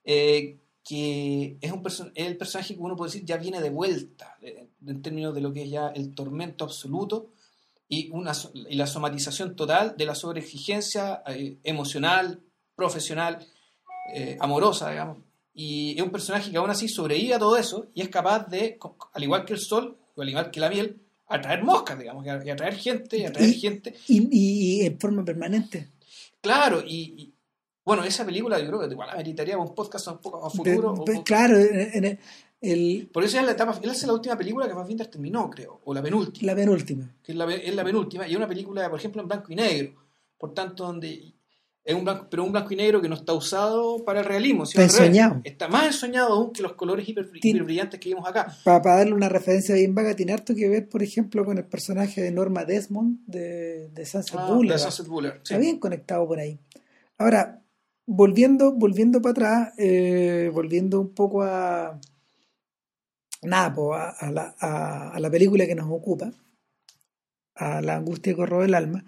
eh, 0.04 0.58
que 0.88 1.58
es, 1.62 1.72
un 1.72 1.82
perso- 1.84 2.12
es 2.16 2.28
el 2.28 2.38
personaje 2.38 2.76
que 2.76 2.80
uno 2.82 2.96
puede 2.96 3.12
decir 3.12 3.26
ya 3.26 3.38
viene 3.38 3.62
de 3.62 3.70
vuelta, 3.70 4.36
eh, 4.42 4.68
en 4.86 5.02
términos 5.02 5.34
de 5.34 5.42
lo 5.42 5.52
que 5.54 5.64
es 5.64 5.70
ya 5.70 5.88
el 5.88 6.14
tormento 6.14 6.66
absoluto 6.66 7.32
y, 7.88 8.10
una, 8.12 8.34
y 8.70 8.76
la 8.76 8.86
somatización 8.88 9.56
total 9.56 9.96
de 9.98 10.06
la 10.06 10.16
sobreexigencia 10.16 11.24
eh, 11.28 11.58
emocional, 11.64 12.42
profesional, 12.76 13.46
amorosa, 14.40 14.90
digamos. 14.90 15.18
Y 15.54 15.96
es 15.98 16.02
un 16.04 16.10
personaje 16.12 16.52
que 16.52 16.58
aún 16.58 16.70
así 16.70 16.88
sobrevive 16.90 17.36
a 17.36 17.40
todo 17.40 17.56
eso 17.58 17.86
y 17.94 18.02
es 18.02 18.10
capaz 18.10 18.48
de, 18.50 18.78
al 19.14 19.24
igual 19.24 19.46
que 19.46 19.54
el 19.54 19.60
sol, 19.60 19.98
o 20.16 20.22
al 20.22 20.30
igual 20.30 20.52
que 20.52 20.60
la 20.60 20.70
miel, 20.70 21.02
atraer 21.36 21.64
moscas, 21.64 22.00
digamos, 22.00 22.26
y 22.26 22.30
atraer 22.30 22.76
gente, 22.76 23.18
y 23.18 23.26
atraer 23.26 23.54
gente. 23.54 23.94
Y, 24.08 24.28
y, 24.32 24.86
en 24.86 25.00
forma 25.00 25.24
permanente. 25.24 25.90
Claro, 26.42 26.84
y, 26.86 27.34
bueno, 27.86 28.04
esa 28.04 28.26
película 28.26 28.60
yo 28.60 28.68
creo 28.68 28.80
que 28.80 28.88
igual 28.88 29.10
ameritaría 29.10 29.58
un 29.58 29.74
podcast 29.74 30.08
un 30.08 30.20
poco 30.20 30.46
a 30.46 30.50
futuro. 30.50 31.04
claro, 31.24 31.58
en, 31.58 32.20
el, 32.62 33.10
Por 33.12 33.24
eso 33.24 33.38
es 33.40 33.46
la 33.46 33.52
etapa, 33.52 33.80
es 33.84 34.04
la 34.04 34.14
última 34.14 34.38
película 34.38 34.68
que 34.68 34.74
Fassbinder 34.74 35.08
terminó, 35.08 35.50
creo, 35.50 35.82
o 35.84 35.94
la 35.94 36.02
penúltima. 36.02 36.52
La 36.52 36.56
penúltima. 36.56 37.16
Que 37.22 37.34
es 37.34 37.38
la, 37.38 37.54
es 37.54 37.76
la 37.76 37.84
penúltima, 37.84 38.28
y 38.28 38.32
es 38.32 38.38
una 38.38 38.48
película, 38.48 38.90
por 38.90 39.00
ejemplo, 39.00 39.22
en 39.22 39.28
blanco 39.28 39.52
y 39.52 39.56
negro. 39.56 39.96
Por 40.38 40.54
tanto, 40.54 40.86
donde 40.86 41.34
es 41.86 41.94
un 41.94 42.06
blanco, 42.06 42.28
pero 42.30 42.46
un 42.46 42.52
blanco 42.54 42.74
y 42.74 42.78
negro 42.78 43.02
que 43.02 43.10
no 43.10 43.16
está 43.16 43.34
usado 43.34 44.06
para 44.06 44.22
el 44.22 44.26
realismo. 44.26 44.66
Sino 44.66 44.84
está 44.84 45.04
ensoñado. 45.04 45.42
Está 45.44 45.68
más 45.68 45.88
ensoñado 45.88 46.34
aún 46.34 46.54
que 46.54 46.62
los 46.62 46.74
colores 46.74 47.08
hiper, 47.08 47.26
brillantes 47.26 48.00
que 48.00 48.10
vimos 48.10 48.28
acá. 48.28 48.56
Para, 48.64 48.98
darle 48.98 49.14
una 49.14 49.28
referencia 49.28 49.76
bien 49.76 49.94
vaga, 49.94 50.16
tiene 50.16 50.32
harto 50.32 50.56
que 50.56 50.70
ver, 50.70 50.88
por 50.88 51.04
ejemplo, 51.04 51.44
con 51.44 51.58
el 51.58 51.66
personaje 51.66 52.22
de 52.22 52.32
Norma 52.32 52.64
Desmond 52.64 53.20
de, 53.26 53.90
de 53.90 54.06
Sunset 54.06 54.40
ah, 54.40 54.54
Buller. 54.54 55.36
Está 55.44 55.58
bien 55.58 55.78
conectado 55.78 56.26
por 56.26 56.40
ahí. 56.40 56.58
Ahora, 57.18 57.62
volviendo, 58.06 58.72
volviendo 58.72 59.22
para 59.22 59.32
atrás, 59.32 59.74
eh, 59.78 60.50
volviendo 60.54 61.02
un 61.02 61.14
poco 61.14 61.44
a, 61.44 62.00
nada, 63.42 63.76
a, 64.20 64.32
la, 64.32 64.56
a, 64.60 65.20
la, 65.20 65.30
película 65.30 65.66
que 65.66 65.76
nos 65.76 65.90
ocupa, 65.90 66.32
a 67.56 67.82
la 67.82 67.96
angustia 67.96 68.34
que 68.34 68.38
corroe 68.38 68.66
el 68.66 68.74
alma, 68.74 69.04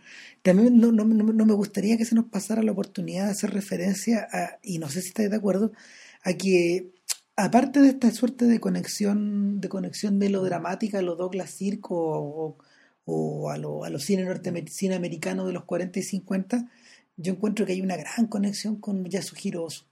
también 0.46 0.78
no, 0.78 0.91
no, 0.91 1.06
no, 1.06 1.46
me 1.46 1.54
gustaría 1.56 1.98
que 1.98 2.06
se 2.06 2.14
nos 2.14 2.26
pasara 2.26 2.62
la 2.62 2.72
oportunidad 2.72 3.26
de 3.26 3.32
hacer 3.32 3.52
referencia 3.52 4.28
a, 4.32 4.60
y 4.62 4.78
no 4.78 4.89
sé 4.89 5.02
si 5.02 5.08
estáis 5.08 5.32
de 5.32 5.38
acuerdo, 5.38 5.72
a 6.22 6.34
que 6.34 6.93
aparte 7.36 7.82
de 7.82 7.89
esta 7.89 8.12
suerte 8.12 8.46
de 8.46 8.60
conexión, 8.60 9.60
de 9.60 9.70
conexión 9.70 10.20
melodramática 10.20 11.00
a 11.00 11.02
los 11.02 11.18
Douglas 11.18 11.50
Circo 11.50 11.96
o, 11.98 12.58
o 13.06 13.50
a 13.50 13.58
los 13.58 13.88
a 13.88 14.00
cine, 14.00 14.28
cine 14.68 14.93
americanos 14.93 15.48
de 15.48 15.54
los 15.54 15.64
40 15.66 15.98
y 15.98 16.04
50, 16.04 16.70
yo 17.18 17.34
encuentro 17.34 17.66
que 17.66 17.72
hay 17.72 17.82
una 17.82 17.98
gran 17.98 18.28
conexión 18.28 18.80
con 18.80 19.04
Yasuhiro 19.04 19.64
Ozu 19.64 19.86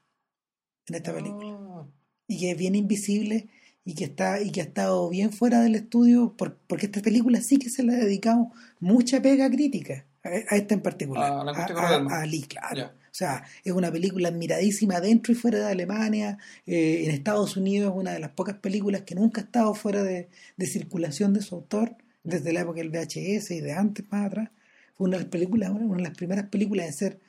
en 0.87 0.95
esta 0.95 1.15
película. 1.15 1.57
Ah. 1.59 1.87
Y 2.27 2.39
que 2.39 2.51
es 2.51 2.57
bien 2.57 2.75
invisible 2.75 3.49
y 3.83 3.95
que 3.95 4.03
está 4.03 4.39
y 4.39 4.51
que 4.51 4.61
ha 4.61 4.65
estado 4.65 5.09
bien 5.09 5.31
fuera 5.31 5.61
del 5.61 5.73
estudio 5.73 6.35
porque 6.37 6.85
esta 6.85 7.01
película 7.01 7.41
sí 7.41 7.57
que 7.57 7.71
se 7.71 7.81
le 7.81 7.93
ha 7.93 7.97
dedicado 7.97 8.51
mucha 8.79 9.19
pega 9.19 9.49
crítica 9.49 10.05
a, 10.23 10.55
esta 10.55 10.73
en 10.73 10.81
particular. 10.81 11.31
A, 11.31 11.51
a, 11.51 12.21
Ali 12.21 12.43
claro. 12.43 12.85
O 12.85 13.15
sea 13.15 13.43
es 13.63 13.71
una 13.73 13.91
película 13.91 14.29
admiradísima 14.29 14.99
dentro 14.99 15.33
y 15.33 15.35
fuera 15.35 15.59
de 15.59 15.71
Alemania. 15.71 16.37
Eh, 16.65 17.03
en 17.05 17.11
Estados 17.11 17.57
Unidos 17.57 17.91
es 17.93 17.99
una 17.99 18.11
de 18.11 18.19
las 18.19 18.31
pocas 18.31 18.55
películas 18.55 19.01
que 19.01 19.15
nunca 19.15 19.41
ha 19.41 19.43
estado 19.43 19.73
fuera 19.75 20.03
de, 20.03 20.29
circulación 20.61 21.33
de 21.33 21.41
su 21.41 21.55
autor 21.55 21.95
desde 22.23 22.53
la 22.53 22.61
época 22.61 22.79
del 22.79 22.89
VHS 22.89 23.51
y 23.51 23.61
de 23.61 23.73
antes 23.73 24.05
más 24.11 24.27
atrás. 24.27 24.49
Fue 24.95 25.07
una 25.07 25.17
de 25.17 25.23
las 25.23 25.31
películas 25.31 25.71
una 25.71 25.97
de 25.97 26.03
las 26.03 26.17
primeras 26.17 26.47
películas 26.47 26.87
en 26.87 26.93
ser 26.93 27.19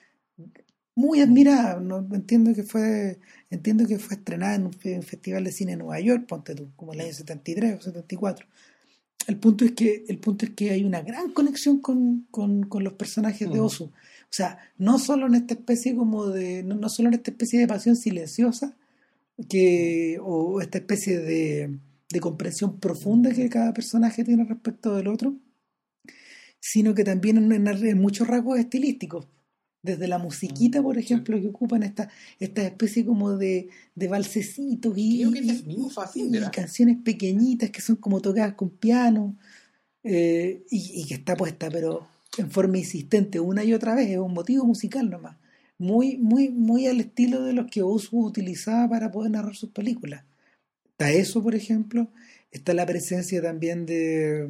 muy 0.94 1.20
admirada. 1.20 1.80
No, 1.80 1.98
entiendo 2.12 2.54
que 2.54 2.62
fue 2.62 3.18
entiendo 3.50 3.86
que 3.86 3.98
fue 3.98 4.16
estrenada 4.16 4.54
en 4.54 4.66
un, 4.66 4.72
festival 4.72 5.44
de 5.44 5.52
cine 5.52 5.72
en 5.72 5.80
Nueva 5.80 6.00
York, 6.00 6.26
ponte 6.26 6.54
tú, 6.54 6.70
como 6.76 6.92
el 6.92 7.00
año 7.00 7.12
73 7.12 7.78
o 7.78 7.80
74. 7.82 8.46
El 9.26 9.36
punto 9.38 9.64
es 9.64 9.72
que 9.72 10.04
el 10.08 10.18
punto 10.18 10.44
es 10.44 10.52
que 10.52 10.70
hay 10.70 10.84
una 10.84 11.00
gran 11.02 11.32
conexión 11.32 11.80
con, 11.80 12.26
los 12.70 12.92
personajes 12.94 13.50
de 13.50 13.60
Osu. 13.60 13.84
O 13.84 14.36
sea, 14.36 14.58
no 14.78 14.98
solo 14.98 15.26
en 15.26 15.34
esta 15.34 15.54
especie 15.54 15.94
como 15.94 16.26
de 16.26 16.62
no, 16.62 16.74
no 16.74 16.88
solo 16.88 17.08
en 17.08 17.14
esta 17.14 17.30
especie 17.30 17.60
de 17.60 17.68
pasión 17.68 17.96
silenciosa 17.96 18.76
que 19.48 20.18
o 20.22 20.60
esta 20.60 20.78
especie 20.78 21.18
de, 21.18 21.78
de 22.10 22.20
comprensión 22.20 22.78
profunda 22.78 23.32
que 23.32 23.48
cada 23.48 23.72
personaje 23.72 24.24
tiene 24.24 24.44
respecto 24.44 24.94
del 24.94 25.08
otro, 25.08 25.34
sino 26.60 26.94
que 26.94 27.04
también 27.04 27.52
en, 27.52 27.66
en 27.66 28.00
muchos 28.00 28.26
rasgos 28.26 28.58
estilísticos 28.58 29.26
desde 29.84 30.08
la 30.08 30.16
musiquita, 30.16 30.82
por 30.82 30.96
ejemplo, 30.96 31.38
que 31.38 31.48
ocupan 31.48 31.82
esta, 31.82 32.08
esta 32.40 32.62
especie 32.62 33.04
como 33.04 33.36
de, 33.36 33.68
de 33.94 34.08
valsecitos 34.08 34.94
y, 34.96 35.22
canciones 36.50 36.96
pequeñitas 37.04 37.70
que 37.70 37.82
son 37.82 37.96
como 37.96 38.20
tocadas 38.20 38.54
con 38.54 38.70
piano 38.70 39.36
eh, 40.02 40.64
y, 40.70 41.04
que 41.04 41.14
está 41.14 41.36
puesta, 41.36 41.70
pero 41.70 42.08
en 42.38 42.50
forma 42.50 42.78
insistente 42.78 43.40
una 43.40 43.62
y 43.62 43.74
otra 43.74 43.94
vez, 43.94 44.08
es 44.08 44.18
un 44.18 44.32
motivo 44.32 44.64
musical 44.64 45.10
nomás. 45.10 45.36
Muy, 45.76 46.16
muy, 46.16 46.48
muy 46.48 46.86
al 46.86 47.00
estilo 47.00 47.42
de 47.42 47.52
los 47.52 47.66
que 47.70 47.82
Osu 47.82 48.24
utilizaba 48.24 48.88
para 48.88 49.12
poder 49.12 49.32
narrar 49.32 49.54
sus 49.54 49.70
películas. 49.70 50.24
Está 50.92 51.10
eso, 51.12 51.42
por 51.42 51.54
ejemplo, 51.54 52.08
está 52.50 52.72
la 52.72 52.86
presencia 52.86 53.42
también 53.42 53.84
de 53.84 54.48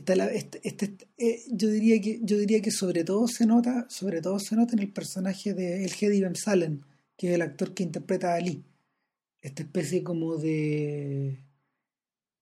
mm, 0.00 0.16
la, 0.16 0.26
este, 0.26 0.60
este, 0.64 0.96
eh, 1.18 1.42
yo 1.50 1.68
diría 1.68 2.00
que 2.00 2.20
yo 2.22 2.38
diría 2.38 2.60
que 2.60 2.70
sobre 2.70 3.04
todo 3.04 3.28
se 3.28 3.46
nota 3.46 3.86
sobre 3.88 4.20
todo 4.20 4.38
se 4.38 4.56
nota 4.56 4.74
en 4.74 4.80
el 4.80 4.92
personaje 4.92 5.54
de 5.54 5.84
el 5.84 5.92
Hedy 5.92 6.20
Ben 6.20 6.36
Salem 6.36 6.80
que 7.16 7.28
es 7.28 7.34
el 7.34 7.42
actor 7.42 7.74
que 7.74 7.84
interpreta 7.84 8.32
a 8.32 8.36
Ali. 8.36 8.64
Esta 9.40 9.62
especie 9.62 10.02
como 10.02 10.36
de 10.36 11.38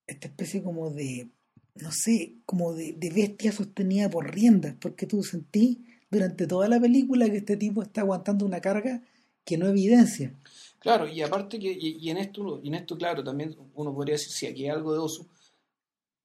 esta 0.06 0.28
especie 0.28 0.62
como 0.62 0.90
de 0.90 1.28
no 1.74 1.90
sé 1.90 2.36
como 2.44 2.74
de, 2.74 2.92
de 2.92 3.10
bestia 3.10 3.52
sostenida 3.52 4.08
por 4.10 4.32
riendas 4.32 4.74
porque 4.80 5.06
tú 5.06 5.22
sentí 5.22 5.84
durante 6.10 6.46
toda 6.46 6.68
la 6.68 6.80
película 6.80 7.28
que 7.30 7.38
este 7.38 7.56
tipo 7.56 7.82
está 7.82 8.02
aguantando 8.02 8.44
una 8.44 8.60
carga 8.60 9.02
que 9.44 9.56
no 9.56 9.66
evidencia. 9.66 10.32
Claro 10.78 11.08
y 11.08 11.22
aparte 11.22 11.58
que 11.58 11.72
y, 11.72 12.08
en 12.10 12.18
esto 12.18 12.60
y 12.62 12.68
en 12.68 12.74
esto 12.74 12.96
claro 12.96 13.22
también 13.24 13.56
uno 13.74 13.94
podría 13.94 14.14
decir 14.14 14.32
si 14.32 14.46
aquí 14.46 14.64
hay 14.64 14.70
algo 14.70 14.92
de 14.92 14.98
oso 15.00 15.26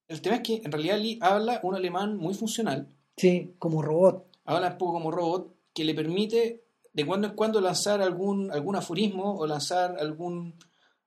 el 0.08 0.22
tema 0.22 0.38
es 0.38 0.42
que 0.42 0.62
en 0.64 0.72
realidad 0.72 1.00
Lee 1.00 1.20
habla 1.22 1.60
un 1.64 1.76
alemán 1.76 2.18
muy 2.18 2.34
funcional. 2.34 2.88
Sí, 3.16 3.56
como 3.60 3.82
robot. 3.82 4.26
Habla 4.46 4.72
un 4.72 4.78
poco 4.78 4.94
como 4.94 5.12
robot, 5.12 5.54
que 5.74 5.84
le 5.84 5.94
permite 5.94 6.64
de 6.94 7.06
cuando 7.06 7.28
en 7.28 7.34
cuando 7.36 7.62
lanzar 7.62 8.02
algún, 8.02 8.50
algún 8.52 8.76
aforismo 8.76 9.36
o 9.38 9.46
lanzar 9.46 9.98
algún, 10.00 10.56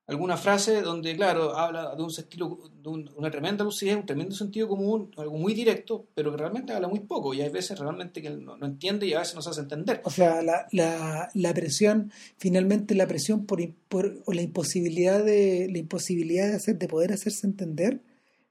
alguna 0.07 0.37
frase 0.37 0.81
donde, 0.81 1.15
claro, 1.15 1.57
habla 1.57 1.95
de 1.95 2.03
un 2.03 2.09
estilo, 2.09 2.59
de 2.81 2.89
una 2.89 3.31
tremenda 3.31 3.63
lucidez, 3.63 3.97
un 3.97 4.05
tremendo 4.05 4.35
sentido 4.35 4.67
común, 4.67 5.11
algo 5.17 5.37
muy 5.37 5.53
directo, 5.53 6.05
pero 6.13 6.31
que 6.31 6.37
realmente 6.37 6.71
habla 6.71 6.87
muy 6.87 7.01
poco 7.01 7.33
y 7.33 7.41
hay 7.41 7.49
veces 7.49 7.77
realmente 7.79 8.21
que 8.21 8.29
no, 8.29 8.55
no 8.55 8.65
entiende 8.65 9.05
y 9.07 9.13
a 9.13 9.19
veces 9.19 9.35
no 9.35 9.41
se 9.41 9.49
hace 9.49 9.61
entender. 9.61 10.01
O 10.05 10.09
sea, 10.09 10.41
la, 10.41 10.67
la, 10.71 11.29
la 11.33 11.53
presión, 11.53 12.11
finalmente 12.37 12.95
la 12.95 13.07
presión 13.07 13.45
por, 13.45 13.59
por, 13.89 14.21
o 14.25 14.31
la 14.31 14.43
imposibilidad 14.43 15.23
de 15.23 15.67
la 15.71 15.79
imposibilidad 15.79 16.47
de 16.47 16.55
hacer, 16.55 16.77
de 16.77 16.87
poder 16.87 17.11
hacerse 17.11 17.47
entender 17.47 18.01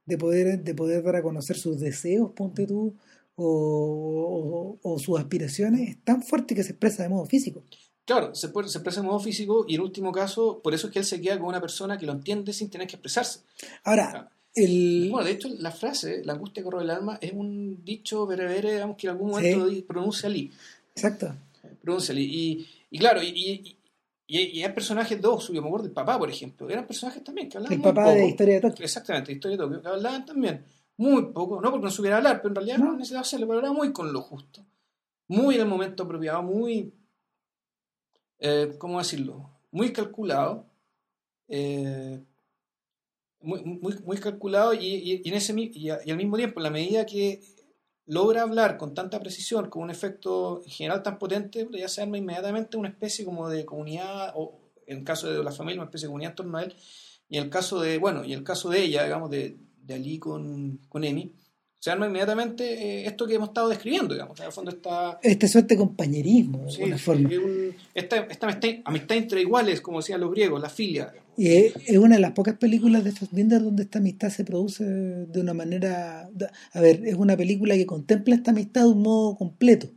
de 0.07 0.18
poder, 0.18 0.62
de 0.62 0.74
poder 0.74 1.03
dar 1.03 1.16
a 1.16 1.22
conocer 1.22 1.57
sus 1.57 1.80
deseos, 1.80 2.32
ponte 2.32 2.66
tú, 2.66 2.96
o, 3.36 4.98
sus 4.98 5.18
aspiraciones, 5.18 5.88
es 5.88 6.05
tan 6.05 6.22
fuerte 6.22 6.55
que 6.55 6.62
se 6.62 6.72
expresa 6.72 7.03
de 7.03 7.09
modo 7.09 7.26
físico. 7.26 7.64
Claro, 8.05 8.34
se, 8.34 8.48
se 8.48 8.78
expresa 8.78 9.01
de 9.01 9.07
modo 9.07 9.20
físico 9.20 9.64
y 9.68 9.76
en 9.76 9.82
último 9.82 10.12
caso, 10.12 10.61
por 10.62 10.74
eso 10.74 10.88
es 10.88 10.92
que 10.92 10.98
él 10.98 11.05
se 11.05 11.20
queda 11.20 11.38
con 11.38 11.48
una 11.48 11.61
persona 11.61 11.96
que 11.96 12.07
lo 12.07 12.12
entiende 12.12 12.53
sin 12.53 12.68
tener 12.68 12.86
que 12.86 12.96
expresarse. 12.96 13.40
Ahora, 13.84 14.30
el... 14.55 15.09
Bueno, 15.11 15.26
de 15.26 15.32
hecho, 15.32 15.48
la 15.59 15.70
frase, 15.70 16.22
la 16.24 16.32
angustia 16.32 16.62
corro 16.62 16.80
del 16.80 16.90
alma, 16.90 17.18
es 17.20 17.32
un 17.32 17.84
dicho 17.84 18.26
berebere, 18.26 18.72
digamos, 18.72 18.96
que 18.96 19.07
en 19.07 19.12
algún 19.12 19.30
momento 19.30 19.68
pronuncia 19.86 20.28
Ali. 20.28 20.51
Exacto. 20.94 21.34
Pronuncia 21.82 22.12
Ali. 22.12 22.24
Y, 22.24 22.66
y 22.90 22.98
claro, 22.98 23.22
y, 23.22 23.28
y, 23.28 23.76
hay 24.37 24.72
personajes, 24.72 25.20
dos, 25.20 25.49
yo 25.49 25.61
me 25.61 25.68
acuerdo 25.68 25.85
del 25.85 25.93
papá, 25.93 26.18
por 26.18 26.31
ejemplo, 26.31 26.68
eran 26.68 26.87
personajes 26.87 27.22
también 27.24 27.49
que 27.49 27.57
hablaban. 27.57 27.76
El 27.76 27.83
papá 27.83 28.11
de 28.11 28.28
Historia 28.28 28.55
de 28.55 28.61
Tokio. 28.61 28.85
Exactamente, 28.85 29.33
Historia 29.33 29.57
de 29.57 29.62
Tokio, 29.64 29.83
que 29.83 29.89
hablaban 29.89 30.24
también 30.24 30.64
muy 31.01 31.33
poco, 31.33 31.62
no 31.62 31.70
porque 31.70 31.85
no 31.85 31.91
supiera 31.91 32.18
hablar, 32.18 32.43
pero 32.43 32.51
en 32.51 32.57
realidad 32.57 32.76
no, 32.76 32.93
necesitaba 32.93 33.22
hacerlo, 33.22 33.49
pero 33.49 33.61
era 33.61 33.72
muy 33.72 33.91
con 33.91 34.12
lo 34.12 34.20
justo. 34.20 34.66
Muy 35.28 35.55
en 35.55 35.62
el 35.62 35.66
momento 35.66 36.03
apropiado, 36.03 36.43
muy. 36.43 36.93
Eh, 38.39 38.74
¿Cómo 38.76 38.99
decirlo? 38.99 39.49
Muy 39.70 39.95
calculado. 39.95 40.66
Eh, 41.49 42.22
muy, 43.41 43.64
muy, 43.64 43.97
muy, 44.05 44.18
calculado 44.18 44.74
y, 44.74 45.22
en 45.24 45.35
ese, 45.35 45.55
y, 45.57 45.72
y 45.74 45.89
al 45.89 46.16
mismo 46.18 46.37
tiempo, 46.37 46.61
en 46.61 46.64
la 46.64 46.70
medida 46.70 47.07
que 47.07 47.41
logra 48.11 48.43
hablar 48.43 48.77
con 48.77 48.93
tanta 48.93 49.21
precisión, 49.21 49.71
con 49.71 49.85
un 49.85 49.91
efecto 49.91 50.63
general 50.67 51.01
tan 51.05 51.17
potente, 51.17 51.69
ya 51.73 51.87
se 51.87 52.03
arma 52.03 52.19
inmediatamente 52.19 52.77
una 52.77 52.89
especie 52.89 53.25
como 53.25 53.49
de 53.49 53.65
comunidad, 53.65 54.33
o 54.35 54.59
en 54.89 54.99
el 54.99 55.05
caso 55.05 55.31
de 55.31 55.45
la 55.45 55.53
familia, 55.53 55.81
una 55.81 55.89
especie 55.89 56.07
de 56.07 56.11
comunidad 56.11 56.33
en 56.33 56.37
torno 56.37 56.59
a 56.59 56.65
él, 56.65 56.75
y 57.29 57.39
en 57.39 57.45
el 57.45 57.51
caso 57.51 57.81
de, 57.81 57.99
bueno, 57.99 58.25
y 58.25 58.33
el 58.33 58.43
caso 58.43 58.69
de 58.69 58.83
ella, 58.83 59.05
digamos, 59.05 59.31
de, 59.31 59.59
de 59.85 59.95
Ali 59.95 60.19
con, 60.19 60.81
con 60.89 61.05
Emi, 61.05 61.37
se 61.81 61.91
arma 61.91 62.07
inmediatamente 62.07 62.62
eh, 62.74 63.07
esto 63.07 63.26
que 63.26 63.35
hemos 63.35 63.49
estado 63.49 63.70
describiendo, 63.70 64.12
digamos. 64.14 64.39
En 64.39 64.47
el 64.47 64.53
fondo 64.53 64.70
está... 64.70 65.18
Este 65.22 65.49
suerte 65.49 65.74
de 65.74 65.78
compañerismo, 65.78 66.64
de 66.66 66.70
sí, 66.70 66.76
alguna 66.83 66.99
forma. 66.99 67.28
un- 67.31 67.74
esta, 67.95 68.16
esta 68.18 68.47
amistad, 68.47 68.68
amistad 68.85 69.16
entre 69.16 69.41
iguales, 69.41 69.81
como 69.81 69.99
decían 70.01 70.20
los 70.20 70.31
griegos, 70.31 70.61
la 70.61 70.68
filia. 70.68 71.07
digamos. 71.07 71.31
Y 71.39 71.49
es, 71.49 71.72
es 71.87 71.97
una 71.97 72.16
de 72.16 72.20
las 72.20 72.33
pocas 72.33 72.59
películas 72.59 73.03
de 73.03 73.12
Fassbinder 73.12 73.62
donde 73.62 73.85
esta 73.85 73.99
amistad 73.99 74.28
se 74.28 74.45
produce 74.45 74.85
de 74.85 75.41
una 75.41 75.55
manera... 75.55 76.28
A 76.74 76.81
ver, 76.83 77.01
es 77.07 77.14
una 77.14 77.35
película 77.37 77.74
que 77.74 77.87
contempla 77.87 78.35
esta 78.35 78.51
amistad 78.51 78.83
de 78.83 78.89
un 78.89 79.01
modo 79.03 79.37
completo. 79.37 79.89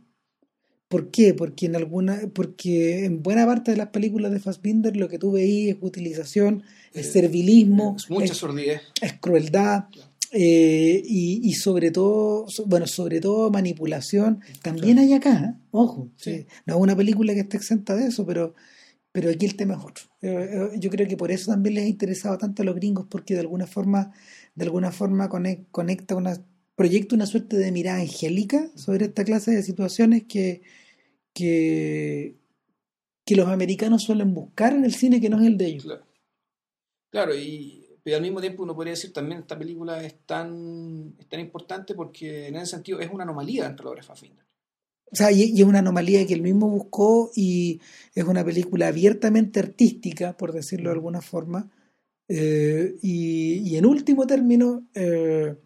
¿Por 0.88 1.10
qué? 1.10 1.34
Porque 1.34 1.66
en 1.66 1.76
alguna, 1.76 2.20
porque 2.34 3.04
en 3.04 3.22
buena 3.22 3.44
parte 3.46 3.72
de 3.72 3.76
las 3.76 3.88
películas 3.88 4.30
de 4.32 4.38
Fassbinder 4.38 4.96
lo 4.96 5.08
que 5.08 5.18
tú 5.18 5.32
veías 5.32 5.76
es 5.76 5.82
utilización, 5.82 6.62
es 6.92 7.08
Eh, 7.08 7.12
servilismo, 7.12 7.96
Es 7.98 8.08
mucha 8.10 8.32
es, 8.32 8.36
sordidez. 8.38 8.80
es 9.02 9.12
crueldad 9.14 9.86
Claro. 9.90 10.10
Eh, 10.34 11.00
y, 11.04 11.40
y 11.48 11.54
sobre 11.54 11.90
todo, 11.90 12.46
bueno, 12.66 12.86
sobre 12.86 13.20
todo 13.20 13.50
manipulación. 13.50 14.40
También 14.62 14.98
hay 14.98 15.12
acá, 15.14 15.54
¿eh? 15.56 15.60
ojo, 15.70 16.10
Sí. 16.16 16.38
sí, 16.40 16.46
no 16.66 16.74
es 16.74 16.80
una 16.80 16.96
película 16.96 17.32
que 17.34 17.40
esté 17.40 17.56
exenta 17.56 17.94
de 17.94 18.08
eso, 18.08 18.26
pero, 18.26 18.54
pero 19.12 19.30
aquí 19.30 19.46
el 19.46 19.56
tema 19.56 19.74
es 19.74 19.80
otro. 19.84 20.04
Eh, 20.22 20.70
eh, 20.74 20.78
yo 20.78 20.90
creo 20.90 21.06
que 21.08 21.16
por 21.16 21.30
eso 21.30 21.52
también 21.52 21.76
les 21.76 21.84
ha 21.84 21.88
interesado 21.88 22.36
tanto 22.38 22.62
a 22.62 22.64
los 22.66 22.74
gringos, 22.74 23.06
porque 23.08 23.34
de 23.34 23.40
alguna 23.40 23.66
forma, 23.66 24.12
de 24.54 24.64
alguna 24.64 24.90
forma 24.90 25.28
conec- 25.30 25.66
conecta 25.70 26.16
una, 26.16 26.36
proyecta 26.76 27.14
una 27.14 27.26
suerte 27.26 27.56
de 27.56 27.70
mirada 27.72 28.00
angélica 28.00 28.70
sobre 28.74 29.06
esta 29.06 29.22
clase 29.24 29.52
de 29.52 29.62
situaciones 29.62 30.24
que, 30.24 30.62
que, 31.32 32.36
que 33.24 33.36
los 33.36 33.48
americanos 33.48 34.02
suelen 34.02 34.34
buscar 34.34 34.72
en 34.72 34.84
el 34.84 34.94
cine 34.94 35.20
que 35.20 35.28
no 35.30 35.40
es 35.40 35.46
el 35.46 35.56
de 35.58 35.66
ellos. 35.66 35.84
Claro. 35.84 36.04
Claro, 37.10 37.34
y, 37.36 37.83
pero 38.04 38.16
al 38.16 38.22
mismo 38.22 38.40
tiempo 38.42 38.62
uno 38.62 38.76
podría 38.76 38.92
decir 38.92 39.14
también 39.14 39.40
esta 39.40 39.58
película 39.58 40.04
es 40.04 40.14
tan, 40.26 41.14
es 41.18 41.26
tan 41.26 41.40
importante 41.40 41.94
porque 41.94 42.48
en 42.48 42.56
ese 42.56 42.66
sentido 42.66 43.00
es 43.00 43.10
una 43.10 43.24
anomalía 43.24 43.66
entre 43.66 43.84
la 43.84 43.90
obra 43.92 44.02
de 44.02 44.06
Fassbinder. 44.06 44.44
O 45.10 45.16
sea, 45.16 45.32
y, 45.32 45.44
y 45.44 45.62
es 45.62 45.66
una 45.66 45.78
anomalía 45.78 46.26
que 46.26 46.34
él 46.34 46.42
mismo 46.42 46.68
buscó 46.68 47.30
y 47.34 47.80
es 48.14 48.24
una 48.24 48.44
película 48.44 48.88
abiertamente 48.88 49.58
artística, 49.58 50.36
por 50.36 50.52
decirlo 50.52 50.90
de 50.90 50.96
alguna 50.96 51.22
forma. 51.22 51.70
Eh, 52.28 52.96
y, 53.00 53.70
y 53.70 53.76
en 53.76 53.86
último 53.86 54.26
término, 54.26 54.86
eh, 54.94 55.56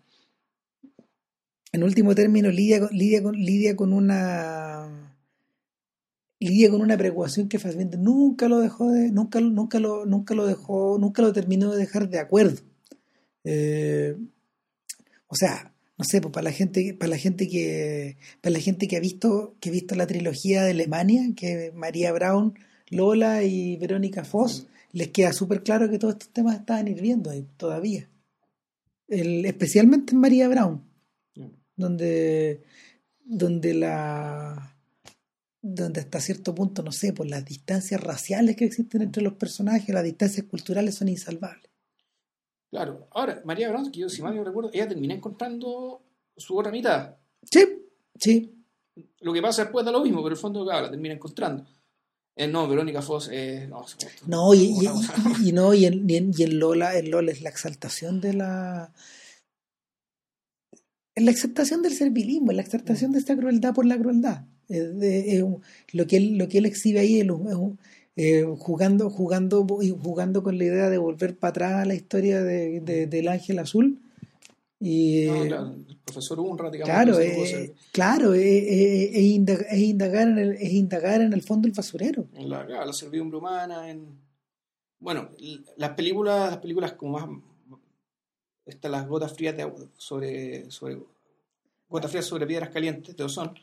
en 1.73 1.83
último 1.83 2.15
término 2.15 2.51
lidia 2.51 2.89
lidia 2.93 3.21
lidia 3.33 3.75
con 3.75 3.93
una 3.93 5.08
lidia 6.41 6.71
con 6.71 6.81
una 6.81 6.97
preocupación 6.97 7.49
que 7.49 7.59
Fassbinder 7.59 7.99
nunca 7.99 8.49
lo 8.49 8.61
dejó 8.61 8.91
de, 8.93 9.11
nunca, 9.11 9.41
lo- 9.41 9.51
nunca 9.51 9.79
lo, 9.81 10.07
nunca 10.07 10.35
lo 10.35 10.47
dejó, 10.47 10.99
nunca 10.99 11.23
lo 11.23 11.33
terminó 11.33 11.73
de 11.73 11.79
dejar 11.79 12.09
de 12.09 12.19
acuerdo. 12.21 12.61
Eh, 13.45 14.17
o 15.27 15.35
sea, 15.35 15.73
no 15.97 16.05
sé, 16.05 16.21
pues 16.21 16.33
para 16.33 16.45
la 16.45 16.53
gente, 16.53 16.95
para 16.99 17.11
la 17.11 17.19
gente 17.19 17.49
que, 17.49 18.17
para 18.41 18.53
la 18.53 18.61
gente 18.61 18.87
que 18.87 18.97
ha 18.97 19.01
visto, 19.01 19.57
que 19.61 19.69
ha 19.69 19.73
visto 19.73 19.95
la 19.95 20.07
trilogía 20.07 20.63
de 20.63 20.71
Alemania, 20.71 21.23
que 21.37 21.73
María 21.75 22.13
Brown, 22.13 22.55
Lola 22.91 23.43
y 23.43 23.77
Verónica 23.77 24.25
Foss, 24.25 24.69
les 24.93 25.09
queda 25.09 25.33
súper 25.33 25.63
claro 25.63 25.91
que 25.91 25.99
todos 25.99 26.15
estos 26.15 26.31
temas 26.33 26.57
estaban 26.61 26.89
hirviendo 26.89 27.31
ahí 27.31 27.47
todavía. 27.57 28.09
El- 29.09 29.45
especialmente 29.45 30.13
en 30.13 30.21
María 30.21 30.49
Brown, 30.49 30.83
donde, 31.77 32.63
donde 33.25 33.75
la 33.75 34.77
donde 35.61 36.01
hasta 36.01 36.21
cierto 36.21 36.55
punto, 36.55 36.83
no 36.83 36.93
sé, 36.93 37.13
por 37.13 37.27
las 37.27 37.45
distancias 37.45 38.01
raciales 38.01 38.57
que 38.57 38.65
existen 38.65 39.03
entre 39.03 39.23
los 39.23 39.35
personajes, 39.35 39.93
las 39.95 40.05
distancias 40.05 40.47
culturales 40.47 40.95
son 40.95 41.09
insalvables. 41.09 41.69
Claro, 42.71 43.09
ahora, 43.13 43.41
María 43.45 43.69
Brown, 43.71 43.91
que 43.91 44.01
yo 44.01 44.09
si 44.09 44.23
mal 44.23 44.37
no 44.37 44.45
recuerdo, 44.45 44.71
ella 44.73 44.87
termina 44.89 45.15
encontrando 45.15 46.03
su 46.37 46.57
otra 46.57 46.71
mitad. 46.71 47.17
Sí, 47.51 47.65
sí, 48.19 48.55
Lo 49.21 49.33
que 49.33 49.41
pasa 49.43 49.63
después 49.63 49.85
da 49.87 49.93
lo 49.93 50.03
mismo, 50.03 50.23
pero 50.23 50.35
el 50.35 50.41
fondo, 50.41 50.65
claro, 50.65 50.83
la 50.87 50.91
termina 50.91 51.15
encontrando. 51.15 51.65
Eh, 52.37 52.47
no, 52.47 52.69
Verónica 52.69 53.01
Foss, 53.03 53.31
eh, 53.33 53.67
no, 53.69 53.85
No, 54.27 54.55
y, 54.55 54.67
y- 54.67 54.79
una 54.87 54.93
cosa- 54.93 55.15
y- 55.43 55.49
y 55.49 55.53
no, 55.53 55.75
y 55.75 55.87
en, 55.87 56.09
y 56.09 56.17
en- 56.17 56.33
y 56.37 56.43
en 56.45 56.59
Lola, 56.61 56.97
en 56.97 57.11
Lola 57.11 57.33
es 57.33 57.41
la 57.43 57.49
exaltación 57.49 58.21
de 58.21 58.35
la. 58.35 58.93
Es 61.17 61.25
la 61.25 61.31
exaltación 61.33 61.83
del 61.83 61.95
servilismo, 61.95 62.51
es 62.53 62.57
la 62.57 62.63
exaltación 62.63 63.11
de 63.13 63.19
esta 63.19 63.37
crueldad 63.37 63.75
por 63.75 63.87
la 63.87 63.99
crueldad. 63.99 64.45
Es 64.69 64.83
es 65.03 65.45
lo, 65.93 66.07
que 66.07 66.17
él, 66.17 66.39
lo 66.39 66.49
que 66.49 66.59
él 66.59 66.67
exhibe 66.67 67.01
ahí 67.01 67.21
es, 67.21 67.27
eh, 68.17 68.45
jugando, 68.59 69.11
jugando, 69.11 69.67
y 69.81 69.91
jugando 69.91 70.43
con 70.43 70.59
la 70.59 70.65
idea 70.65 70.91
de 70.91 70.99
volver 70.99 71.37
para 71.37 71.51
atrás 71.51 71.73
a 71.75 71.85
la 71.85 71.95
historia 71.95 72.43
de, 72.43 72.81
de- 72.81 73.07
del 73.07 73.29
ángel 73.29 73.59
azul. 73.61 74.01
Y, 74.81 75.27
No, 75.27 75.45
eh, 75.45 75.49
claro, 75.49 75.75
el 75.89 75.97
profesor 76.05 76.41
Unra, 76.41 76.71
digamos. 76.71 76.93
Claro, 76.93 77.21
eh, 77.21 77.75
claro, 77.93 78.35
eh, 78.35 78.59
eh, 78.59 79.11
es, 79.15 79.23
indagar, 79.23 79.67
es, 79.71 79.79
indagar 79.79 80.29
en 80.29 80.39
el, 80.39 80.53
es 80.53 80.73
indagar 80.73 81.21
en 81.21 81.33
el 81.33 81.43
fondo 81.43 81.67
el 81.67 81.75
basurero. 81.75 82.27
en 82.35 82.49
la, 82.49 82.93
servidumbre 82.93 83.39
humana, 83.39 83.91
en 83.91 84.07
bueno, 85.01 85.31
las 85.77 85.91
películas, 85.91 86.51
las 86.51 86.59
películas 86.59 86.93
como 86.95 87.19
más 87.19 87.29
están 88.67 88.93
las 88.93 89.07
gotas 89.09 89.33
frías 89.33 89.57
de 89.57 89.63
agua 89.63 89.85
sobre, 89.97 90.71
sobre 90.71 90.99
gotas 91.89 92.11
frías 92.11 92.27
sobre 92.27 92.47
piedras 92.47 92.71
calientes 92.71 93.17
de 93.17 93.25
Ozón, 93.25 93.55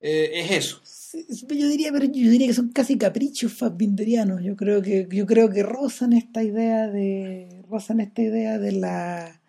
eh, 0.00 0.30
es 0.34 0.50
eso. 0.50 0.80
Sí, 0.82 1.26
Yo 1.28 1.68
diría, 1.68 1.90
pero 1.92 2.04
yo 2.06 2.30
diría 2.30 2.46
que 2.46 2.54
son 2.54 2.68
casi 2.70 2.96
caprichos 2.96 3.52
fassbinderianos. 3.52 4.42
Yo 4.42 4.56
creo 4.56 4.80
que, 4.80 5.08
yo 5.10 5.26
creo 5.26 5.50
que 5.50 5.62
rozan 5.62 6.12
esta 6.12 6.42
idea 6.42 6.86
de, 6.88 7.62
rozan 7.68 8.00
esta 8.00 8.22
idea 8.22 8.58
de 8.58 8.72
la, 8.72 9.40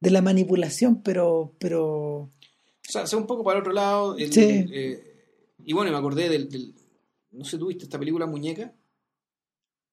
de 0.00 0.10
la 0.10 0.22
manipulación, 0.22 1.02
pero, 1.02 1.54
pero, 1.58 1.82
O 2.22 2.30
sea, 2.82 3.06
sea 3.06 3.18
un 3.18 3.26
poco 3.26 3.42
para 3.44 3.56
el 3.58 3.62
otro 3.62 3.72
lado. 3.72 4.16
el- 4.16 4.32
Sí. 4.32 4.40
eh, 4.72 5.04
y 5.64 5.72
bueno, 5.72 5.90
me 5.90 5.96
acordé 5.98 6.28
del, 6.28 6.48
del- 6.48 6.74
no 7.32 7.44
sé, 7.44 7.58
¿tuviste 7.58 7.84
esta 7.84 7.98
película 7.98 8.26
Muñeca? 8.26 8.72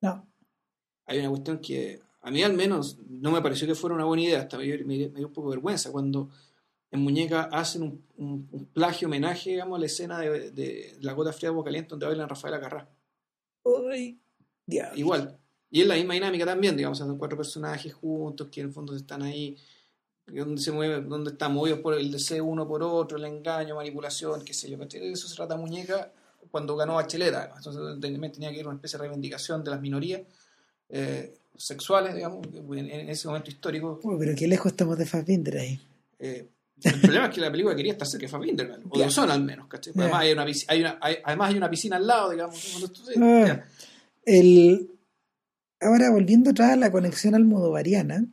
no. 0.01 0.25
Hay 1.05 1.19
una 1.19 1.29
cuestión 1.29 1.59
que 1.59 1.99
a 2.21 2.29
mí 2.31 2.43
al 2.43 2.53
menos 2.53 2.97
no 3.09 3.31
me 3.31 3.41
pareció 3.41 3.65
que 3.65 3.75
fuera 3.75 3.95
una 3.95 4.03
buena 4.05 4.23
idea, 4.23 4.41
hasta 4.41 4.57
me, 4.57 4.65
dio- 4.65 4.77
me 4.85 4.97
me 5.09 5.19
dio 5.19 5.27
un 5.27 5.33
poco 5.33 5.49
de 5.49 5.55
vergüenza 5.55 5.91
cuando 5.91 6.29
en 6.91 6.99
Muñeca 7.01 7.49
hacen 7.51 7.83
un, 7.83 8.03
un- 8.17 8.47
un 8.51 8.65
plagio 8.65 9.07
homenaje, 9.07 9.51
digamos, 9.51 9.77
a 9.77 9.79
la 9.79 9.85
escena 9.85 10.19
de, 10.19 10.51
de 10.51 10.97
La 11.01 11.13
Gota 11.13 11.33
Fría 11.33 11.49
de 11.49 11.53
Agua 11.53 11.63
Caliente 11.65 11.89
donde 11.89 12.05
bailan 12.05 12.29
Rafaela 12.29 12.59
Carrá. 12.59 12.87
Uy, 13.63 14.17
diablo. 14.65 14.97
Igual. 14.97 15.37
Y 15.69 15.81
es 15.81 15.87
la 15.87 15.95
misma 15.95 16.13
dinámica 16.13 16.45
también, 16.45 16.77
digamos, 16.77 16.97
son 16.97 17.17
cuatro 17.17 17.37
personajes 17.37 17.93
juntos 17.93 18.47
que 18.49 18.61
en 18.61 18.67
el 18.67 18.73
fondo 18.73 18.95
están 18.95 19.21
ahí, 19.21 19.57
donde 20.27 20.61
se 20.61 20.71
mueve, 20.71 21.01
donde 21.01 21.31
están 21.31 21.53
movidos 21.53 21.79
por 21.79 21.93
el 21.93 22.09
deseo 22.09 22.45
uno 22.45 22.65
por 22.67 22.81
otro, 22.83 23.17
el 23.17 23.25
engaño, 23.25 23.75
manipulación, 23.75 24.43
qué 24.45 24.53
sé 24.53 24.69
yo. 24.69 24.77
De 24.77 25.11
eso 25.11 25.27
se 25.27 25.35
trata 25.35 25.57
Muñeca 25.57 26.11
cuando 26.49 26.77
ganó 26.77 26.95
Bachelet, 26.95 27.33
además. 27.33 27.57
Entonces 27.57 27.99
también 27.99 28.31
tenía 28.31 28.49
que 28.51 28.59
ir 28.59 28.65
una 28.67 28.75
especie 28.75 28.97
de 28.97 29.03
reivindicación 29.03 29.61
de 29.63 29.71
las 29.71 29.81
minorías 29.81 30.21
eh, 30.87 31.37
sexuales, 31.57 32.15
digamos, 32.15 32.47
en, 32.53 32.89
en 32.89 33.09
ese 33.09 33.27
momento 33.27 33.49
histórico. 33.49 33.99
Uy, 34.03 34.15
pero 34.17 34.33
qué 34.37 34.47
lejos 34.47 34.71
estamos 34.71 34.97
de 34.97 35.05
Fassbinder 35.05 35.57
ahí. 35.57 35.81
Eh, 36.19 36.47
el 36.83 37.01
problema 37.01 37.25
es 37.27 37.33
que 37.35 37.41
la 37.41 37.51
película 37.51 37.75
quería 37.75 37.91
estar 37.93 38.07
cerca 38.07 38.25
de 38.25 38.31
Fassbinder, 38.31 38.79
o 38.89 38.97
de. 38.99 39.05
Ozón 39.05 39.31
al 39.31 39.43
menos, 39.43 39.67
¿cachai? 39.67 39.93
Porque 39.93 40.07
Ya. 40.09 40.15
Además, 40.17 40.21
hay 40.25 40.31
una, 40.33 40.45
pisci- 40.45 40.65
hay 40.67 40.79
una- 40.81 40.97
hay- 41.01 41.17
además 41.23 41.49
hay 41.49 41.57
una 41.57 41.69
piscina 41.69 41.95
al 41.97 42.07
lado, 42.07 42.29
digamos. 42.31 42.91
Ah. 43.17 43.43
ya. 43.47 43.65
El, 44.25 44.91
ahora, 45.81 46.11
volviendo 46.11 46.49
atrás 46.51 46.71
a 46.71 46.75
la 46.75 46.91
conexión 46.91 47.33
almodovariana, 47.35 48.25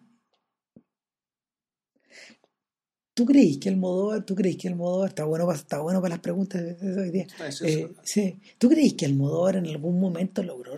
¿tú 3.15 3.25
creís 3.25 3.59
que 3.59 3.69
Almodóvar, 3.69 4.25
tú 4.25 4.35
creís 4.35 4.57
que 4.57 4.69
Almodóvar, 4.69 5.11
está 5.11 5.25
bueno, 5.25 5.47
para- 5.47 5.59
está 5.59 5.81
bueno 5.81 6.01
para 6.01 6.15
las 6.17 6.21
preguntas 6.21 6.61
de, 6.81 7.01
hoy 7.01 7.11
día, 7.11 7.27
eso, 7.47 7.65
Eh, 7.65 7.93
sí. 8.03 8.41
¿Tú 8.59 8.69
creís 8.69 8.95
que 8.95 9.07
Almodóvar 9.07 9.57
en 9.57 9.67
algún 9.67 10.01
momento 10.01 10.43
logró 10.43 10.75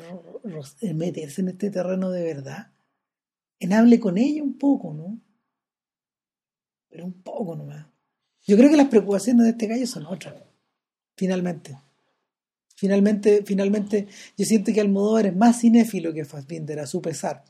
eh, 0.83 0.95
meterse 0.95 1.41
en 1.41 1.49
este 1.49 1.71
terreno 1.71 2.11
de 2.11 2.23
verdad? 2.23 2.71
En 3.59 3.73
hable 3.73 3.99
con 3.99 4.19
ella 4.19 4.43
un 4.43 4.59
poco, 4.59 4.93
¿no? 4.93 5.19
Pero 6.97 7.05
un 7.09 7.22
poco 7.22 7.55
nomás. 7.55 7.86
Yo 8.47 8.57
creo 8.57 8.70
que 8.70 8.76
las 8.78 8.88
preocupaciones 8.88 9.44
de 9.44 9.51
este 9.51 9.66
gallo 9.66 9.86
son 9.86 10.07
otras. 10.07 10.34
Finalmente. 11.14 11.76
Finalmente, 12.74 13.42
finalmente, 13.44 14.09
yo 14.34 14.44
siento 14.47 14.72
que 14.72 14.80
Almodóvar 14.80 15.26
es 15.26 15.36
más 15.36 15.61
cinéfilo 15.61 16.14
que 16.14 16.24
Fassbinder, 16.24 16.80
a 16.80 16.86
su 16.86 17.03
pesar. 17.03 17.44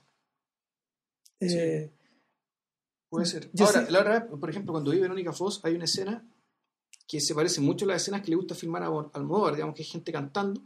Eh, 1.39 1.93
Puede 3.09 3.27
ser. 3.27 3.51
Ahora, 3.61 3.85
sé- 3.87 3.93
la 3.93 3.99
verdad, 4.03 4.29
por 4.29 4.51
ejemplo, 4.51 4.73
cuando 4.73 4.91
vi 4.91 4.99
Verónica 4.99 5.33
Foss, 5.33 5.61
hay 5.63 5.75
una 5.75 5.85
escena 5.85 6.25
que 7.07 7.21
se 7.21 7.37
parece 7.37 7.61
mucho 7.61 7.85
a 7.85 7.89
las 7.89 8.03
escenas 8.03 8.23
que 8.23 8.31
le 8.31 8.37
gusta 8.37 8.57
filmar 8.57 8.83
a 8.83 8.87
Almodóvar, 9.13 9.55
digamos 9.55 9.77
que 9.77 9.83
hay 9.83 9.89
gente 9.89 10.11
cantando, 10.11 10.61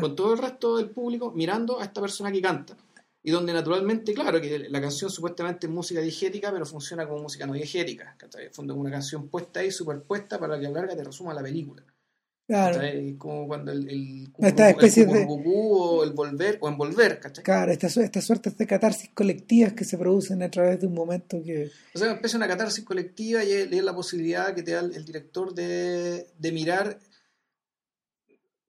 con 0.00 0.16
todo 0.16 0.32
el 0.32 0.38
resto 0.38 0.78
del 0.78 0.88
público 0.88 1.32
mirando 1.32 1.78
a 1.80 1.84
esta 1.84 2.00
persona 2.00 2.32
que 2.32 2.40
canta. 2.40 2.78
Y 3.26 3.32
donde 3.32 3.52
naturalmente, 3.52 4.14
claro, 4.14 4.40
que 4.40 4.68
la 4.68 4.80
canción 4.80 5.10
supuestamente 5.10 5.66
es 5.66 5.72
música 5.72 6.00
diegética, 6.00 6.52
pero 6.52 6.64
funciona 6.64 7.08
como 7.08 7.22
música 7.22 7.44
no 7.44 7.54
diegética. 7.54 8.16
En 8.22 8.40
el 8.40 8.50
fondo 8.50 8.72
es 8.72 8.78
una 8.78 8.90
canción 8.92 9.26
puesta 9.26 9.58
ahí, 9.58 9.72
superpuesta, 9.72 10.38
para 10.38 10.60
que 10.60 10.66
a 10.66 10.70
la 10.70 10.78
larga 10.82 10.94
te 10.94 11.02
resuma 11.02 11.34
la 11.34 11.42
película. 11.42 11.82
Claro. 12.46 12.76
¿cachai? 12.76 13.16
Como 13.16 13.48
cuando 13.48 13.72
el, 13.72 13.90
el, 13.90 14.32
Esta 14.38 14.70
especie 14.70 15.02
el 15.02 15.12
de- 15.12 15.26
o 15.28 16.04
el 16.04 16.12
volver, 16.12 16.58
o 16.60 16.68
envolver, 16.68 17.18
¿cachai? 17.18 17.42
Claro, 17.42 17.72
estas 17.72 17.96
estas 17.96 18.24
suertes 18.24 18.56
de 18.56 18.64
catarsis 18.64 19.10
colectivas 19.12 19.72
que 19.72 19.84
se 19.84 19.98
producen 19.98 20.40
a 20.44 20.48
través 20.48 20.80
de 20.80 20.86
un 20.86 20.94
momento 20.94 21.42
que... 21.42 21.72
O 21.96 21.98
sea, 21.98 22.12
empieza 22.12 22.36
una 22.36 22.46
catarsis 22.46 22.84
colectiva 22.84 23.42
y 23.42 23.50
es, 23.50 23.82
la 23.82 23.92
posibilidad 23.92 24.54
que 24.54 24.62
te 24.62 24.70
da 24.70 24.78
el, 24.82 24.94
el 24.94 25.04
director 25.04 25.52
de, 25.52 26.28
de 26.38 26.52
mirar, 26.52 27.00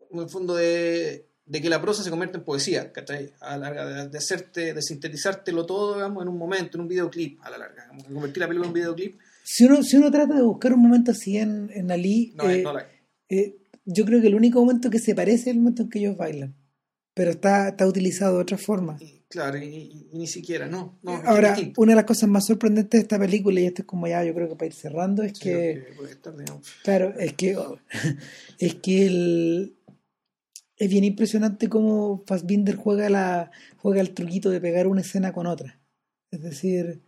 en 0.10 0.20
el 0.20 0.30
fondo, 0.30 0.56
de, 0.56 1.28
de 1.48 1.62
que 1.62 1.70
la 1.70 1.82
prosa 1.82 2.04
se 2.04 2.10
convierta 2.10 2.38
en 2.38 2.44
poesía, 2.44 2.92
¿cachai? 2.92 3.32
A 3.40 3.52
la 3.58 3.70
larga, 3.72 4.06
de, 4.08 4.18
hacerte, 4.18 4.74
de 4.74 4.82
sintetizártelo 4.82 5.66
todo, 5.66 5.96
digamos, 5.96 6.22
en 6.24 6.30
un 6.30 6.38
momento, 6.38 6.78
en 6.78 6.82
un 6.82 6.88
videoclip, 6.88 7.40
a 7.42 7.50
la 7.50 7.58
larga. 7.58 7.90
Convertir 8.12 8.40
la 8.42 8.48
película 8.48 8.66
en 8.66 8.70
un 8.70 8.74
videoclip, 8.74 9.20
Si 9.44 9.64
uno, 9.66 9.82
si 9.84 9.98
uno 9.98 10.12
trata 10.12 10.36
de 10.36 10.42
buscar 10.42 10.74
un 10.74 10.82
momento 10.82 11.12
así 11.12 11.38
en, 11.38 11.70
en 11.74 11.90
Ali, 11.92 12.34
no, 12.36 12.50
eh, 12.50 12.62
no 12.64 12.74
la 12.74 12.86
eh, 13.30 13.56
yo 13.86 14.04
creo 14.06 14.20
que 14.22 14.28
el 14.28 14.36
único 14.36 14.60
momento 14.60 14.90
que 14.90 15.00
se 15.00 15.16
parece 15.16 15.50
es 15.50 15.56
el 15.56 15.58
momento 15.60 15.84
en 15.84 15.90
que 15.90 16.00
ellos 16.00 16.18
bailan. 16.18 16.56
Pero 17.14 17.32
está, 17.32 17.70
está 17.70 17.88
utilizado 17.88 18.36
de 18.36 18.42
otra 18.44 18.58
forma. 18.58 18.98
y, 19.00 19.18
Claro, 19.30 19.58
y, 19.58 19.64
y- 19.66 20.10
y 20.14 20.18
ni 20.20 20.28
siquiera, 20.28 20.68
no. 20.68 21.00
Ahora, 21.26 21.58
una 21.78 21.92
de 21.94 21.96
las 21.98 22.06
cosas 22.06 22.30
más 22.30 22.46
sorprendentes 22.46 23.00
de 23.00 23.02
esta 23.04 23.20
película, 23.20 23.60
y 23.60 23.66
esto 23.66 23.82
es 23.82 23.86
como 23.86 24.08
ya 24.08 24.24
yo 24.24 24.34
creo 24.34 24.48
que 24.50 24.56
para 24.56 24.68
ir 24.68 24.74
cerrando, 24.74 25.24
es 25.24 25.34
Sí, 25.38 25.44
que... 25.44 25.84
estar, 26.10 26.34
Claro, 26.84 27.14
es 27.20 27.34
que, 27.34 27.58
es 28.60 28.76
que 28.76 29.06
el, 29.08 29.77
es 30.78 30.90
bien 30.90 31.04
impresionante 31.04 31.70
cómo 31.70 32.24
Fassbinder 32.26 32.76
juega, 32.76 33.10
la, 33.10 33.52
juega 33.78 34.02
el 34.02 34.14
truquito 34.14 34.50
de 34.50 34.62
pegar 34.62 34.88
una 34.88 35.02
escena 35.02 35.34
con 35.34 35.48
otra. 35.48 35.80
Es 36.30 36.42
decir, 36.42 37.02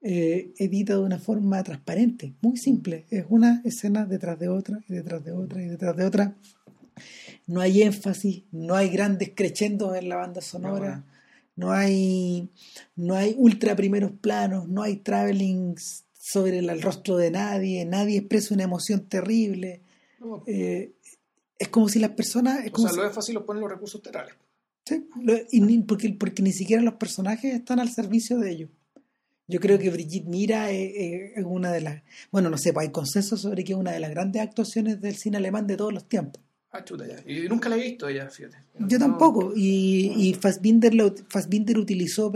eh, 0.00 0.52
edita 0.58 0.94
de 0.94 1.00
una 1.00 1.18
forma 1.18 1.62
transparente, 1.62 2.34
muy 2.40 2.56
simple. 2.56 3.06
Es 3.10 3.24
una 3.28 3.62
escena 3.64 4.04
detrás 4.06 4.38
de 4.38 4.48
otra, 4.48 4.80
y 4.88 4.94
detrás 4.94 5.24
de 5.24 5.32
otra, 5.32 5.62
y 5.62 5.68
detrás 5.68 5.96
de 5.96 6.04
otra. 6.04 6.36
No 7.46 7.60
hay 7.60 7.82
énfasis, 7.82 8.42
no 8.50 8.74
hay 8.74 8.88
grandes 8.88 9.30
crescendos 9.34 9.96
en 9.96 10.08
la 10.08 10.16
banda 10.16 10.40
sonora, 10.40 11.04
No, 11.54 11.66
no 11.66 11.72
hay, 11.72 12.48
no 12.96 13.14
hay 13.14 13.34
ultra 13.38 13.76
primeros 13.76 14.12
planos, 14.12 14.68
no 14.68 14.82
hay 14.82 14.96
travelings 14.96 16.04
sobre 16.12 16.58
el, 16.58 16.70
el 16.70 16.82
rostro 16.82 17.16
de 17.16 17.30
nadie, 17.30 17.84
nadie 17.84 18.18
expresa 18.18 18.54
una 18.54 18.64
emoción 18.64 19.06
terrible. 19.08 19.80
no. 20.18 20.42
Eh, 20.46 20.92
es 21.58 21.68
como 21.68 21.88
si 21.88 21.98
las 21.98 22.10
personas. 22.10 22.64
Es 22.64 22.72
O 22.74 22.78
sea, 22.78 22.90
si- 22.90 22.96
lo 22.96 23.04
énfasis 23.06 23.34
lo 23.34 23.44
ponen 23.46 23.60
los 23.62 23.70
recursos 23.70 24.00
teatrales. 24.02 24.34
sí, 24.84 25.06
lo- 25.20 25.36
y 25.50 25.60
ni- 25.60 25.78
porque, 25.82 26.10
porque 26.18 26.42
ni 26.42 26.52
siquiera 26.52 26.82
los 26.82 26.94
personajes 26.94 27.54
están 27.54 27.78
al 27.80 27.90
servicio 27.90 28.38
de 28.38 28.50
ellos. 28.50 28.70
Yo 29.48 29.60
creo 29.60 29.78
que 29.78 29.90
Brigitte 29.90 30.26
Mira 30.28 30.70
es, 30.70 30.92
es- 30.94 31.32
es 31.38 31.44
una 31.46 31.70
de 31.72 31.80
las. 31.82 32.02
Bueno, 32.30 32.48
no 32.50 32.56
sé, 32.58 32.72
pues 32.72 32.86
hay 32.86 32.92
consenso 32.92 33.36
sobre 33.36 33.64
que 33.64 33.72
es 33.72 33.78
una 33.78 33.92
de 33.92 34.00
las 34.00 34.10
grandes 34.10 34.40
actuaciones 34.42 35.00
del 35.00 35.16
cine 35.16 35.36
alemán 35.36 35.66
de 35.66 35.76
todos 35.76 35.92
los 35.92 36.08
tiempos. 36.08 36.42
Ah, 36.74 36.82
chuta, 36.82 37.04
ya. 37.06 37.16
Y 37.30 37.46
nunca 37.50 37.68
la 37.68 37.76
he 37.76 37.80
visto 37.82 38.08
ella, 38.08 38.30
fíjate. 38.30 38.56
Yo 38.78 38.98
tampoco. 38.98 39.52
Y, 39.54 40.10
y 40.16 40.32
Fassbinder, 40.32 40.94
lo- 40.94 41.14
Fassbinder 41.28 41.76
utilizó, 41.76 42.32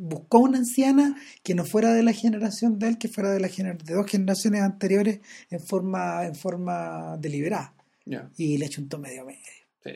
buscó 0.00 0.38
una 0.40 0.58
anciana 0.58 1.16
que 1.44 1.54
no 1.54 1.64
fuera 1.64 1.92
de 1.94 2.02
la 2.02 2.12
generación 2.12 2.80
de 2.80 2.88
él, 2.88 2.98
que 2.98 3.06
fuera 3.06 3.30
de, 3.30 3.38
la 3.38 3.48
gener- 3.48 3.80
de 3.80 3.94
dos 3.94 4.06
generaciones 4.10 4.62
anteriores 4.62 5.20
en 5.50 5.60
forma, 5.60 6.26
en 6.26 6.34
forma 6.34 7.16
deliberada. 7.20 7.72
Y 8.36 8.58
le 8.58 8.66
achuntó 8.66 8.98
medio 8.98 9.24
medio. 9.24 9.40
sí. 9.84 9.92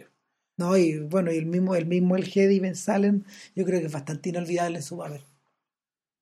¿no? 0.56 0.76
Y 0.76 0.98
bueno, 0.98 1.32
y 1.32 1.38
el 1.38 1.46
mismo, 1.46 1.74
el 1.74 1.86
mismo 1.86 2.14
El 2.16 2.24
Hedy 2.32 2.60
Ben 2.60 2.76
Salem, 2.76 3.24
yo 3.56 3.64
creo 3.64 3.80
que 3.80 3.86
es 3.86 3.92
bastante 3.92 4.28
inolvidable 4.28 4.76
en 4.76 4.82
su 4.82 4.98
papel. 4.98 5.22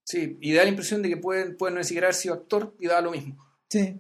Sí, 0.04 0.38
y 0.40 0.52
da 0.54 0.62
la 0.64 0.70
impresión 0.70 1.02
de 1.02 1.08
que 1.08 1.16
pueden, 1.16 1.56
pueden 1.56 1.76
no 1.76 1.84
siquiera 1.84 2.06
haber 2.08 2.14
sido 2.14 2.34
actor 2.34 2.74
y 2.80 2.86
da 2.86 3.00
lo 3.00 3.10
mismo. 3.12 3.36
Sí. 3.68 3.96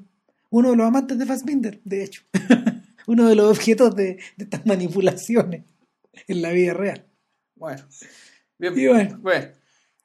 Uno 0.50 0.70
de 0.70 0.76
los 0.76 0.86
amantes 0.86 1.18
de 1.18 1.26
Fassbinder, 1.26 1.80
de 1.84 2.04
hecho. 2.04 2.22
Uno 3.06 3.28
de 3.28 3.34
los 3.36 3.50
objetos 3.56 3.94
de, 3.94 4.18
de 4.36 4.44
estas 4.44 4.66
manipulaciones 4.66 5.64
en 6.26 6.42
la 6.42 6.50
vida 6.52 6.74
real. 6.74 7.06
Bueno. 7.54 7.84
Bien, 8.58 8.78
Y 8.78 8.86
bueno. 8.88 9.18
bueno. 9.20 9.48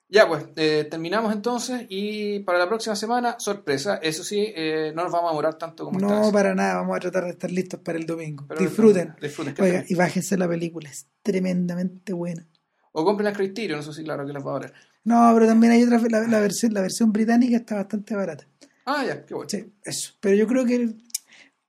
Ya 0.08 0.28
pues, 0.28 0.46
eh, 0.56 0.88
terminamos 0.90 1.34
entonces 1.34 1.86
y 1.90 2.40
para 2.42 2.60
la 2.60 2.68
próxima 2.68 2.96
semana, 2.96 3.38
sorpresa, 3.40 3.96
eso 4.04 4.24
sí, 4.24 4.38
eh, 4.56 4.92
no 4.96 5.04
nos 5.04 5.12
vamos 5.12 5.30
a 5.30 5.32
demorar 5.34 5.58
tanto 5.58 5.84
como 5.86 6.00
No, 6.00 6.32
para 6.32 6.54
nada, 6.54 6.76
vamos 6.76 6.96
a 6.96 7.00
tratar 7.00 7.24
de 7.24 7.32
estar 7.32 7.50
listos 7.52 7.80
para 7.80 7.98
el 7.98 8.06
domingo. 8.06 8.46
Pero, 8.48 8.62
Disfruten. 8.62 9.16
Disfruten. 9.20 9.56
Oiga, 9.60 9.84
y 9.88 9.96
bájense 9.96 10.38
la 10.38 10.48
película, 10.48 10.90
es 10.90 11.08
tremendamente 11.24 12.14
buena. 12.14 12.48
O 12.92 13.04
compren 13.04 13.28
el 13.30 13.36
Criterion, 13.36 13.80
eso 13.80 13.92
sí, 13.92 14.04
claro 14.04 14.26
que 14.28 14.32
les 14.34 14.46
va 14.46 14.52
a 14.52 14.54
valer. 14.54 14.74
No, 15.06 15.32
pero 15.34 15.48
también 15.48 15.74
hay 15.74 15.84
otra, 15.84 16.00
la, 16.10 16.28
la 16.28 16.40
versión, 16.40 16.74
la 16.74 16.82
versión 16.82 17.12
británica 17.12 17.58
está 17.58 17.76
bastante 17.76 18.16
barata. 18.16 18.48
Ah, 18.86 19.04
ya, 19.06 19.26
qué 19.26 19.34
bueno. 19.34 19.50
Sí, 19.50 19.74
eso. 19.84 20.14
Pero 20.20 20.36
yo 20.36 20.46
creo 20.48 20.66
que 20.66 20.94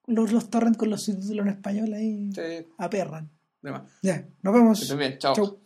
los, 0.07 0.31
los 0.33 0.51
torrent 0.51 0.77
con 0.77 0.91
los 0.91 1.03
subtítulos 1.05 1.47
en 1.47 1.53
español 1.53 1.93
ahí 1.95 2.31
Sí, 2.35 2.67
aperran. 2.79 3.31
de 3.63 3.73
más. 3.73 3.83
Ya, 4.03 4.27
nos 4.43 4.55
vemos. 4.55 4.97
Bien, 4.99 5.19
chao. 5.19 5.35
Chau. 5.35 5.59